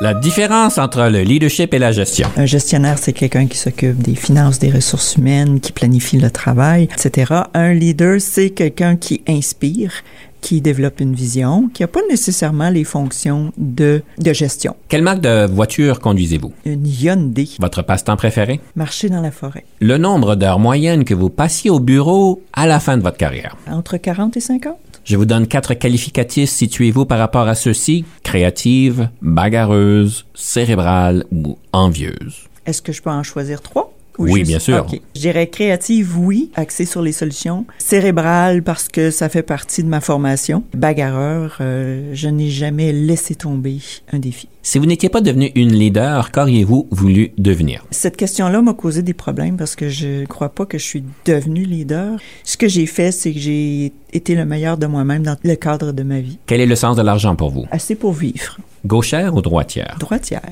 La 0.00 0.12
différence 0.12 0.76
entre 0.78 1.08
le 1.08 1.22
leadership 1.22 1.72
et 1.72 1.78
la 1.78 1.92
gestion. 1.92 2.28
Un 2.36 2.46
gestionnaire, 2.46 2.98
c'est 2.98 3.12
quelqu'un 3.12 3.46
qui 3.46 3.56
s'occupe 3.56 3.96
des 4.02 4.16
finances, 4.16 4.58
des 4.58 4.70
ressources 4.70 5.16
humaines, 5.16 5.60
qui 5.60 5.72
planifie 5.72 6.18
le 6.18 6.30
travail, 6.30 6.88
etc. 6.92 7.32
Un 7.54 7.72
leader, 7.74 8.20
c'est 8.20 8.50
quelqu'un 8.50 8.96
qui 8.96 9.22
inspire, 9.28 9.92
qui 10.40 10.60
développe 10.60 11.00
une 11.00 11.14
vision, 11.14 11.70
qui 11.72 11.82
n'a 11.82 11.86
pas 11.88 12.00
nécessairement 12.10 12.70
les 12.70 12.84
fonctions 12.84 13.52
de, 13.56 14.02
de 14.18 14.32
gestion. 14.32 14.74
Quelle 14.88 15.02
marque 15.02 15.20
de 15.20 15.46
voiture 15.46 16.00
conduisez-vous? 16.00 16.52
Une 16.66 16.86
Hyundai, 16.86 17.48
Votre 17.60 17.82
passe-temps 17.82 18.16
préféré? 18.16 18.60
marcher 18.76 19.08
dans 19.08 19.22
la 19.22 19.30
forêt, 19.30 19.64
Le 19.80 19.96
nombre 19.96 20.34
d'heures 20.34 20.58
moyennes 20.58 21.04
que 21.04 21.14
vous 21.14 21.30
passiez 21.30 21.70
au 21.70 21.78
bureau 21.78 22.42
à 22.52 22.66
la 22.66 22.80
fin 22.80 22.96
de 22.98 23.02
votre 23.02 23.16
carrière? 23.16 23.56
entre 23.70 23.96
40 23.96 24.36
et 24.36 24.40
50. 24.40 24.74
Je 25.04 25.16
vous 25.16 25.26
donne 25.26 25.46
quatre 25.46 25.74
qualificatifs. 25.74 26.50
Situez-vous 26.50 27.04
par 27.04 27.18
rapport 27.18 27.46
à 27.46 27.54
ceux-ci. 27.54 28.04
Créative, 28.22 29.10
bagarreuse, 29.20 30.24
cérébrale 30.34 31.24
ou 31.30 31.58
envieuse. 31.72 32.48
Est-ce 32.66 32.80
que 32.80 32.92
je 32.92 33.02
peux 33.02 33.10
en 33.10 33.22
choisir 33.22 33.60
trois? 33.60 33.93
Oui, 34.18 34.44
bien 34.44 34.58
sûr. 34.58 34.86
Je 35.14 35.20
dirais 35.20 35.48
créative, 35.48 36.18
oui, 36.18 36.50
axée 36.54 36.84
sur 36.84 37.02
les 37.02 37.12
solutions. 37.12 37.66
Cérébrale, 37.78 38.62
parce 38.62 38.88
que 38.88 39.10
ça 39.10 39.28
fait 39.28 39.42
partie 39.42 39.82
de 39.82 39.88
ma 39.88 40.00
formation. 40.00 40.62
Bagarreur, 40.74 41.58
euh, 41.60 42.10
je 42.14 42.28
n'ai 42.28 42.48
jamais 42.48 42.92
laissé 42.92 43.34
tomber 43.34 43.78
un 44.12 44.18
défi. 44.18 44.48
Si 44.62 44.78
vous 44.78 44.86
n'étiez 44.86 45.08
pas 45.08 45.20
devenu 45.20 45.50
une 45.54 45.72
leader, 45.72 46.30
qu'auriez-vous 46.30 46.88
voulu 46.90 47.32
devenir? 47.38 47.84
Cette 47.90 48.16
question-là 48.16 48.62
m'a 48.62 48.72
causé 48.72 49.02
des 49.02 49.12
problèmes 49.12 49.56
parce 49.56 49.76
que 49.76 49.88
je 49.88 50.20
ne 50.20 50.26
crois 50.26 50.48
pas 50.48 50.64
que 50.64 50.78
je 50.78 50.84
suis 50.84 51.04
devenue 51.24 51.64
leader. 51.64 52.18
Ce 52.44 52.56
que 52.56 52.68
j'ai 52.68 52.86
fait, 52.86 53.12
c'est 53.12 53.32
que 53.32 53.38
j'ai 53.38 53.92
été 54.12 54.34
le 54.36 54.46
meilleur 54.46 54.78
de 54.78 54.86
moi-même 54.86 55.22
dans 55.22 55.36
le 55.42 55.54
cadre 55.56 55.92
de 55.92 56.02
ma 56.02 56.20
vie. 56.20 56.38
Quel 56.46 56.60
est 56.60 56.66
le 56.66 56.76
sens 56.76 56.96
de 56.96 57.02
l'argent 57.02 57.36
pour 57.36 57.50
vous? 57.50 57.66
Assez 57.70 57.94
pour 57.94 58.12
vivre. 58.12 58.58
Gauchère 58.86 59.34
ou 59.34 59.42
droitière? 59.42 59.96
Droitière. 59.98 60.42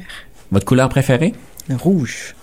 Votre 0.51 0.67
couleur 0.67 0.89
préférée? 0.89 1.33
Rouge. 1.71 2.35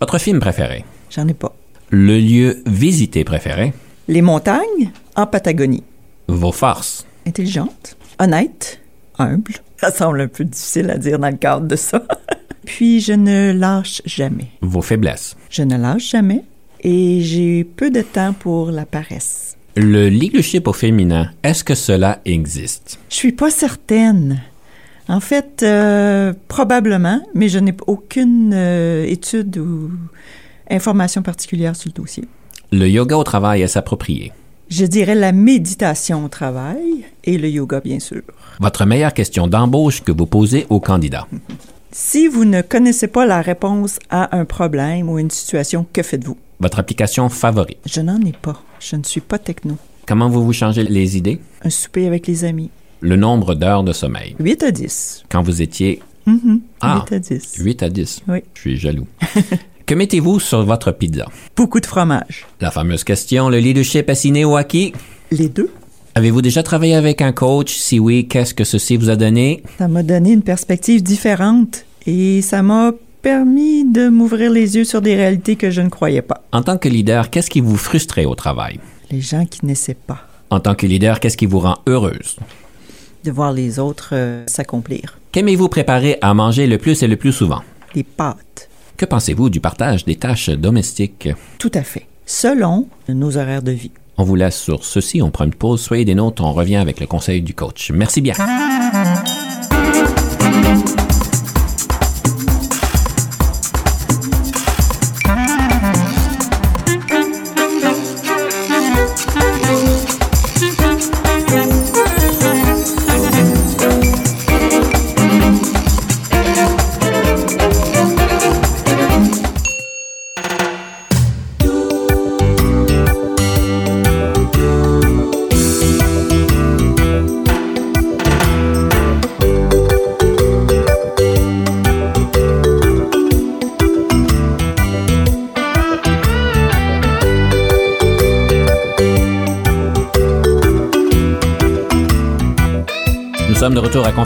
Votre 0.00 0.16
film 0.16 0.40
préféré? 0.40 0.86
J'en 1.10 1.28
ai 1.28 1.34
pas. 1.34 1.54
Le 1.90 2.18
lieu 2.18 2.62
visité 2.66 3.22
préféré? 3.22 3.74
Les 4.08 4.22
montagnes 4.22 4.92
en 5.14 5.26
Patagonie. 5.26 5.84
Vos 6.26 6.52
forces? 6.52 7.06
Intelligente, 7.26 7.98
honnête, 8.18 8.80
humble. 9.18 9.52
Ça 9.76 9.90
semble 9.90 10.22
un 10.22 10.28
peu 10.28 10.44
difficile 10.44 10.88
à 10.90 10.96
dire 10.96 11.18
dans 11.18 11.28
le 11.28 11.36
cadre 11.36 11.66
de 11.66 11.76
ça. 11.76 12.02
Puis 12.64 13.00
je 13.00 13.12
ne 13.12 13.52
lâche 13.52 14.00
jamais. 14.06 14.48
Vos 14.62 14.80
faiblesses? 14.80 15.36
Je 15.50 15.62
ne 15.64 15.76
lâche 15.76 16.08
jamais 16.08 16.44
et 16.82 17.20
j'ai 17.20 17.64
peu 17.64 17.90
de 17.90 18.00
temps 18.00 18.32
pour 18.32 18.70
la 18.70 18.86
paresse. 18.86 19.58
Le 19.76 20.08
leadership 20.08 20.66
au 20.66 20.72
féminin, 20.72 21.30
est-ce 21.42 21.62
que 21.62 21.74
cela 21.74 22.20
existe? 22.24 22.98
Je 23.10 23.16
suis 23.16 23.32
pas 23.32 23.50
certaine. 23.50 24.40
En 25.10 25.18
fait, 25.18 25.64
euh, 25.64 26.32
probablement, 26.46 27.20
mais 27.34 27.48
je 27.48 27.58
n'ai 27.58 27.74
aucune 27.88 28.52
euh, 28.54 29.04
étude 29.04 29.58
ou 29.58 29.90
information 30.70 31.20
particulière 31.22 31.74
sur 31.74 31.90
le 31.92 32.00
dossier. 32.00 32.24
Le 32.70 32.88
yoga 32.88 33.16
au 33.16 33.24
travail 33.24 33.62
est 33.62 33.76
approprié. 33.76 34.30
Je 34.68 34.86
dirais 34.86 35.16
la 35.16 35.32
méditation 35.32 36.24
au 36.24 36.28
travail 36.28 37.06
et 37.24 37.38
le 37.38 37.48
yoga, 37.48 37.80
bien 37.80 37.98
sûr. 37.98 38.22
Votre 38.60 38.84
meilleure 38.84 39.12
question 39.12 39.48
d'embauche 39.48 40.00
que 40.04 40.12
vous 40.12 40.26
posez 40.26 40.66
aux 40.70 40.80
candidats. 40.80 41.26
Si 41.92 42.28
vous 42.28 42.44
ne 42.44 42.62
connaissez 42.62 43.08
pas 43.08 43.26
la 43.26 43.42
réponse 43.42 43.98
à 44.10 44.38
un 44.38 44.44
problème 44.44 45.10
ou 45.10 45.18
une 45.18 45.28
situation, 45.28 45.84
que 45.92 46.04
faites-vous? 46.04 46.36
Votre 46.60 46.78
application 46.78 47.28
favorite. 47.28 47.78
Je 47.84 48.00
n'en 48.00 48.20
ai 48.20 48.30
pas. 48.30 48.62
Je 48.78 48.94
ne 48.94 49.02
suis 49.02 49.20
pas 49.20 49.40
techno. 49.40 49.76
Comment 50.06 50.28
vous 50.28 50.44
vous 50.44 50.52
changez 50.52 50.84
les 50.84 51.16
idées? 51.16 51.40
Un 51.64 51.70
souper 51.70 52.06
avec 52.06 52.28
les 52.28 52.44
amis. 52.44 52.70
Le 53.00 53.16
nombre 53.16 53.54
d'heures 53.54 53.82
de 53.82 53.92
sommeil. 53.92 54.36
8 54.40 54.62
à 54.62 54.70
10. 54.70 55.24
Quand 55.28 55.42
vous 55.42 55.62
étiez 55.62 56.00
Mhm. 56.26 56.60
Ah. 56.82 57.04
8 57.10 57.14
à 57.14 57.18
10. 57.18 57.54
8 57.58 57.82
à 57.82 57.88
10. 57.88 58.20
Oui. 58.28 58.38
Je 58.54 58.60
suis 58.60 58.76
jaloux. 58.76 59.06
que 59.86 59.94
mettez-vous 59.94 60.38
sur 60.38 60.62
votre 60.64 60.92
pizza? 60.92 61.26
Beaucoup 61.56 61.80
de 61.80 61.86
fromage. 61.86 62.46
La 62.60 62.70
fameuse 62.70 63.04
question, 63.04 63.48
le 63.48 63.58
leadership 63.58 64.08
assigné 64.10 64.44
ou 64.44 64.56
acquis? 64.56 64.92
Les 65.30 65.48
deux. 65.48 65.70
Avez-vous 66.14 66.42
déjà 66.42 66.62
travaillé 66.62 66.94
avec 66.94 67.22
un 67.22 67.32
coach? 67.32 67.74
Si 67.74 67.98
oui, 67.98 68.26
qu'est-ce 68.28 68.52
que 68.52 68.64
ceci 68.64 68.96
vous 68.96 69.08
a 69.10 69.16
donné? 69.16 69.62
Ça 69.78 69.88
m'a 69.88 70.02
donné 70.02 70.32
une 70.32 70.42
perspective 70.42 71.02
différente 71.02 71.86
et 72.06 72.42
ça 72.42 72.62
m'a 72.62 72.92
permis 73.22 73.84
de 73.90 74.08
m'ouvrir 74.08 74.50
les 74.50 74.76
yeux 74.76 74.84
sur 74.84 75.00
des 75.00 75.14
réalités 75.14 75.56
que 75.56 75.70
je 75.70 75.80
ne 75.80 75.88
croyais 75.88 76.22
pas. 76.22 76.42
En 76.52 76.62
tant 76.62 76.76
que 76.78 76.88
leader, 76.88 77.30
qu'est-ce 77.30 77.48
qui 77.50 77.60
vous 77.60 77.76
frustrait 77.76 78.24
au 78.26 78.34
travail? 78.34 78.78
Les 79.10 79.20
gens 79.20 79.44
qui 79.46 79.64
n'essaient 79.64 79.94
pas 79.94 80.18
En 80.50 80.60
tant 80.60 80.74
que 80.74 80.86
leader, 80.86 81.18
qu'est-ce 81.20 81.36
qui 81.36 81.46
vous 81.46 81.60
rend 81.60 81.78
heureuse? 81.86 82.36
De 83.24 83.30
voir 83.30 83.52
les 83.52 83.78
autres 83.78 84.10
euh, 84.12 84.44
s'accomplir. 84.46 85.18
Qu'aimez-vous 85.32 85.68
préparer 85.68 86.18
à 86.20 86.34
manger 86.34 86.66
le 86.66 86.78
plus 86.78 87.02
et 87.02 87.08
le 87.08 87.16
plus 87.16 87.32
souvent? 87.32 87.62
Les 87.94 88.02
pâtes. 88.02 88.68
Que 88.96 89.04
pensez-vous 89.04 89.50
du 89.50 89.60
partage 89.60 90.04
des 90.04 90.16
tâches 90.16 90.50
domestiques? 90.50 91.28
Tout 91.58 91.72
à 91.74 91.82
fait. 91.82 92.06
Selon 92.26 92.88
nos 93.08 93.36
horaires 93.36 93.62
de 93.62 93.72
vie. 93.72 93.92
On 94.18 94.24
vous 94.24 94.34
laisse 94.34 94.58
sur 94.58 94.84
ceci, 94.84 95.22
on 95.22 95.30
prend 95.30 95.44
une 95.44 95.54
pause, 95.54 95.80
soyez 95.80 96.04
des 96.04 96.14
nôtres, 96.14 96.44
on 96.44 96.52
revient 96.52 96.76
avec 96.76 97.00
le 97.00 97.06
conseil 97.06 97.40
du 97.40 97.54
coach. 97.54 97.90
Merci 97.90 98.20
bien. 98.20 98.34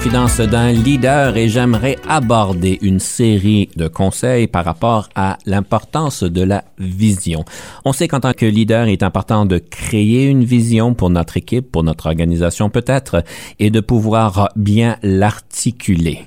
Confidence 0.05 0.41
d'un 0.41 0.71
leader 0.71 1.35
et 1.39 1.49
j'aimerais 1.49 1.97
aborder 2.07 2.79
une 2.83 3.01
série 3.01 3.71
de 3.75 3.89
conseils 3.89 4.47
par 4.47 4.67
rapport 4.67 5.09
à 5.15 5.39
l'importance 5.47 6.25
de 6.25 6.43
la 6.43 6.63
vision. 6.79 7.47
On 7.87 7.95
sait 7.95 8.07
qu'en 8.07 8.21
tant 8.21 8.35
que 8.35 8.45
leader, 8.45 8.87
il 8.87 8.93
est 8.93 9.03
important 9.03 9.47
de 9.47 9.57
créer 9.57 10.27
une 10.27 10.45
vision 10.45 10.93
pour 10.93 11.09
notre 11.09 11.39
équipe, 11.39 11.73
pour 11.73 11.85
notre 11.85 12.05
organisation 12.05 12.69
peut-être, 12.69 13.25
et 13.59 13.71
de 13.71 13.81
pouvoir 13.81 14.51
bien 14.57 14.99
l'articuler. 15.03 16.19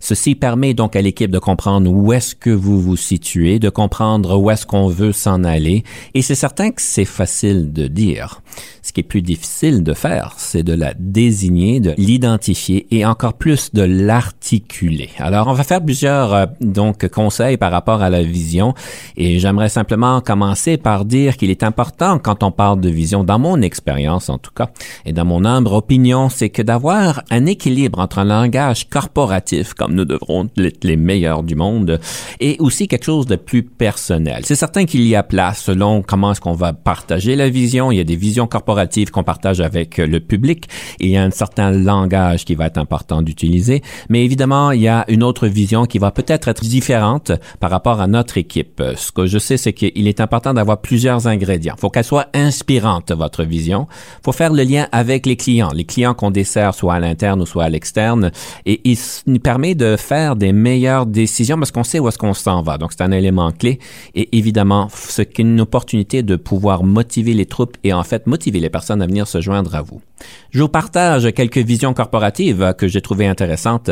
Ceci 0.00 0.34
permet 0.34 0.72
donc 0.72 0.96
à 0.96 1.02
l'équipe 1.02 1.30
de 1.30 1.38
comprendre 1.38 1.90
où 1.90 2.14
est-ce 2.14 2.34
que 2.34 2.48
vous 2.48 2.80
vous 2.80 2.96
situez, 2.96 3.58
de 3.58 3.68
comprendre 3.68 4.38
où 4.38 4.50
est-ce 4.50 4.64
qu'on 4.64 4.88
veut 4.88 5.12
s'en 5.12 5.44
aller, 5.44 5.84
et 6.14 6.22
c'est 6.22 6.34
certain 6.34 6.70
que 6.70 6.80
c'est 6.80 7.04
facile 7.04 7.70
de 7.74 7.86
dire. 7.86 8.40
Ce 8.82 8.92
qui 8.92 9.00
est 9.00 9.04
plus 9.04 9.22
difficile 9.22 9.82
de 9.82 9.94
faire, 9.94 10.34
c'est 10.36 10.62
de 10.62 10.72
la 10.72 10.94
désigner, 10.98 11.80
de 11.80 11.94
l'identifier 11.98 12.86
et 12.90 13.04
encore 13.04 13.34
plus 13.34 13.72
de 13.72 13.82
l'articuler. 13.82 15.10
Alors, 15.18 15.48
on 15.48 15.52
va 15.52 15.64
faire 15.64 15.84
plusieurs 15.84 16.34
euh, 16.34 16.46
donc 16.60 17.08
conseils 17.08 17.56
par 17.56 17.72
rapport 17.72 18.02
à 18.02 18.10
la 18.10 18.22
vision 18.22 18.74
et 19.16 19.38
j'aimerais 19.38 19.68
simplement 19.68 20.20
commencer 20.20 20.76
par 20.76 21.04
dire 21.04 21.36
qu'il 21.36 21.50
est 21.50 21.62
important 21.62 22.18
quand 22.18 22.42
on 22.42 22.50
parle 22.50 22.80
de 22.80 22.88
vision, 22.88 23.24
dans 23.24 23.38
mon 23.38 23.60
expérience 23.62 24.28
en 24.28 24.38
tout 24.38 24.52
cas, 24.54 24.68
et 25.04 25.12
dans 25.12 25.24
mon 25.24 25.44
humble 25.44 25.68
opinion, 25.68 26.28
c'est 26.28 26.50
que 26.50 26.62
d'avoir 26.62 27.22
un 27.30 27.46
équilibre 27.46 27.98
entre 27.98 28.18
un 28.18 28.24
langage 28.24 28.88
corporatif, 28.88 29.74
comme 29.74 29.94
nous 29.94 30.04
devrons 30.04 30.48
être 30.58 30.84
les 30.84 30.96
meilleurs 30.96 31.42
du 31.42 31.54
monde, 31.54 32.00
et 32.40 32.56
aussi 32.60 32.88
quelque 32.88 33.04
chose 33.04 33.26
de 33.26 33.36
plus 33.36 33.62
personnel. 33.62 34.42
C'est 34.44 34.54
certain 34.54 34.84
qu'il 34.84 35.02
y 35.02 35.14
a 35.14 35.22
place 35.22 35.62
selon 35.62 36.02
comment 36.02 36.32
est-ce 36.32 36.40
qu'on 36.40 36.54
va 36.54 36.72
partager 36.72 37.36
la 37.36 37.48
vision. 37.48 37.92
Il 37.92 37.96
y 37.96 38.00
a 38.00 38.04
des 38.04 38.16
visions 38.16 38.45
corporatives 38.46 39.10
qu'on 39.10 39.24
partage 39.24 39.60
avec 39.60 39.98
le 39.98 40.20
public 40.20 40.66
il 40.98 41.10
y 41.10 41.16
a 41.16 41.22
un 41.22 41.30
certain 41.30 41.70
langage 41.70 42.44
qui 42.44 42.54
va 42.54 42.66
être 42.66 42.78
important 42.78 43.22
d'utiliser. 43.22 43.82
Mais 44.08 44.24
évidemment, 44.24 44.70
il 44.70 44.82
y 44.82 44.88
a 44.88 45.04
une 45.08 45.22
autre 45.22 45.46
vision 45.46 45.86
qui 45.86 45.98
va 45.98 46.10
peut-être 46.10 46.48
être 46.48 46.62
différente 46.62 47.32
par 47.60 47.70
rapport 47.70 48.00
à 48.00 48.06
notre 48.06 48.38
équipe. 48.38 48.82
Ce 48.96 49.12
que 49.12 49.26
je 49.26 49.38
sais, 49.38 49.56
c'est 49.56 49.72
qu'il 49.72 50.06
est 50.06 50.20
important 50.20 50.54
d'avoir 50.54 50.80
plusieurs 50.80 51.26
ingrédients. 51.26 51.74
Il 51.76 51.80
faut 51.80 51.90
qu'elle 51.90 52.04
soit 52.04 52.28
inspirante, 52.34 53.12
votre 53.12 53.44
vision. 53.44 53.86
Il 54.18 54.24
faut 54.24 54.32
faire 54.32 54.52
le 54.52 54.62
lien 54.62 54.88
avec 54.92 55.26
les 55.26 55.36
clients, 55.36 55.70
les 55.74 55.84
clients 55.84 56.14
qu'on 56.14 56.30
dessert 56.30 56.74
soit 56.74 56.94
à 56.94 57.00
l'interne 57.00 57.42
ou 57.42 57.46
soit 57.46 57.64
à 57.64 57.68
l'externe. 57.68 58.30
Et 58.64 58.80
il 58.84 58.98
nous 59.26 59.38
permet 59.38 59.74
de 59.74 59.96
faire 59.96 60.36
des 60.36 60.52
meilleures 60.52 61.06
décisions 61.06 61.58
parce 61.58 61.70
qu'on 61.70 61.84
sait 61.84 61.98
où 61.98 62.08
est-ce 62.08 62.18
qu'on 62.18 62.34
s'en 62.34 62.62
va. 62.62 62.78
Donc, 62.78 62.92
c'est 62.92 63.02
un 63.02 63.12
élément 63.12 63.50
clé. 63.52 63.78
Et 64.14 64.36
évidemment, 64.36 64.88
ce 64.92 65.22
qui 65.22 65.42
est 65.42 65.44
une 65.44 65.60
opportunité 65.60 66.22
de 66.22 66.36
pouvoir 66.36 66.84
motiver 66.84 67.34
les 67.34 67.46
troupes 67.46 67.76
et 67.84 67.92
en 67.92 68.02
fait 68.02 68.26
les 68.44 68.70
personnes 68.70 69.02
à 69.02 69.06
venir 69.06 69.26
se 69.26 69.40
joindre 69.40 69.74
à 69.74 69.82
vous. 69.82 70.00
Je 70.50 70.62
vous 70.62 70.68
partage 70.68 71.32
quelques 71.34 71.58
visions 71.58 71.94
corporatives 71.94 72.74
que 72.78 72.88
j'ai 72.88 73.00
trouvées 73.00 73.26
intéressantes. 73.26 73.90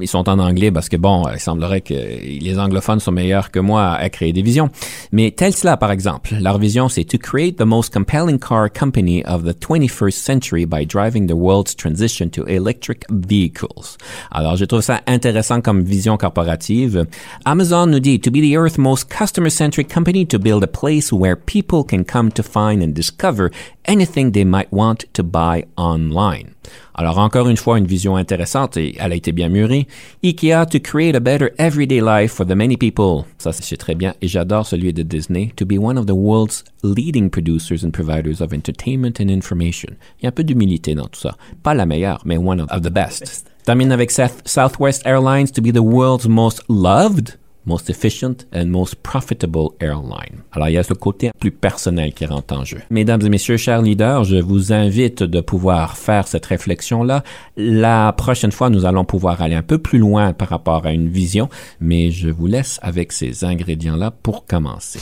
Ils 0.00 0.08
sont 0.08 0.28
en 0.28 0.38
anglais 0.38 0.70
parce 0.70 0.88
que 0.88 0.96
bon, 0.96 1.24
il 1.32 1.40
semblerait 1.40 1.80
que 1.80 1.94
les 1.94 2.58
anglophones 2.58 3.00
sont 3.00 3.12
meilleurs 3.12 3.50
que 3.50 3.60
moi 3.60 3.92
à 3.92 4.08
créer 4.10 4.32
des 4.32 4.42
visions. 4.42 4.70
Mais 5.12 5.30
Tesla, 5.30 5.76
par 5.76 5.90
exemple, 5.90 6.34
leur 6.40 6.58
vision, 6.58 6.88
c'est 6.88 7.04
to 7.04 7.18
create 7.18 7.56
the 7.56 7.64
most 7.64 7.92
compelling 7.92 8.38
car 8.38 8.68
company 8.70 9.22
of 9.24 9.44
the 9.44 9.54
21st 9.54 10.12
century 10.12 10.66
by 10.66 10.84
driving 10.84 11.26
the 11.26 11.36
world's 11.36 11.74
transition 11.74 12.28
to 12.28 12.44
electric 12.46 13.04
vehicles. 13.10 13.96
Alors, 14.30 14.56
je 14.56 14.64
trouve 14.64 14.82
ça 14.82 15.00
intéressant 15.06 15.60
comme 15.60 15.82
vision 15.82 16.16
corporative. 16.16 17.06
Amazon 17.44 17.86
nous 17.86 18.00
dit 18.00 18.20
to 18.20 18.30
be 18.30 18.40
the 18.40 18.56
earth's 18.56 18.78
most 18.78 19.08
customer-centric 19.08 19.92
company 19.92 20.26
to 20.26 20.38
build 20.38 20.62
a 20.62 20.66
place 20.66 21.12
where 21.12 21.36
people 21.36 21.84
can 21.84 22.04
come 22.04 22.30
to 22.32 22.42
find 22.42 22.82
and 22.82 22.92
discover 22.94 23.50
anything 23.86 24.32
they 24.32 24.44
might 24.44 24.72
want 24.72 25.04
to 25.12 25.22
buy 25.22 25.64
online. 25.76 26.54
Alors 26.94 27.18
encore 27.18 27.48
une 27.48 27.56
fois, 27.56 27.78
une 27.78 27.86
vision 27.86 28.16
intéressante 28.16 28.76
et 28.76 28.94
elle 28.98 29.12
a 29.12 29.14
été 29.14 29.32
bien 29.32 29.48
mûrie. 29.48 29.86
IKEA 30.22 30.66
to 30.66 30.78
create 30.78 31.16
a 31.16 31.20
better 31.20 31.50
everyday 31.58 32.00
life 32.00 32.32
for 32.32 32.46
the 32.46 32.54
many 32.54 32.76
people. 32.76 33.24
Ça, 33.38 33.52
c'est 33.52 33.76
très 33.76 33.94
bien. 33.94 34.14
Et 34.20 34.28
j'adore 34.28 34.66
celui 34.66 34.92
de 34.92 35.02
Disney. 35.02 35.52
To 35.56 35.64
be 35.64 35.78
one 35.78 35.98
of 35.98 36.06
the 36.06 36.14
world's 36.14 36.64
leading 36.82 37.30
producers 37.30 37.84
and 37.84 37.90
providers 37.90 38.40
of 38.40 38.52
entertainment 38.52 39.20
and 39.20 39.28
information. 39.30 39.96
Il 40.20 40.24
y 40.24 40.26
a 40.26 40.28
un 40.28 40.32
peu 40.32 40.44
d'humilité 40.44 40.94
dans 40.94 41.06
tout 41.06 41.20
ça. 41.20 41.36
Pas 41.62 41.74
la 41.74 41.86
meilleure, 41.86 42.20
mais 42.24 42.36
one 42.36 42.60
of, 42.60 42.68
the 42.82 42.90
best. 42.90 43.50
Termine 43.64 43.92
avec 43.92 44.10
Southwest 44.10 45.06
Airlines 45.06 45.50
to 45.52 45.62
be 45.62 45.72
the 45.72 45.82
world's 45.82 46.28
most 46.28 46.62
loved 46.68 47.38
most 47.66 47.90
efficient 47.90 48.46
and 48.54 48.66
most 48.66 48.96
profitable 48.96 49.70
airline. 49.80 50.42
Alors, 50.52 50.68
il 50.68 50.74
y 50.74 50.78
a 50.78 50.82
ce 50.82 50.94
côté 50.94 51.30
plus 51.38 51.50
personnel 51.50 52.12
qui 52.12 52.26
rentre 52.26 52.54
en 52.54 52.64
jeu. 52.64 52.78
Mesdames 52.90 53.22
et 53.22 53.28
messieurs, 53.28 53.56
chers 53.56 53.82
leaders, 53.82 54.24
je 54.24 54.36
vous 54.36 54.72
invite 54.72 55.22
de 55.22 55.40
pouvoir 55.40 55.96
faire 55.96 56.26
cette 56.26 56.46
réflexion-là. 56.46 57.22
La 57.56 58.12
prochaine 58.12 58.52
fois, 58.52 58.70
nous 58.70 58.84
allons 58.84 59.04
pouvoir 59.04 59.42
aller 59.42 59.54
un 59.54 59.62
peu 59.62 59.78
plus 59.78 59.98
loin 59.98 60.32
par 60.32 60.48
rapport 60.48 60.86
à 60.86 60.92
une 60.92 61.08
vision, 61.08 61.48
mais 61.80 62.10
je 62.10 62.28
vous 62.28 62.46
laisse 62.46 62.78
avec 62.82 63.12
ces 63.12 63.44
ingrédients-là 63.44 64.12
pour 64.22 64.46
commencer. 64.46 65.00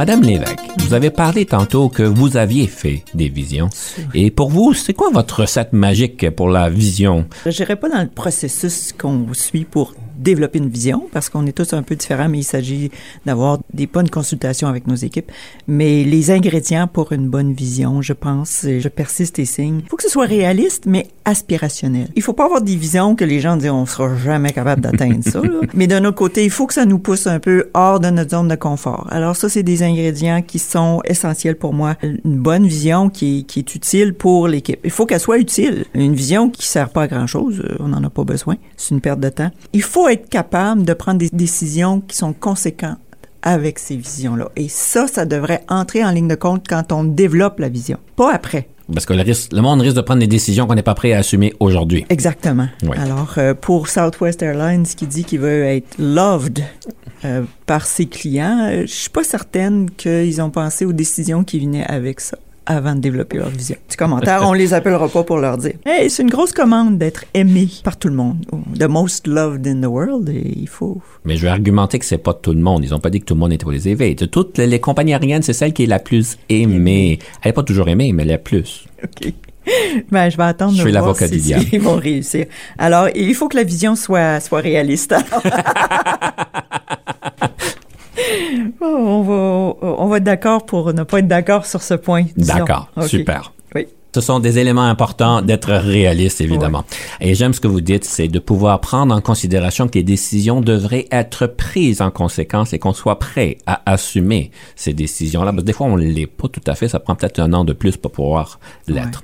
Madame 0.00 0.22
Lévesque, 0.22 0.60
vous 0.78 0.94
avez 0.94 1.10
parlé 1.10 1.44
tantôt 1.44 1.90
que 1.90 2.02
vous 2.02 2.38
aviez 2.38 2.66
fait 2.66 3.04
des 3.12 3.28
visions. 3.28 3.68
Et 4.14 4.30
pour 4.30 4.48
vous, 4.48 4.72
c'est 4.72 4.94
quoi 4.94 5.10
votre 5.12 5.42
recette 5.42 5.74
magique 5.74 6.30
pour 6.30 6.48
la 6.48 6.70
vision? 6.70 7.26
Je 7.44 7.50
n'irai 7.50 7.76
pas 7.76 7.90
dans 7.90 8.00
le 8.00 8.08
processus 8.08 8.94
qu'on 8.98 9.26
suit 9.34 9.66
pour 9.66 9.92
développer 10.20 10.58
une 10.58 10.68
vision 10.68 11.08
parce 11.12 11.28
qu'on 11.28 11.46
est 11.46 11.52
tous 11.52 11.72
un 11.72 11.82
peu 11.82 11.96
différents, 11.96 12.28
mais 12.28 12.38
il 12.38 12.44
s'agit 12.44 12.90
d'avoir 13.26 13.58
des 13.72 13.86
bonnes 13.86 14.10
consultations 14.10 14.68
avec 14.68 14.86
nos 14.86 14.94
équipes. 14.94 15.30
Mais 15.66 16.04
les 16.04 16.30
ingrédients 16.30 16.86
pour 16.86 17.12
une 17.12 17.28
bonne 17.28 17.52
vision, 17.52 18.02
je 18.02 18.12
pense, 18.12 18.64
je 18.64 18.88
persiste 18.88 19.38
et 19.38 19.44
signe. 19.44 19.80
Il 19.84 19.88
faut 19.88 19.96
que 19.96 20.02
ce 20.02 20.08
soit 20.08 20.26
réaliste, 20.26 20.84
mais 20.86 21.06
aspirationnel. 21.24 22.08
Il 22.16 22.22
faut 22.22 22.32
pas 22.32 22.44
avoir 22.44 22.60
des 22.60 22.76
visions 22.76 23.14
que 23.14 23.24
les 23.24 23.40
gens 23.40 23.56
disent 23.56 23.70
on 23.70 23.86
sera 23.86 24.16
jamais 24.16 24.52
capable 24.52 24.82
d'atteindre 24.82 25.22
ça. 25.24 25.40
Mais 25.74 25.86
d'un 25.86 26.04
autre 26.04 26.16
côté, 26.16 26.44
il 26.44 26.50
faut 26.50 26.66
que 26.66 26.74
ça 26.74 26.84
nous 26.84 26.98
pousse 26.98 27.26
un 27.26 27.38
peu 27.38 27.70
hors 27.74 28.00
de 28.00 28.10
notre 28.10 28.30
zone 28.30 28.48
de 28.48 28.54
confort. 28.56 29.06
Alors 29.10 29.36
ça, 29.36 29.48
c'est 29.48 29.62
des 29.62 29.82
ingrédients 29.82 30.42
qui 30.42 30.58
sont 30.58 31.00
essentiels 31.04 31.56
pour 31.56 31.72
moi. 31.72 31.96
Une 32.02 32.38
bonne 32.38 32.66
vision 32.66 33.08
qui 33.10 33.40
est, 33.40 33.42
qui 33.42 33.60
est 33.60 33.74
utile 33.74 34.14
pour 34.14 34.48
l'équipe. 34.48 34.80
Il 34.84 34.90
faut 34.90 35.06
qu'elle 35.06 35.20
soit 35.20 35.38
utile. 35.38 35.84
Une 35.94 36.14
vision 36.14 36.50
qui 36.50 36.66
sert 36.66 36.90
pas 36.90 37.02
à 37.02 37.08
grand 37.08 37.26
chose, 37.26 37.62
on 37.78 37.88
n'en 37.88 38.02
a 38.02 38.10
pas 38.10 38.24
besoin. 38.24 38.56
C'est 38.76 38.94
une 38.94 39.00
perte 39.00 39.20
de 39.20 39.28
temps. 39.28 39.50
Il 39.72 39.82
faut 39.82 40.08
être 40.12 40.28
capable 40.28 40.84
de 40.84 40.92
prendre 40.92 41.18
des 41.18 41.30
décisions 41.32 42.00
qui 42.00 42.16
sont 42.16 42.32
conséquentes 42.32 42.98
avec 43.42 43.78
ces 43.78 43.96
visions-là. 43.96 44.50
Et 44.56 44.68
ça, 44.68 45.06
ça 45.06 45.24
devrait 45.24 45.64
entrer 45.68 46.04
en 46.04 46.10
ligne 46.10 46.28
de 46.28 46.34
compte 46.34 46.66
quand 46.68 46.92
on 46.92 47.04
développe 47.04 47.58
la 47.58 47.68
vision, 47.68 47.98
pas 48.16 48.34
après. 48.34 48.68
Parce 48.92 49.06
que 49.06 49.12
le, 49.12 49.22
risque, 49.22 49.52
le 49.52 49.62
monde 49.62 49.80
risque 49.80 49.96
de 49.96 50.00
prendre 50.00 50.20
des 50.20 50.26
décisions 50.26 50.66
qu'on 50.66 50.74
n'est 50.74 50.82
pas 50.82 50.94
prêt 50.94 51.12
à 51.12 51.18
assumer 51.18 51.54
aujourd'hui. 51.60 52.04
Exactement. 52.08 52.68
Alors, 52.96 53.34
euh, 53.38 53.54
pour 53.54 53.88
Southwest 53.88 54.42
Airlines, 54.42 54.84
qui 54.84 55.06
dit 55.06 55.24
qu'il 55.24 55.38
veut 55.38 55.62
être 55.62 55.96
loved 55.98 56.60
euh, 57.24 57.42
par 57.66 57.86
ses 57.86 58.06
clients, 58.06 58.68
euh, 58.70 58.82
je 58.82 58.92
suis 58.92 59.10
pas 59.10 59.22
certaine 59.22 59.90
qu'ils 59.90 60.42
ont 60.42 60.50
pensé 60.50 60.84
aux 60.84 60.92
décisions 60.92 61.44
qui 61.44 61.60
venaient 61.60 61.86
avec 61.86 62.20
ça 62.20 62.36
avant 62.70 62.94
de 62.94 63.00
développer 63.00 63.36
leur 63.38 63.48
vision. 63.48 63.76
Petit 63.88 63.96
commentaire, 63.96 64.42
on 64.44 64.52
les 64.52 64.74
appellera 64.74 65.08
pas 65.08 65.24
pour 65.24 65.38
leur 65.38 65.58
dire. 65.58 65.74
Hey, 65.84 66.08
c'est 66.08 66.22
une 66.22 66.30
grosse 66.30 66.52
commande 66.52 66.98
d'être 66.98 67.24
aimé 67.34 67.68
par 67.82 67.96
tout 67.96 68.08
le 68.08 68.14
monde. 68.14 68.46
The 68.78 68.84
most 68.84 69.26
loved 69.26 69.66
in 69.66 69.80
the 69.80 69.86
world, 69.86 70.28
et 70.28 70.54
il 70.56 70.68
faut. 70.68 71.02
Mais 71.24 71.36
je 71.36 71.42
vais 71.42 71.48
argumenter 71.48 71.98
que 71.98 72.04
c'est 72.04 72.18
pas 72.18 72.34
tout 72.34 72.52
le 72.52 72.60
monde. 72.60 72.84
Ils 72.84 72.94
ont 72.94 73.00
pas 73.00 73.10
dit 73.10 73.20
que 73.20 73.24
tout 73.24 73.34
le 73.34 73.40
monde 73.40 73.52
était 73.52 73.64
pour 73.64 73.72
les 73.72 73.88
éveiller. 73.88 74.14
De 74.14 74.26
toutes 74.26 74.58
les, 74.58 74.78
compagnies 74.78 75.14
aériennes, 75.14 75.42
c'est 75.42 75.52
celle 75.52 75.72
qui 75.72 75.82
est 75.82 75.86
la 75.86 75.98
plus 75.98 76.38
aimée. 76.48 77.18
Elle 77.42 77.50
est 77.50 77.52
pas 77.52 77.64
toujours 77.64 77.88
aimée, 77.88 78.12
mais 78.12 78.24
la 78.24 78.38
plus. 78.38 78.86
OK. 79.02 79.32
Ben, 80.10 80.30
je 80.30 80.36
vais 80.36 80.44
attendre 80.44 80.76
je 80.76 80.82
de 80.82 80.98
voir 80.98 81.16
si, 81.16 81.40
si 81.40 81.54
ils 81.72 81.80
vont 81.80 81.96
réussir. 81.96 82.46
Alors, 82.78 83.08
il 83.14 83.34
faut 83.34 83.48
que 83.48 83.56
la 83.56 83.64
vision 83.64 83.94
soit, 83.94 84.40
soit 84.40 84.60
réaliste. 84.60 85.14
on, 88.80 89.22
va, 89.22 89.86
on 89.86 90.06
va 90.08 90.16
être 90.18 90.24
d'accord 90.24 90.66
pour 90.66 90.92
ne 90.92 91.02
pas 91.02 91.18
être 91.18 91.28
d'accord 91.28 91.66
sur 91.66 91.82
ce 91.82 91.94
point. 91.94 92.24
D'accord, 92.36 92.88
super. 93.06 93.52
Oui. 93.74 93.86
Ce 94.14 94.20
sont 94.20 94.40
des 94.40 94.58
éléments 94.58 94.86
importants 94.86 95.40
d'être 95.40 95.72
réaliste, 95.72 96.40
évidemment. 96.40 96.84
Et 97.20 97.36
j'aime 97.36 97.54
ce 97.54 97.60
que 97.60 97.68
vous 97.68 97.80
dites, 97.80 98.04
c'est 98.04 98.26
de 98.26 98.40
pouvoir 98.40 98.80
prendre 98.80 99.14
en 99.14 99.20
considération 99.20 99.86
que 99.86 99.94
les 99.94 100.02
décisions 100.02 100.60
devraient 100.60 101.06
être 101.12 101.46
prises 101.46 102.02
en 102.02 102.10
conséquence 102.10 102.72
et 102.72 102.80
qu'on 102.80 102.92
soit 102.92 103.20
prêt 103.20 103.58
à 103.66 103.82
assumer 103.86 104.50
ces 104.74 104.94
décisions-là. 104.94 105.52
Parce 105.52 105.62
que 105.62 105.66
des 105.66 105.72
fois, 105.72 105.86
on 105.86 105.96
ne 105.96 106.02
l'est 106.02 106.26
pas 106.26 106.48
tout 106.48 106.62
à 106.66 106.74
fait. 106.74 106.88
Ça 106.88 106.98
prend 106.98 107.14
peut-être 107.14 107.38
un 107.38 107.52
an 107.52 107.64
de 107.64 107.72
plus 107.72 107.96
pour 107.96 108.10
pouvoir 108.10 108.58
l'être. 108.88 109.22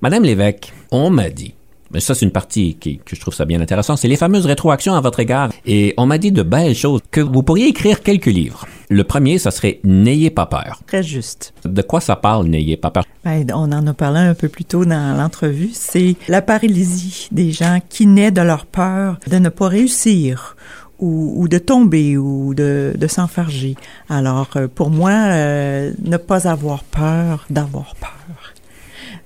Madame 0.00 0.24
l'évêque, 0.24 0.72
on 0.90 1.10
m'a 1.10 1.30
dit 1.30 1.54
mais 1.92 2.00
ça, 2.00 2.14
c'est 2.14 2.24
une 2.24 2.30
partie 2.30 2.76
qui, 2.76 2.98
que 2.98 3.16
je 3.16 3.20
trouve 3.20 3.34
ça 3.34 3.44
bien 3.44 3.60
intéressant. 3.60 3.96
C'est 3.96 4.08
les 4.08 4.16
fameuses 4.16 4.46
rétroactions 4.46 4.94
à 4.94 5.00
votre 5.00 5.18
égard. 5.18 5.50
Et 5.66 5.94
on 5.96 6.06
m'a 6.06 6.18
dit 6.18 6.30
de 6.30 6.42
belles 6.42 6.74
choses, 6.74 7.00
que 7.10 7.20
vous 7.20 7.42
pourriez 7.42 7.66
écrire 7.68 8.02
quelques 8.02 8.26
livres. 8.26 8.66
Le 8.88 9.02
premier, 9.02 9.38
ça 9.38 9.50
serait 9.50 9.80
N'ayez 9.82 10.30
pas 10.30 10.46
peur. 10.46 10.80
Très 10.86 11.02
juste. 11.02 11.52
De 11.64 11.82
quoi 11.82 12.00
ça 12.00 12.16
parle, 12.16 12.46
N'ayez 12.46 12.76
pas 12.76 12.90
peur? 12.90 13.04
Ben, 13.24 13.44
on 13.54 13.72
en 13.72 13.86
a 13.86 13.92
parlé 13.92 14.20
un 14.20 14.34
peu 14.34 14.48
plus 14.48 14.64
tôt 14.64 14.84
dans 14.84 15.16
l'entrevue. 15.16 15.70
C'est 15.72 16.16
la 16.28 16.42
paralysie 16.42 17.28
des 17.32 17.50
gens 17.50 17.80
qui 17.88 18.06
naît 18.06 18.30
de 18.30 18.40
leur 18.40 18.66
peur 18.66 19.18
de 19.28 19.36
ne 19.36 19.48
pas 19.48 19.68
réussir 19.68 20.56
ou, 21.00 21.48
de 21.48 21.58
tomber 21.58 22.18
ou 22.18 22.54
de, 22.54 22.92
de 22.96 23.06
s'enfarger. 23.06 23.74
Alors, 24.10 24.50
euh, 24.56 24.68
pour 24.68 24.90
moi, 24.90 25.12
euh, 25.12 25.92
ne 26.04 26.18
pas 26.18 26.46
avoir 26.46 26.84
peur 26.84 27.46
d'avoir 27.48 27.94
peur. 27.96 28.54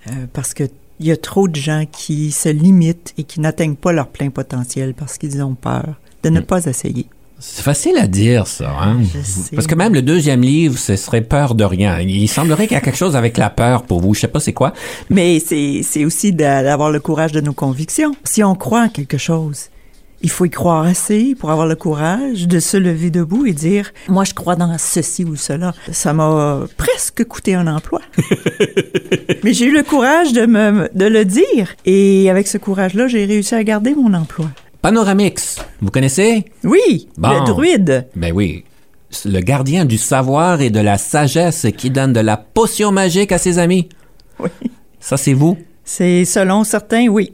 Euh, 0.09 0.27
parce 0.33 0.55
que 0.55 0.65
il 1.01 1.07
y 1.07 1.11
a 1.12 1.16
trop 1.16 1.49
de 1.49 1.57
gens 1.57 1.84
qui 1.90 2.30
se 2.30 2.49
limitent 2.49 3.12
et 3.18 3.24
qui 3.24 3.40
n'atteignent 3.40 3.74
pas 3.76 3.92
leur 3.92 4.09
plein 4.09 4.30
potentiel 4.30 4.95
parce 4.95 5.18
qu'ils 5.18 5.42
ont 5.42 5.55
peur 5.55 5.95
de 6.22 6.30
ne 6.30 6.40
pas 6.40 6.64
essayer. 6.66 7.07
C'est 7.40 7.62
facile 7.62 7.97
à 7.99 8.07
dire, 8.07 8.47
ça. 8.47 8.70
Hein? 8.80 9.01
Parce 9.55 9.66
que 9.66 9.74
même 9.74 9.92
le 9.92 10.01
deuxième 10.01 10.40
livre, 10.40 10.78
ce 10.78 10.97
serait 10.97 11.20
peur 11.20 11.55
de 11.55 11.64
rien. 11.64 11.99
Il 12.01 12.28
semblerait 12.28 12.66
qu'il 12.66 12.74
y 12.74 12.78
a 12.78 12.80
quelque 12.80 12.97
chose 12.97 13.16
avec 13.16 13.36
la 13.36 13.51
peur 13.51 13.82
pour 13.82 14.01
vous. 14.01 14.14
Je 14.14 14.20
sais 14.20 14.28
pas 14.28 14.40
c'est 14.40 14.55
quoi. 14.55 14.72
Mais 15.11 15.40
c'est 15.40 16.05
aussi 16.05 16.32
d'a- 16.32 16.62
d'avoir 16.62 16.90
le 16.90 17.01
courage 17.01 17.32
de 17.32 17.40
nos 17.42 17.53
convictions. 17.53 18.14
Si 18.24 18.42
on 18.42 18.55
croit 18.55 18.84
en 18.84 18.88
quelque 18.88 19.18
chose, 19.18 19.66
il 20.23 20.31
faut 20.31 20.45
y 20.47 20.51
croire 20.51 20.85
assez 20.85 21.35
pour 21.39 21.51
avoir 21.51 21.67
le 21.67 21.75
courage 21.77 22.49
de 22.49 22.59
se 22.61 22.77
lever 22.77 23.11
debout 23.11 23.45
et 23.47 23.53
dire 23.53 23.93
moi 24.09 24.25
je 24.25 24.33
crois 24.35 24.57
dans 24.57 24.77
ceci 24.79 25.25
ou 25.25 25.37
cela. 25.37 25.75
Ça 25.93 26.12
m'a 26.12 26.61
presque 26.77 27.25
coûté 27.25 27.55
un 27.55 27.67
emploi. 27.67 28.01
Mais 29.45 29.53
j'ai 29.53 29.67
eu 29.67 29.73
le 29.73 29.83
courage 29.83 30.33
de 30.33 30.47
me 30.47 30.89
de 30.95 31.05
le 31.05 31.25
dire 31.25 31.75
et 31.85 32.31
avec 32.31 32.47
ce 32.47 32.59
courage-là, 32.59 33.07
j'ai 33.09 33.25
réussi 33.25 33.55
à 33.55 33.62
garder 33.65 33.95
mon 33.95 34.15
emploi. 34.15 34.47
Panoramix, 34.83 35.57
vous 35.81 35.91
connaissez? 35.91 36.45
Oui, 36.62 37.09
Bon. 37.17 37.31
le 37.41 37.47
druide. 37.47 38.07
Ben 38.17 38.33
oui. 38.35 38.65
Le 39.25 39.41
gardien 39.41 39.85
du 39.85 39.97
savoir 39.97 40.61
et 40.61 40.71
de 40.71 40.81
la 40.81 40.99
sagesse 40.99 41.67
qui 41.77 41.91
donne 41.91 42.12
de 42.12 42.21
la 42.21 42.37
potion 42.37 42.91
magique 42.93 43.33
à 43.33 43.39
ses 43.39 43.59
amis. 43.59 43.89
Oui. 44.41 44.49
Ça, 45.01 45.17
c'est 45.17 45.35
vous? 45.35 45.57
C'est 45.85 46.25
selon 46.25 46.65
certains, 46.65 47.07
oui. 47.09 47.33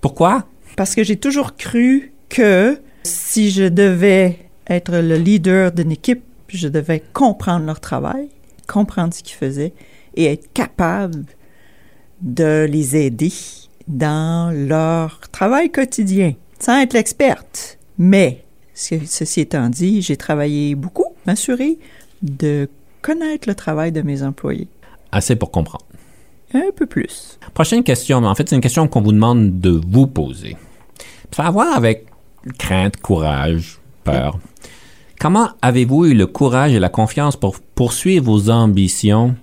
Pourquoi? 0.00 0.44
Parce 0.76 0.94
que 0.94 1.02
j'ai 1.04 1.16
toujours 1.16 1.56
cru 1.56 2.12
que 2.28 2.78
si 3.02 3.50
je 3.50 3.64
devais 3.64 4.38
être 4.68 4.92
le 4.98 5.16
leader 5.16 5.72
d'une 5.72 5.92
équipe, 5.92 6.22
je 6.48 6.68
devais 6.68 7.02
comprendre 7.12 7.66
leur 7.66 7.80
travail, 7.80 8.28
comprendre 8.66 9.14
ce 9.14 9.22
qu'ils 9.22 9.36
faisaient 9.36 9.72
et 10.14 10.24
être 10.26 10.52
capable 10.52 11.24
de 12.20 12.66
les 12.68 12.96
aider 12.96 13.32
dans 13.86 14.52
leur 14.54 15.20
travail 15.30 15.70
quotidien, 15.70 16.34
sans 16.58 16.80
être 16.80 16.92
l'experte. 16.94 17.78
Mais, 17.96 18.44
ce- 18.74 19.04
ceci 19.06 19.40
étant 19.40 19.68
dit, 19.68 20.02
j'ai 20.02 20.16
travaillé 20.16 20.74
beaucoup, 20.74 21.06
m'assurer 21.26 21.78
de 22.22 22.68
connaître 23.02 23.48
le 23.48 23.54
travail 23.54 23.92
de 23.92 24.02
mes 24.02 24.22
employés. 24.22 24.68
Assez 25.12 25.36
pour 25.36 25.50
comprendre. 25.50 25.84
Un 26.52 26.70
peu 26.74 26.86
plus. 26.86 27.38
Prochaine 27.54 27.82
question, 27.84 28.20
mais 28.20 28.26
en 28.26 28.34
fait, 28.34 28.48
c'est 28.48 28.56
une 28.56 28.62
question 28.62 28.88
qu'on 28.88 29.02
vous 29.02 29.12
demande 29.12 29.60
de 29.60 29.80
vous 29.88 30.06
poser. 30.06 30.56
Ça 31.30 31.44
a 31.44 31.48
à 31.48 31.50
voir 31.50 31.76
avec 31.76 32.06
crainte, 32.58 32.96
courage, 32.98 33.78
peur. 34.04 34.38
Comment 35.20 35.48
avez-vous 35.62 36.06
eu 36.06 36.14
le 36.14 36.26
courage 36.26 36.72
et 36.72 36.78
la 36.78 36.88
confiance 36.88 37.36
pour 37.36 37.58
poursuivre 37.60 38.24
vos 38.26 38.50
ambitions 38.50 39.34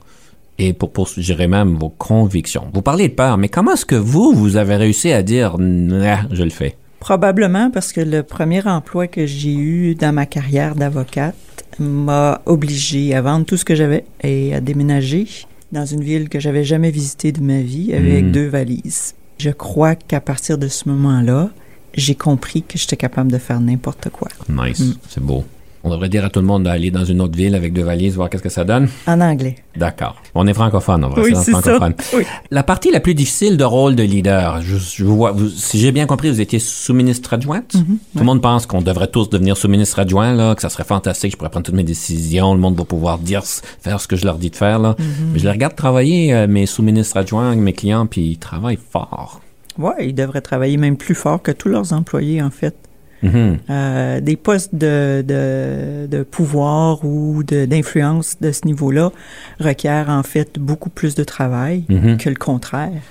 et 0.58 0.72
pour 0.72 0.92
poursuivre, 0.94 1.46
même, 1.48 1.76
vos 1.76 1.90
convictions? 1.90 2.68
Vous 2.74 2.82
parlez 2.82 3.10
de 3.10 3.14
peur, 3.14 3.38
mais 3.38 3.50
comment 3.50 3.74
est-ce 3.74 3.86
que 3.86 3.96
vous, 3.96 4.32
vous 4.34 4.56
avez 4.56 4.76
réussi 4.78 5.12
à 5.12 5.22
dire, 5.22 5.58
Nah, 5.60 6.22
je 6.32 6.44
le 6.44 6.50
fais? 6.50 6.78
Probablement 7.02 7.70
parce 7.70 7.92
que 7.92 8.02
le 8.02 8.24
premier 8.24 8.66
emploi 8.68 9.08
que 9.08 9.26
j'ai 9.26 9.54
eu 9.54 9.96
dans 9.96 10.14
ma 10.14 10.26
carrière 10.26 10.76
d'avocate 10.76 11.36
m'a 11.78 12.42
obligé 12.46 13.14
à 13.14 13.22
vendre 13.22 13.46
tout 13.46 13.58
ce 13.58 13.66
que 13.66 13.76
j'avais 13.76 14.06
et 14.24 14.56
à 14.56 14.62
déménager 14.62 15.28
dans 15.72 15.86
une 15.86 16.02
ville 16.04 16.30
que 16.30 16.40
j'avais 16.40 16.64
jamais 16.64 16.90
visitée 16.90 17.32
de 17.34 17.42
ma 17.42 17.60
vie 17.60 17.94
avec 17.94 18.24
Mm. 18.26 18.32
deux 18.32 18.48
valises. 18.48 19.14
Je 19.38 19.50
crois 19.52 19.96
qu'à 19.96 20.22
partir 20.22 20.58
de 20.58 20.68
ce 20.70 20.88
moment-là, 20.90 21.50
j'ai 21.96 22.16
compris 22.16 22.62
que 22.64 22.78
j'étais 22.78 22.98
capable 22.98 23.32
de 23.32 23.38
faire 23.38 23.60
n'importe 23.60 24.10
quoi. 24.10 24.28
Nice, 24.50 24.80
Mm. 24.80 24.94
c'est 25.10 25.24
beau. 25.24 25.44
On 25.88 25.92
devrait 25.92 26.10
dire 26.10 26.26
à 26.26 26.32
tout 26.32 26.40
le 26.40 26.48
monde 26.48 26.64
d'aller 26.64 26.90
dans 26.90 27.06
une 27.06 27.22
autre 27.22 27.38
ville 27.38 27.54
avec 27.54 27.72
deux 27.72 27.84
valises, 27.84 28.16
voir 28.16 28.28
qu'est-ce 28.32 28.42
que 28.42 28.50
ça 28.50 28.64
donne. 28.64 28.90
En 29.06 29.22
anglais. 29.22 29.58
D'accord. 29.78 30.16
On 30.34 30.48
est 30.48 30.54
francophone, 30.56 31.04
on 31.04 31.10
va 31.10 31.22
rester 31.22 31.36
c'est 31.36 31.52
ça. 31.52 31.60
francophone. 31.62 31.94
Oui. 32.16 32.24
La 32.50 32.64
partie 32.64 32.90
la 32.90 33.00
plus 33.00 33.14
difficile 33.14 33.56
de 33.56 33.64
rôle 33.64 33.96
de 33.96 34.02
leader, 34.02 34.64
je, 34.64 34.78
je 34.78 35.06
vois, 35.06 35.32
vous- 35.32 35.48
si 35.48 35.78
j'ai 35.78 35.92
bien 35.92 36.08
compris, 36.08 36.32
vous 36.32 36.42
étiez 36.42 36.58
sous-ministre 36.58 37.36
adjointe? 37.36 37.74
Tout 37.74 38.20
le 38.20 38.24
monde 38.24 38.42
pense 38.42 38.66
qu'on 38.66 38.82
devrait 38.82 39.10
tous 39.10 39.30
devenir 39.30 39.58
sous-ministre 39.58 40.00
adjoint, 40.00 40.34
là, 40.34 40.56
que 40.56 40.62
ça 40.64 40.70
serait 40.70 40.86
fantastique, 40.86 41.34
je 41.34 41.38
pourrais 41.38 41.52
prendre 41.52 41.68
toutes 41.68 41.76
mes 41.76 41.84
décisions, 41.84 42.56
le 42.56 42.60
monde 42.60 42.76
va 42.76 42.84
pouvoir 42.86 43.20
dire, 43.20 43.44
faire 43.46 44.02
ce 44.02 44.08
que 44.08 44.16
je 44.16 44.26
leur 44.26 44.40
dis 44.40 44.50
de 44.50 44.56
faire, 44.56 44.80
là. 44.80 44.96
Mais 45.34 45.38
je 45.38 45.44
les 45.44 45.52
regarde 45.52 45.76
travailler, 45.76 46.34
euh, 46.34 46.48
mes 46.48 46.66
sous-ministres 46.66 47.18
adjoints, 47.18 47.56
mes 47.58 47.74
clients, 47.74 48.08
puis 48.08 48.22
ils 48.32 48.38
travaillent 48.40 48.80
fort. 48.92 49.40
Ouais, 49.78 50.08
ils 50.08 50.16
devraient 50.16 50.42
travailler 50.42 50.78
même 50.78 50.98
plus 50.98 51.16
fort 51.16 51.42
que 51.42 51.52
tous 51.52 51.70
leurs 51.70 51.94
employés, 51.94 52.42
en 52.42 52.50
fait. 52.52 52.76
Mhm. 53.24 53.58
Euh, 53.70 54.20
des 54.20 54.36
postes 54.36 54.76
de, 54.76 55.24
de, 55.26 56.06
de 56.06 56.24
pouvoir 56.24 57.04
ou 57.06 57.44
d'influence 57.44 58.36
de, 58.42 58.52
ce 58.52 58.66
niveau-là 58.66 59.12
requièrent 59.60 60.10
en 60.10 60.22
fait 60.22 60.60
beaucoup 60.60 60.90
plus 60.90 61.16
de 61.16 61.24
travail 61.24 61.86
Mhm. 61.90 62.18
que 62.18 62.30
le 62.30 62.36
contraire. 62.36 63.02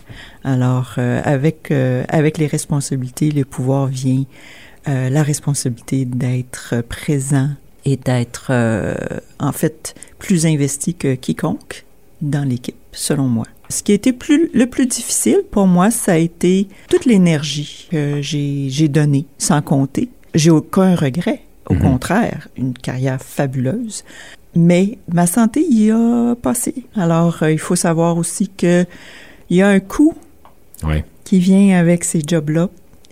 Alors, 0.44 0.94
euh, 0.98 1.20
avec, 1.24 1.70
euh, 1.70 2.04
avec 2.08 2.38
les 2.38 2.46
responsabilités, 2.46 3.30
le 3.30 3.44
pouvoir 3.44 3.86
vient 3.86 4.24
euh, 4.88 5.08
la 5.08 5.22
responsabilité 5.22 6.04
d'être 6.04 6.74
présent 6.88 7.48
et 7.86 7.96
d'être 7.96 8.48
euh, 8.50 8.94
en 9.40 9.52
fait 9.52 9.94
plus 10.18 10.46
investi 10.46 10.94
que 10.94 11.14
quiconque 11.14 11.86
dans 12.20 12.46
l'équipe, 12.46 12.76
selon 12.92 13.24
moi. 13.26 13.46
Ce 13.74 13.82
qui 13.82 13.90
a 13.90 13.96
été 13.96 14.12
plus, 14.12 14.50
le 14.54 14.66
plus 14.66 14.86
difficile 14.86 15.40
pour 15.50 15.66
moi, 15.66 15.90
ça 15.90 16.12
a 16.12 16.16
été 16.16 16.68
toute 16.88 17.06
l'énergie 17.06 17.88
que 17.90 18.22
j'ai 18.22 18.86
donnée, 18.86 19.26
sans 19.36 19.62
compter. 19.62 20.10
J'ai 20.32 20.50
aucun 20.50 20.94
regret. 20.94 21.40
Au 21.68 21.74
Mhm. 21.74 21.80
contraire, 21.82 22.46
une 22.56 22.72
carrière 22.74 23.20
fabuleuse. 23.20 24.04
Mais 24.54 24.98
ma 25.12 25.26
santé 25.26 25.66
y 25.68 25.90
a 25.90 26.36
passé. 26.40 26.72
Alors, 26.94 27.42
euh, 27.42 27.50
il 27.50 27.58
faut 27.58 27.74
savoir 27.74 28.16
aussi 28.16 28.48
que 28.48 28.86
il 29.50 29.56
y 29.56 29.62
a 29.62 29.66
un 29.68 29.80
coût 29.80 30.14
Ouais. 30.84 31.04
qui 31.24 31.40
vient 31.40 31.76
avec 31.76 32.04
ces 32.04 32.20
jobs-là. 32.24 32.68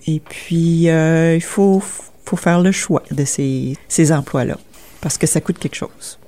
Et 0.07 0.21
puis, 0.21 0.87
euh, 0.89 1.35
il 1.35 1.41
faut, 1.43 1.81
faut 2.23 2.37
faire 2.37 2.61
le 2.61 2.71
choix 2.71 3.03
de 3.11 3.25
ces, 3.25 3.75
ces 3.89 4.13
emplois-là. 4.13 4.57
Parce 5.01 5.17
que 5.17 5.27
ça 5.27 5.41
coûte 5.41 5.59
quelque 5.59 5.75
chose. 5.75 6.19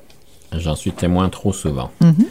J'en 0.51 0.75
suis 0.75 0.91
témoin 0.91 1.29
trop 1.29 1.53
souvent. 1.53 1.91
Mhm. 2.01 2.25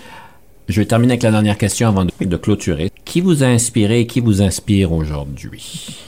Je 0.68 0.80
vais 0.80 0.86
terminer 0.86 1.12
avec 1.12 1.22
la 1.22 1.30
dernière 1.30 1.58
question 1.58 1.88
avant 1.88 2.04
de, 2.06 2.10
de 2.20 2.36
clôturer. 2.36 2.90
Qui 3.04 3.20
vous 3.20 3.42
a 3.42 3.46
inspiré 3.46 4.00
et 4.00 4.06
qui 4.06 4.20
vous 4.20 4.40
inspire 4.42 4.92
aujourd'hui? 4.92 5.98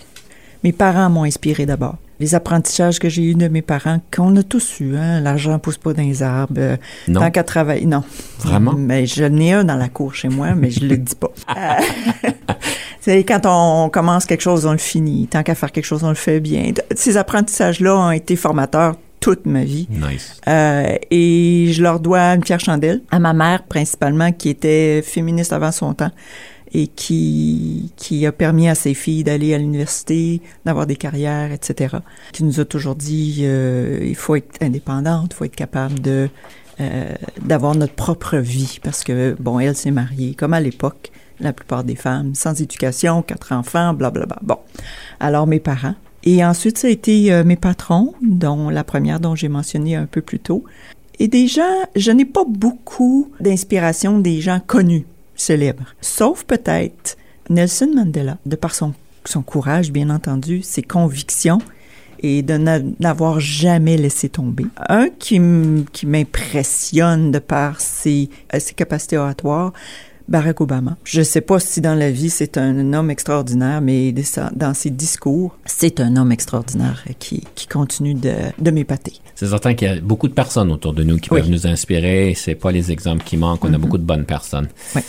Mes 0.65 0.73
parents 0.73 1.11
m'ont 1.11 1.25
inspiré 1.25 1.67
d'abord. 1.67 1.97
Les 2.19 2.35
apprentissages 2.35 2.99
que 2.99 3.11
j'ai 3.11 3.23
eus 3.25 3.35
de 3.35 3.47
mes 3.49 3.61
parents, 3.61 4.01
qu'on 4.15 4.35
a 4.37 4.43
tous 4.43 4.81
eu, 4.81 4.97
hein, 4.97 5.21
l'argent 5.21 5.59
pousse 5.59 5.77
pas 5.77 5.93
dans 5.93 6.03
les 6.03 6.23
arbres. 6.23 6.55
euh, 6.57 6.77
Non? 7.09 7.21
Tant 7.21 7.31
qu'à 7.31 7.45
travailler, 7.45 7.85
non. 7.85 8.03
Vraiment? 8.39 8.73
Mais 8.73 9.05
je 9.05 9.25
n'ai 9.25 9.53
un 9.53 9.65
dans 9.65 9.77
la 9.77 9.91
cour 9.91 10.15
chez 10.15 10.29
moi, 10.31 10.55
mais 10.55 10.71
je 10.71 10.81
le 10.87 10.97
dis 10.97 11.15
pas. 11.15 11.31
C'est 13.03 13.23
quand 13.25 13.43
on 13.45 13.91
commence 13.91 14.25
quelque 14.25 14.41
chose, 14.41 14.65
on 14.65 14.73
le 14.73 14.79
finit. 14.79 15.27
Tant 15.27 15.43
qu'à 15.43 15.55
faire 15.55 15.71
quelque 15.71 15.85
chose, 15.85 16.03
on 16.03 16.09
le 16.09 16.15
fait 16.15 16.41
bien. 16.41 16.73
Ces 16.95 17.19
apprentissages-là 17.19 17.95
ont 17.95 18.11
été 18.11 18.35
formateurs 18.35 18.97
toute 19.27 19.45
ma 19.45 19.65
vie. 19.65 19.89
Nice. 19.91 20.41
Euh, 20.47 20.95
et 21.11 21.73
je 21.73 21.83
leur 21.83 21.99
dois 21.99 22.37
une 22.37 22.43
Pierre 22.43 22.61
Chandelle, 22.61 23.01
à 23.11 23.19
ma 23.19 23.33
mère 23.33 23.65
principalement, 23.65 24.31
qui 24.31 24.49
était 24.49 25.03
féministe 25.03 25.53
avant 25.53 25.73
son 25.73 25.95
temps 25.95 26.13
et 26.73 26.87
qui, 26.87 27.93
qui 27.97 28.25
a 28.25 28.31
permis 28.31 28.69
à 28.69 28.77
ses 28.77 28.95
filles 28.95 29.25
d'aller 29.25 29.53
à 29.53 29.59
l'université, 29.59 30.43
d'avoir 30.65 30.87
des 30.87 30.95
carrières, 30.95 31.51
etc. 31.51 31.97
Qui 32.33 32.45
nous 32.45 32.61
a 32.61 32.65
toujours 32.65 32.95
dit, 32.95 33.41
euh, 33.41 33.99
il 34.01 34.15
faut 34.15 34.37
être 34.37 34.63
indépendante, 34.63 35.33
il 35.33 35.35
faut 35.35 35.45
être 35.45 35.57
capable 35.57 35.99
de 35.99 36.29
euh, 36.79 37.13
d'avoir 37.43 37.75
notre 37.75 37.95
propre 37.95 38.37
vie, 38.37 38.79
parce 38.81 39.03
que, 39.03 39.35
bon, 39.41 39.59
elle 39.59 39.75
s'est 39.75 39.91
mariée, 39.91 40.35
comme 40.35 40.53
à 40.53 40.61
l'époque, 40.61 41.11
la 41.41 41.53
plupart 41.53 41.83
des 41.83 41.97
femmes, 41.97 42.37
sans 42.37 42.61
éducation, 42.63 43.23
quatre 43.23 43.51
enfants, 43.51 43.93
blablabla. 43.93 44.39
Bon, 44.43 44.59
alors 45.19 45.49
mes 45.49 45.59
parents. 45.59 45.97
Et 46.27 46.45
ensuite, 46.45 46.77
ça 46.77 46.89
a 46.89 46.91
été 46.91 47.33
euh, 47.33 47.45
mes 47.45 47.57
patrons, 47.57 48.13
dont 48.21 48.69
la 48.69 48.83
première 48.85 49.21
dont 49.21 49.35
j'ai 49.37 49.49
mentionné 49.49 49.95
un 49.95 50.07
peu 50.07 50.21
plus 50.21 50.41
tôt. 50.41 50.65
Et 51.21 51.29
des 51.29 51.47
gens, 51.47 51.63
je 51.95 52.11
n'ai 52.11 52.25
pas 52.27 52.45
beaucoup 52.47 53.31
d'inspiration 53.41 54.19
des 54.19 54.41
gens 54.41 54.61
connus, 54.67 55.07
célèbres. 55.37 55.95
Sauf 56.01 56.45
peut-être 56.45 57.17
Nelson 57.49 57.91
Mandela, 57.95 58.39
de 58.45 58.57
par 58.57 58.75
son, 58.75 58.93
son 59.25 59.43
courage, 59.43 59.93
bien 59.93 60.11
entendu, 60.11 60.63
ses 60.63 60.83
convictions 60.83 61.59
et 62.21 62.43
de 62.43 62.55
n'a- 62.55 62.81
n'avoir 62.99 63.39
jamais 63.41 63.97
laissé 63.97 64.29
tomber. 64.29 64.67
Un 64.89 65.09
qui 65.11 65.39
m'impressionne 66.07 67.31
de 67.31 67.39
par 67.39 67.81
ses, 67.81 68.31
euh, 68.55 68.59
ses 68.59 68.75
capacités 68.75 69.17
oratoires, 69.17 69.73
Barack 70.29 70.61
Obama. 70.61 70.97
Je 71.05 71.21
ne 71.21 71.25
sais 71.25 71.41
pas 71.41 71.61
si 71.61 71.81
dans 71.81 71.95
la 71.95 72.11
vie 72.11 72.31
c'est 72.31 72.59
un 72.59 72.93
homme 72.93 73.11
extraordinaire, 73.11 73.81
mais 73.81 74.13
dans 74.55 74.75
ses 74.75 74.91
discours, 74.91 75.57
c'est 75.67 76.01
un 76.01 76.17
homme 76.17 76.33
extraordinaire 76.33 77.05
qui, 77.19 77.45
qui 77.55 77.67
continue 77.67 78.15
de, 78.15 78.33
de 78.59 78.71
m'épater. 78.71 79.15
C'est 79.35 79.47
certain 79.49 79.75
qu'il 79.75 79.89
y 79.89 79.91
a 79.91 80.01
beaucoup 80.01 80.29
de 80.29 80.33
personnes 80.35 80.73
autour 80.73 80.93
de 80.95 81.03
nous 81.05 81.19
qui 81.19 81.29
Oui. 81.33 81.41
peuvent 81.41 81.51
nous 81.51 81.67
inspirer. 81.67 82.35
C'est 82.37 82.55
pas 82.55 82.73
les 82.73 82.91
exemples 82.91 83.25
qui 83.25 83.37
manquent. 83.37 83.65
On 83.65 83.73
a 83.75 83.79
beaucoup 83.79 83.99
de 83.99 84.03
bonnes 84.05 84.25
personnes. 84.25 84.69
Oui. 84.95 85.03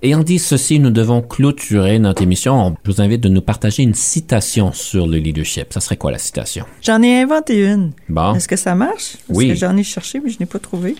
Ayant 0.00 0.22
dit 0.22 0.38
ceci, 0.38 0.78
nous 0.78 0.90
devons 0.90 1.22
clôturer 1.22 1.98
notre 1.98 2.22
émission. 2.22 2.76
Je 2.84 2.92
vous 2.92 3.00
invite 3.00 3.20
de 3.20 3.28
nous 3.28 3.40
partager 3.42 3.82
une 3.82 3.94
citation 3.94 4.72
sur 4.72 5.08
le 5.08 5.18
leadership. 5.18 5.72
Ça 5.72 5.80
serait 5.80 5.96
quoi 5.96 6.12
la 6.12 6.18
citation? 6.18 6.64
J'en 6.82 7.02
ai 7.02 7.20
inventé 7.22 7.66
une. 7.66 7.90
Bon. 8.08 8.34
Est-ce 8.34 8.46
que 8.46 8.54
ça 8.54 8.76
marche? 8.76 9.16
Parce 9.26 9.36
Oui. 9.38 9.56
j'en 9.56 9.76
ai 9.76 9.82
cherché, 9.82 10.20
mais 10.22 10.30
je 10.30 10.36
n'ai 10.38 10.46
pas 10.46 10.60
trouvé. 10.60 10.94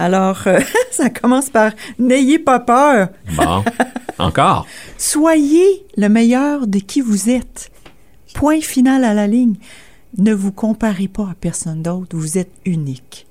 Alors, 0.00 0.38
euh, 0.46 0.58
ça 0.90 1.10
commence 1.10 1.50
par 1.50 1.72
N'ayez 1.98 2.38
pas 2.38 2.58
peur. 2.58 3.08
Bon. 3.36 3.62
Encore? 4.18 4.66
Soyez 4.98 5.84
le 5.98 6.08
meilleur 6.08 6.66
de 6.66 6.78
qui 6.78 7.02
vous 7.02 7.28
êtes. 7.28 7.70
Point 8.32 8.62
final 8.62 9.04
à 9.04 9.12
la 9.12 9.26
ligne. 9.26 9.56
ne 10.16 10.32
vous 10.32 10.52
comparez 10.52 11.06
pas 11.06 11.24
à 11.24 11.34
personne 11.38 11.82
d'autre, 11.82 12.16
vous 12.16 12.38
êtes 12.38 12.52
unique. 12.64 13.26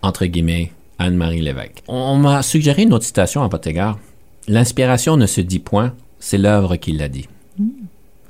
Entre 0.00 0.24
guillemets, 0.24 0.72
Anne-Marie 0.98 1.42
Lévesque. 1.42 1.82
On 1.88 2.16
m'a 2.16 2.42
suggéré 2.42 2.84
une 2.84 2.94
autre 2.94 3.04
citation 3.04 3.42
à 3.42 3.48
votre 3.48 3.68
égard. 3.68 3.98
L'inspiration 4.48 5.18
ne 5.18 5.26
se 5.26 5.42
dit 5.42 5.58
point, 5.58 5.92
c'est 6.20 6.38
l'œuvre 6.38 6.76
qui 6.76 6.92
l'a 6.92 7.08
dit. 7.08 7.28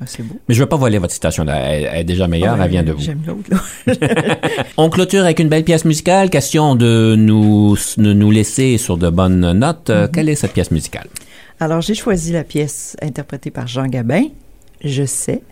Ah, 0.00 0.04
c'est 0.06 0.22
beau. 0.22 0.34
Mais 0.48 0.54
je 0.54 0.60
ne 0.60 0.64
veux 0.64 0.68
pas 0.68 0.76
voler 0.76 0.98
votre 0.98 1.12
citation, 1.12 1.44
là. 1.44 1.56
Elle, 1.56 1.88
elle 1.92 2.00
est 2.00 2.04
déjà 2.04 2.26
meilleure, 2.26 2.56
Ah, 2.58 2.64
elle 2.64 2.70
vient 2.70 2.82
de 2.82 2.92
vous. 2.92 3.00
J'aime 3.00 3.22
l'autre. 3.26 3.64
On 4.76 4.90
clôture 4.90 5.22
avec 5.22 5.38
une 5.38 5.48
belle 5.48 5.64
pièce 5.64 5.84
musicale. 5.84 6.30
Question 6.30 6.74
de 6.74 7.14
nous, 7.16 7.76
de 7.96 8.12
nous 8.12 8.30
laisser 8.30 8.76
sur 8.78 8.96
de 8.98 9.08
bonnes 9.10 9.52
notes. 9.52 9.90
Euh, 9.90 10.08
Quelle 10.12 10.28
est 10.28 10.34
cette 10.34 10.52
pièce 10.52 10.70
musicale? 10.70 11.06
Alors, 11.60 11.80
j'ai 11.80 11.94
choisi 11.94 12.32
la 12.32 12.44
pièce 12.44 12.96
interprétée 13.02 13.50
par 13.50 13.66
Jean 13.68 13.86
Gabin, 13.86 14.24
Je 14.82 15.04
sais, 15.04 15.42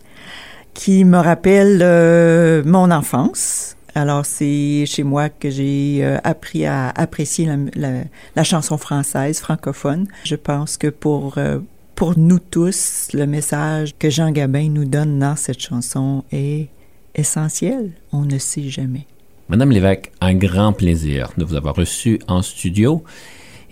qui 0.73 1.05
me 1.05 1.17
rappelle 1.17 1.79
euh, 1.81 2.61
mon 2.65 2.91
enfance. 2.91 3.75
Alors, 3.95 4.25
c'est 4.25 4.85
chez 4.87 5.03
moi 5.03 5.29
que 5.29 5.49
j'ai 5.51 5.99
euh, 6.01 6.17
appris 6.23 6.65
à 6.65 6.89
apprécier 6.89 7.45
la, 7.45 7.57
la- 7.75 8.03
la 8.35 8.43
chanson 8.43 8.77
française, 8.77 9.39
francophone. 9.39 10.07
Je 10.25 10.35
pense 10.35 10.77
que 10.77 10.87
pour, 10.87 11.35
euh, 11.37 11.59
pour 12.03 12.19
nous 12.19 12.39
tous, 12.39 13.07
le 13.13 13.25
message 13.25 13.95
que 13.97 14.09
Jean 14.09 14.31
Gabin 14.31 14.67
nous 14.67 14.83
donne 14.83 15.19
dans 15.19 15.37
cette 15.37 15.61
chanson 15.61 16.25
est 16.33 16.67
essentiel. 17.15 17.91
On 18.11 18.23
ne 18.23 18.37
sait 18.39 18.67
jamais. 18.67 19.07
Madame 19.47 19.71
Lévesque, 19.71 20.11
un 20.19 20.33
grand 20.33 20.73
plaisir 20.73 21.31
de 21.37 21.45
vous 21.45 21.55
avoir 21.55 21.75
reçu 21.75 22.19
en 22.27 22.41
studio. 22.41 23.05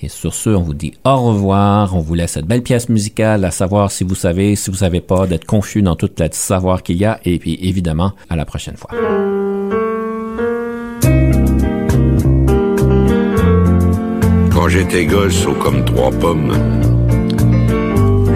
Et 0.02 0.08
sur 0.08 0.34
ce, 0.34 0.50
on 0.50 0.62
vous 0.62 0.74
dit 0.74 0.94
au 1.04 1.18
revoir. 1.18 1.94
On 1.94 2.00
vous 2.00 2.14
laisse 2.14 2.32
cette 2.32 2.46
belle 2.46 2.64
pièce 2.64 2.88
musicale 2.88 3.44
à 3.44 3.52
savoir 3.52 3.92
si 3.92 4.06
vous 4.06 4.16
savez, 4.16 4.56
si 4.56 4.72
vous 4.72 4.78
savez 4.78 5.02
pas, 5.02 5.28
d'être 5.28 5.44
confus 5.44 5.82
dans 5.82 5.98
toute 5.98 6.18
la 6.18 6.32
savoir 6.32 6.84
qu'il 6.84 6.96
y 6.96 7.04
a. 7.04 7.20
Et 7.26 7.38
puis, 7.38 7.60
évidemment, 7.62 8.14
à 8.30 8.38
la 8.38 8.46
prochaine 8.46 8.78
fois. 8.78 8.92
Quand 14.54 14.70
j'étais 14.70 15.06
gosse, 15.06 15.46
haut 15.46 15.56
comme 15.56 15.84
trois 15.84 16.12
pommes, 16.12 17.01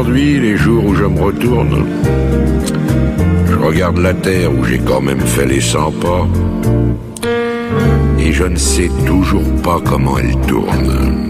Aujourd'hui, 0.00 0.40
les 0.40 0.56
jours 0.56 0.86
où 0.86 0.94
je 0.94 1.04
me 1.04 1.20
retourne, 1.20 1.84
je 3.50 3.54
regarde 3.54 3.98
la 3.98 4.14
terre 4.14 4.50
où 4.50 4.64
j'ai 4.64 4.78
quand 4.78 5.02
même 5.02 5.20
fait 5.20 5.44
les 5.44 5.60
100 5.60 5.92
pas, 5.92 6.26
et 8.18 8.32
je 8.32 8.44
ne 8.44 8.56
sais 8.56 8.90
toujours 9.04 9.52
pas 9.62 9.78
comment 9.84 10.16
elle 10.16 10.34
tourne. 10.46 11.29